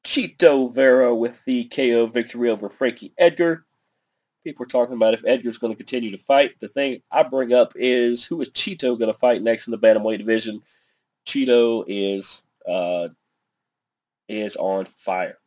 Chito 0.04 0.74
Vera 0.74 1.14
with 1.14 1.44
the 1.44 1.64
KO 1.66 2.06
victory 2.06 2.50
over 2.50 2.68
Frankie 2.68 3.12
Edgar. 3.18 3.64
People 4.42 4.64
are 4.64 4.68
talking 4.68 4.96
about 4.96 5.14
if 5.14 5.24
Edgar's 5.24 5.58
going 5.58 5.72
to 5.72 5.76
continue 5.76 6.10
to 6.10 6.18
fight. 6.18 6.58
The 6.58 6.66
thing 6.66 7.02
I 7.10 7.22
bring 7.22 7.52
up 7.52 7.74
is 7.76 8.24
who 8.24 8.40
is 8.40 8.48
Chito 8.48 8.98
going 8.98 9.12
to 9.12 9.18
fight 9.18 9.42
next 9.42 9.68
in 9.68 9.70
the 9.70 9.78
bantamweight 9.78 10.18
division? 10.18 10.62
Chito 11.26 11.84
is 11.86 12.42
uh, 12.68 13.08
is 14.28 14.56
on 14.56 14.86
fire. 14.86 15.38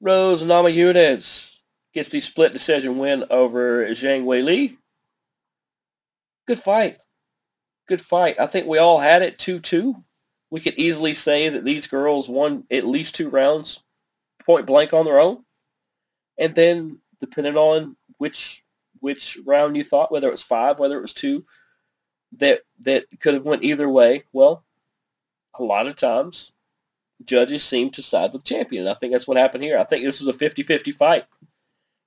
Rose 0.00 0.42
Namajunas 0.42 1.55
gets 1.96 2.10
the 2.10 2.20
split 2.20 2.52
decision 2.52 2.98
win 2.98 3.24
over 3.30 3.86
Zhang 3.86 4.24
Weili. 4.24 4.76
Good 6.46 6.60
fight. 6.60 6.98
Good 7.88 8.02
fight. 8.02 8.38
I 8.38 8.44
think 8.44 8.66
we 8.66 8.76
all 8.76 9.00
had 9.00 9.22
it 9.22 9.38
2-2. 9.38 9.94
We 10.50 10.60
could 10.60 10.74
easily 10.74 11.14
say 11.14 11.48
that 11.48 11.64
these 11.64 11.86
girls 11.86 12.28
won 12.28 12.64
at 12.70 12.86
least 12.86 13.14
two 13.14 13.30
rounds 13.30 13.80
point 14.44 14.66
blank 14.66 14.92
on 14.92 15.06
their 15.06 15.18
own. 15.18 15.42
And 16.38 16.54
then 16.54 16.98
depending 17.18 17.56
on 17.56 17.96
which 18.18 18.62
which 19.00 19.38
round 19.46 19.74
you 19.76 19.84
thought, 19.84 20.12
whether 20.12 20.28
it 20.28 20.32
was 20.32 20.42
five, 20.42 20.78
whether 20.78 20.98
it 20.98 21.02
was 21.02 21.14
two, 21.14 21.46
that 22.36 22.60
that 22.82 23.06
could 23.20 23.32
have 23.32 23.44
went 23.44 23.64
either 23.64 23.88
way. 23.88 24.24
Well, 24.34 24.64
a 25.58 25.62
lot 25.62 25.86
of 25.86 25.96
times 25.96 26.52
judges 27.24 27.64
seem 27.64 27.90
to 27.92 28.02
side 28.02 28.34
with 28.34 28.44
champion. 28.44 28.86
I 28.86 28.94
think 28.94 29.14
that's 29.14 29.26
what 29.26 29.38
happened 29.38 29.64
here. 29.64 29.78
I 29.78 29.84
think 29.84 30.04
this 30.04 30.20
was 30.20 30.28
a 30.28 30.38
50-50 30.38 30.94
fight. 30.98 31.24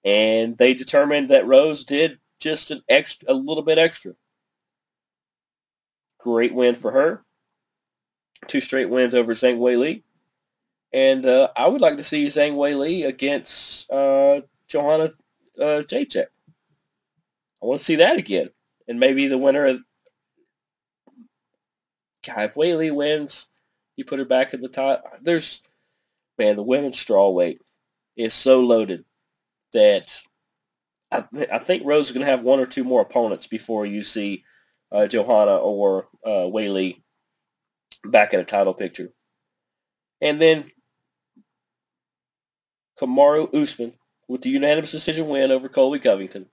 And 0.05 0.57
they 0.57 0.73
determined 0.73 1.29
that 1.29 1.45
Rose 1.45 1.83
did 1.83 2.19
just 2.39 2.71
an 2.71 2.81
extra, 2.87 3.31
a 3.31 3.33
little 3.33 3.63
bit 3.63 3.77
extra. 3.77 4.13
Great 6.19 6.53
win 6.53 6.75
for 6.75 6.91
her. 6.91 7.23
Two 8.47 8.61
straight 8.61 8.89
wins 8.89 9.13
over 9.13 9.35
Zhang 9.35 9.57
Weili. 9.57 10.03
And 10.93 11.25
uh, 11.25 11.49
I 11.55 11.67
would 11.67 11.81
like 11.81 11.97
to 11.97 12.03
see 12.03 12.27
Zhang 12.27 12.53
Weili 12.53 13.05
against 13.05 13.89
uh, 13.91 14.41
Joanna 14.67 15.11
uh, 15.59 15.83
Jacek. 15.83 16.27
I 17.61 17.65
want 17.65 17.79
to 17.79 17.85
see 17.85 17.97
that 17.97 18.17
again. 18.17 18.49
and 18.87 18.99
maybe 18.99 19.27
the 19.27 19.37
winner 19.37 19.67
of 19.67 19.81
God, 22.25 22.45
if 22.45 22.55
Weili 22.55 22.93
wins, 22.93 23.47
you 23.95 24.03
put 24.03 24.19
her 24.19 24.25
back 24.25 24.53
at 24.53 24.61
the 24.61 24.67
top. 24.67 25.03
There's 25.21 25.61
man, 26.37 26.55
the 26.55 26.63
women's 26.63 26.97
strawweight 26.97 27.59
is 28.15 28.33
so 28.33 28.61
loaded 28.61 29.05
that 29.73 30.13
I, 31.11 31.23
I 31.51 31.59
think 31.59 31.83
Rose 31.85 32.07
is 32.07 32.11
going 32.11 32.25
to 32.25 32.31
have 32.31 32.43
one 32.43 32.59
or 32.59 32.65
two 32.65 32.83
more 32.83 33.01
opponents 33.01 33.47
before 33.47 33.85
you 33.85 34.03
see 34.03 34.43
uh, 34.91 35.07
Joanna 35.07 35.57
or 35.57 36.07
uh, 36.25 36.47
Weili 36.49 37.01
back 38.05 38.33
in 38.33 38.39
a 38.39 38.45
title 38.45 38.73
picture. 38.73 39.11
And 40.21 40.41
then 40.41 40.71
Kamaru 42.99 43.53
Usman 43.53 43.93
with 44.27 44.41
the 44.41 44.49
unanimous 44.49 44.91
decision 44.91 45.27
win 45.27 45.51
over 45.51 45.69
Colby 45.69 45.99
Covington. 45.99 46.47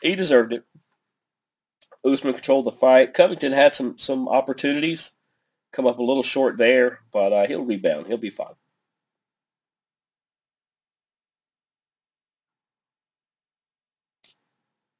He 0.00 0.14
deserved 0.14 0.52
it. 0.52 0.64
Usman 2.04 2.34
controlled 2.34 2.66
the 2.66 2.72
fight. 2.72 3.14
Covington 3.14 3.52
had 3.52 3.74
some 3.74 3.98
some 3.98 4.28
opportunities, 4.28 5.12
come 5.72 5.86
up 5.86 5.98
a 5.98 6.02
little 6.02 6.22
short 6.22 6.56
there, 6.56 7.00
but 7.12 7.32
uh, 7.32 7.46
he'll 7.46 7.64
rebound. 7.64 8.06
He'll 8.06 8.16
be 8.16 8.30
fine. 8.30 8.54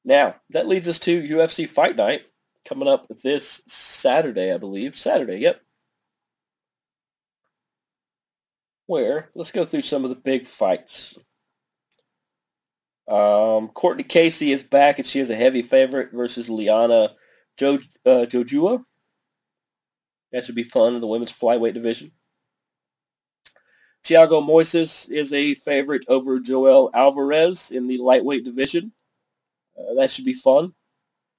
Now, 0.05 0.35
that 0.51 0.67
leads 0.67 0.87
us 0.87 0.99
to 0.99 1.21
UFC 1.21 1.69
Fight 1.69 1.95
Night 1.95 2.21
coming 2.67 2.87
up 2.87 3.07
this 3.23 3.61
Saturday, 3.67 4.53
I 4.53 4.57
believe. 4.57 4.97
Saturday, 4.97 5.37
yep. 5.37 5.61
Where, 8.85 9.29
let's 9.35 9.51
go 9.51 9.65
through 9.65 9.83
some 9.83 10.03
of 10.03 10.09
the 10.09 10.15
big 10.15 10.47
fights. 10.47 11.17
Um, 13.07 13.69
Courtney 13.69 14.03
Casey 14.03 14.51
is 14.51 14.63
back, 14.63 14.99
and 14.99 15.07
she 15.07 15.19
is 15.19 15.29
a 15.29 15.35
heavy 15.35 15.63
favorite 15.63 16.11
versus 16.11 16.49
Liana 16.49 17.09
jo, 17.57 17.75
uh, 18.05 18.25
Jojua. 18.25 18.83
That 20.31 20.45
should 20.45 20.55
be 20.55 20.63
fun 20.63 20.93
in 20.95 21.01
the 21.01 21.07
women's 21.07 21.33
flyweight 21.33 21.73
division. 21.73 22.11
Thiago 24.05 24.47
Moises 24.47 25.09
is 25.09 25.33
a 25.33 25.55
favorite 25.55 26.03
over 26.07 26.39
Joel 26.39 26.89
Alvarez 26.93 27.71
in 27.71 27.87
the 27.87 27.97
lightweight 27.97 28.45
division. 28.45 28.91
Uh, 29.79 29.93
that 29.95 30.11
should 30.11 30.25
be 30.25 30.33
fun. 30.33 30.73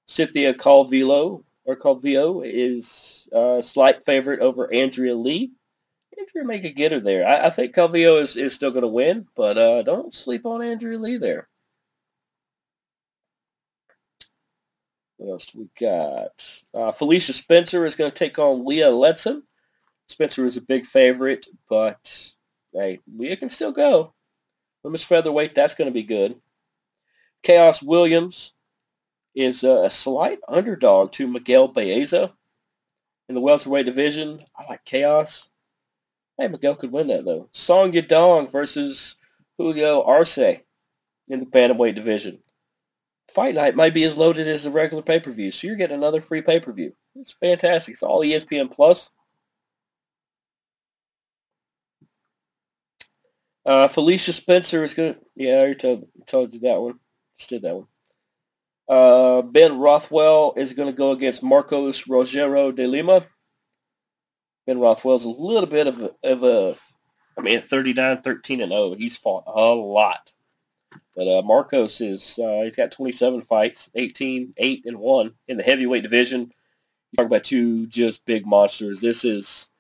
Cynthia 0.07 0.55
Calvillo 0.55 1.45
or 1.65 1.77
Calvillo 1.77 2.43
is 2.45 3.29
a 3.33 3.63
slight 3.63 4.05
favorite 4.05 4.41
over 4.41 4.73
Andrea 4.73 5.15
Lee. 5.15 5.53
Andrea 6.19 6.45
may 6.45 6.61
could 6.61 6.77
get 6.77 6.93
her 6.93 7.01
there. 7.01 7.27
I, 7.27 7.47
I 7.47 7.51
think 7.51 7.75
Calvillo 7.75 8.23
is, 8.23 8.37
is 8.37 8.53
still 8.53 8.71
going 8.71 8.83
to 8.83 8.89
win, 8.89 9.27
but 9.37 9.57
uh, 9.57 9.83
don't 9.83 10.15
sleep 10.15 10.47
on 10.47 10.63
Andrea 10.63 10.99
Lee 10.99 11.17
there. 11.17 11.49
What 15.17 15.33
else 15.33 15.55
we 15.55 15.69
got? 15.79 16.45
Uh, 16.73 16.93
Felicia 16.93 17.35
Spencer 17.35 17.85
is 17.85 17.95
going 17.95 18.11
to 18.11 18.17
take 18.17 18.39
on 18.39 18.65
Leah 18.65 18.91
Letson. 18.91 19.43
Spencer 20.09 20.47
is 20.47 20.57
a 20.57 20.63
big 20.63 20.87
favorite, 20.87 21.47
but 21.69 22.33
hey, 22.73 23.01
Leah 23.17 23.37
can 23.37 23.51
still 23.51 23.71
go. 23.71 24.15
Women's 24.83 25.05
featherweight, 25.05 25.55
that's 25.55 25.75
going 25.75 25.87
to 25.87 25.95
be 25.95 26.03
good. 26.03 26.41
Khaos 27.45 27.83
Williams 27.83 28.55
is 29.35 29.65
a 29.65 29.89
slight 29.89 30.39
underdog 30.49 31.13
to 31.13 31.27
Miguel 31.27 31.69
Baeza 31.69 32.33
in 33.29 33.35
the 33.35 33.41
welterweight 33.41 33.87
division. 33.87 34.45
I 34.57 34.65
like 34.69 34.85
Chaos. 34.85 35.51
Hey, 36.37 36.49
Miguel 36.49 36.75
could 36.75 36.93
win 36.93 37.09
that 37.09 37.25
though. 37.25 37.49
Song 37.53 37.93
Yadong 37.93 38.51
versus 38.51 39.17
Julio 39.57 40.03
Arce 40.03 40.39
in 40.39 40.61
the 41.29 41.47
bantamweight 41.47 41.95
division. 41.95 42.39
Fight 43.29 43.55
night 43.55 43.77
might 43.77 43.95
be 43.95 44.05
as 44.05 44.19
loaded 44.19 44.49
as 44.49 44.67
a 44.67 44.71
regular 44.71 45.03
pay-per-view, 45.03 45.53
so 45.53 45.67
you're 45.67 45.77
getting 45.77 45.97
another 45.97 46.21
free 46.21 46.43
pay-per-view. 46.43 46.93
It's 47.17 47.33
fantastic. 47.33 47.93
It's 47.93 48.03
all 48.03 48.23
ESPN 48.23 48.75
Plus. 48.75 49.11
Uh, 53.65 53.87
Felicia 53.87 54.33
Spencer 54.33 54.83
is 54.83 54.95
going 54.95 55.15
to, 55.15 55.21
yeah, 55.37 55.53
I 55.53 55.59
already 55.59 55.75
told, 55.77 56.09
told 56.27 56.55
you 56.55 56.61
that 56.61 56.81
one. 56.81 56.99
Did 57.47 57.63
that 57.63 57.77
one. 57.77 57.87
Uh, 58.89 59.43
ben 59.43 59.79
Rothwell 59.79 60.55
is 60.57 60.73
going 60.73 60.89
to 60.89 60.97
go 60.97 61.13
against 61.13 61.43
Marcos 61.43 62.05
Rogero 62.05 62.75
de 62.75 62.87
Lima. 62.87 63.27
Ben 64.67 64.79
Rothwell's 64.79 65.25
a 65.25 65.31
little 65.31 65.69
bit 65.69 65.87
of 65.87 66.01
a, 66.01 66.11
of 66.25 66.43
a 66.43 66.77
I 67.39 67.43
mean, 67.43 67.63
39, 67.63 68.23
13, 68.23 68.61
and 68.61 68.73
0. 68.73 68.95
He's 68.95 69.17
fought 69.17 69.45
a 69.47 69.75
lot. 69.75 70.33
But 71.15 71.29
uh, 71.29 71.43
Marcos 71.43 72.01
is, 72.01 72.39
uh, 72.39 72.63
he's 72.65 72.77
got 72.77 72.93
27 72.93 73.43
fights, 73.43 73.91
18, 73.95 74.55
8, 74.57 74.83
and 74.87 74.99
1 74.99 75.33
in 75.49 75.57
the 75.57 75.63
heavyweight 75.63 76.03
division. 76.03 76.53
You 77.13 77.17
talk 77.17 77.27
about 77.27 77.45
two 77.45 77.87
just 77.87 78.25
big 78.27 78.47
monsters. 78.47 79.01
This 79.01 79.25
is 79.25 79.71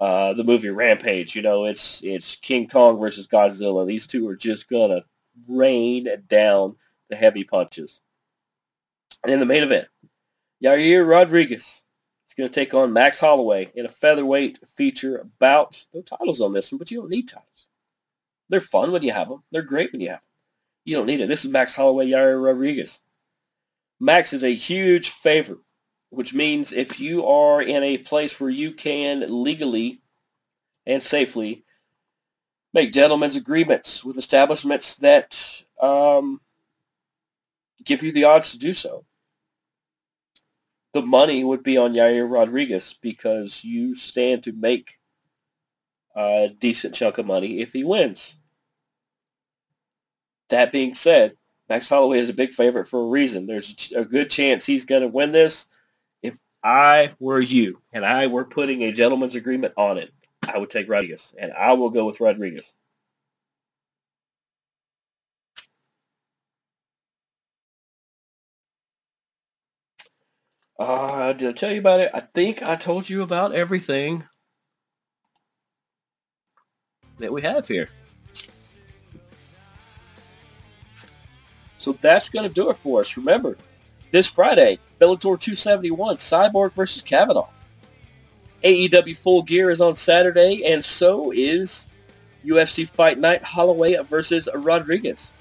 uh, 0.00 0.32
the 0.32 0.44
movie 0.44 0.70
Rampage. 0.70 1.36
You 1.36 1.42
know, 1.42 1.66
it's 1.66 2.02
it's 2.02 2.36
King 2.36 2.68
Kong 2.68 2.98
versus 2.98 3.28
Godzilla. 3.28 3.86
These 3.86 4.06
two 4.06 4.26
are 4.28 4.36
just 4.36 4.68
going 4.68 4.90
to 4.90 5.04
rain 5.48 6.08
down 6.26 6.76
the 7.10 7.16
heavy 7.16 7.44
punches. 7.44 8.00
And 9.22 9.32
in 9.32 9.40
the 9.40 9.46
main 9.46 9.62
event, 9.62 9.88
Yair 10.64 11.06
Rodriguez 11.06 11.62
is 11.62 12.34
going 12.36 12.48
to 12.48 12.54
take 12.54 12.72
on 12.72 12.92
Max 12.92 13.18
Holloway 13.18 13.70
in 13.74 13.86
a 13.86 13.90
featherweight 13.90 14.58
feature 14.76 15.26
bout. 15.38 15.84
No 15.92 16.00
titles 16.02 16.40
on 16.40 16.52
this 16.52 16.72
one, 16.72 16.78
but 16.78 16.90
you 16.90 17.00
don't 17.00 17.10
need 17.10 17.28
titles. 17.28 17.66
They're 18.48 18.60
fun 18.60 18.92
when 18.92 19.02
you 19.02 19.12
have 19.12 19.28
them. 19.28 19.42
They're 19.52 19.62
great 19.62 19.92
when 19.92 20.00
you 20.00 20.08
have 20.08 20.18
them. 20.18 20.24
You 20.84 20.96
don't 20.96 21.06
need 21.06 21.20
it. 21.20 21.28
This 21.28 21.44
is 21.44 21.50
Max 21.50 21.74
Holloway, 21.74 22.08
Yair 22.08 22.42
Rodriguez. 22.42 23.00
Max 24.00 24.32
is 24.32 24.44
a 24.44 24.54
huge 24.54 25.10
favorite, 25.10 25.58
which 26.08 26.32
means 26.32 26.72
if 26.72 26.98
you 26.98 27.26
are 27.26 27.62
in 27.62 27.82
a 27.82 27.98
place 27.98 28.40
where 28.40 28.50
you 28.50 28.72
can 28.72 29.26
legally 29.28 30.00
and 30.86 31.02
safely 31.02 31.64
make 32.72 32.92
gentlemen's 32.92 33.36
agreements 33.36 34.04
with 34.04 34.16
establishments 34.16 34.96
that 34.96 35.62
um, 35.82 36.40
give 37.84 38.02
you 38.02 38.12
the 38.12 38.24
odds 38.24 38.52
to 38.52 38.58
do 38.58 38.74
so. 38.74 39.04
The 40.92 41.02
money 41.02 41.44
would 41.44 41.62
be 41.62 41.78
on 41.78 41.94
Yair 41.94 42.30
Rodriguez 42.30 42.96
because 43.00 43.62
you 43.62 43.94
stand 43.94 44.42
to 44.44 44.52
make 44.52 44.98
a 46.16 46.50
decent 46.58 46.94
chunk 46.94 47.18
of 47.18 47.26
money 47.26 47.60
if 47.60 47.72
he 47.72 47.84
wins. 47.84 48.34
That 50.48 50.72
being 50.72 50.96
said, 50.96 51.36
Max 51.68 51.88
Holloway 51.88 52.18
is 52.18 52.28
a 52.28 52.34
big 52.34 52.52
favorite 52.52 52.88
for 52.88 53.00
a 53.00 53.08
reason. 53.08 53.46
There's 53.46 53.92
a 53.94 54.04
good 54.04 54.28
chance 54.28 54.66
he's 54.66 54.84
going 54.84 55.02
to 55.02 55.08
win 55.08 55.30
this. 55.30 55.68
If 56.22 56.36
I 56.64 57.12
were 57.20 57.40
you 57.40 57.80
and 57.92 58.04
I 58.04 58.26
were 58.26 58.44
putting 58.44 58.82
a 58.82 58.92
gentleman's 58.92 59.36
agreement 59.36 59.74
on 59.76 59.96
it, 59.96 60.10
I 60.52 60.58
would 60.58 60.70
take 60.70 60.88
Rodriguez, 60.88 61.34
and 61.38 61.52
I 61.52 61.74
will 61.74 61.90
go 61.90 62.06
with 62.06 62.18
Rodriguez. 62.18 62.74
Uh, 70.80 71.34
did 71.34 71.46
I 71.46 71.52
tell 71.52 71.70
you 71.70 71.78
about 71.78 72.00
it? 72.00 72.10
I 72.14 72.20
think 72.20 72.62
I 72.62 72.74
told 72.74 73.06
you 73.06 73.20
about 73.20 73.52
everything 73.54 74.24
that 77.18 77.30
we 77.30 77.42
have 77.42 77.68
here. 77.68 77.90
So 81.76 81.92
that's 82.00 82.30
going 82.30 82.48
to 82.48 82.54
do 82.54 82.70
it 82.70 82.78
for 82.78 83.02
us. 83.02 83.18
Remember, 83.18 83.58
this 84.10 84.26
Friday, 84.26 84.78
Bellator 84.98 85.38
271, 85.38 86.16
Cyborg 86.16 86.72
versus 86.72 87.02
Kavanagh. 87.02 87.48
AEW 88.64 89.18
Full 89.18 89.42
Gear 89.42 89.70
is 89.70 89.82
on 89.82 89.94
Saturday, 89.94 90.64
and 90.64 90.82
so 90.82 91.30
is 91.30 91.88
UFC 92.42 92.88
Fight 92.88 93.18
Night 93.18 93.42
Holloway 93.42 93.96
versus 94.08 94.48
Rodriguez. 94.54 95.34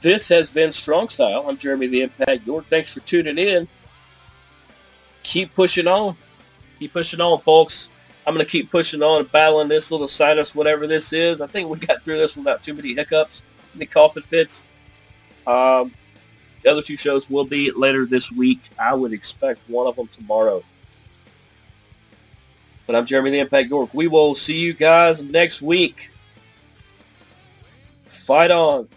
This 0.00 0.26
has 0.28 0.48
been 0.48 0.72
Strong 0.72 1.10
Style. 1.10 1.44
I'm 1.46 1.58
Jeremy 1.58 1.88
the 1.88 2.00
Impact 2.00 2.46
York. 2.46 2.64
Thanks 2.70 2.90
for 2.90 3.00
tuning 3.00 3.36
in 3.36 3.68
keep 5.28 5.54
pushing 5.54 5.86
on. 5.86 6.16
Keep 6.78 6.94
pushing 6.94 7.20
on, 7.20 7.40
folks. 7.40 7.90
I'm 8.26 8.34
going 8.34 8.44
to 8.44 8.50
keep 8.50 8.70
pushing 8.70 9.02
on, 9.02 9.24
battling 9.26 9.68
this 9.68 9.90
little 9.90 10.08
sinus, 10.08 10.54
whatever 10.54 10.86
this 10.86 11.12
is. 11.12 11.40
I 11.40 11.46
think 11.46 11.68
we 11.68 11.78
got 11.78 12.02
through 12.02 12.18
this 12.18 12.36
without 12.36 12.62
too 12.62 12.74
many 12.74 12.94
hiccups, 12.94 13.42
any 13.74 13.86
coughing 13.86 14.22
fits. 14.22 14.66
Um, 15.46 15.92
the 16.62 16.70
other 16.70 16.82
two 16.82 16.96
shows 16.96 17.28
will 17.30 17.44
be 17.44 17.70
later 17.70 18.06
this 18.06 18.32
week. 18.32 18.60
I 18.78 18.94
would 18.94 19.12
expect 19.12 19.60
one 19.68 19.86
of 19.86 19.96
them 19.96 20.08
tomorrow. 20.08 20.62
But 22.86 22.96
I'm 22.96 23.06
Jeremy 23.06 23.30
the 23.30 23.38
Impact 23.40 23.68
York. 23.68 23.90
We 23.92 24.08
will 24.08 24.34
see 24.34 24.58
you 24.58 24.72
guys 24.72 25.22
next 25.22 25.60
week. 25.60 26.10
Fight 28.08 28.50
on. 28.50 28.88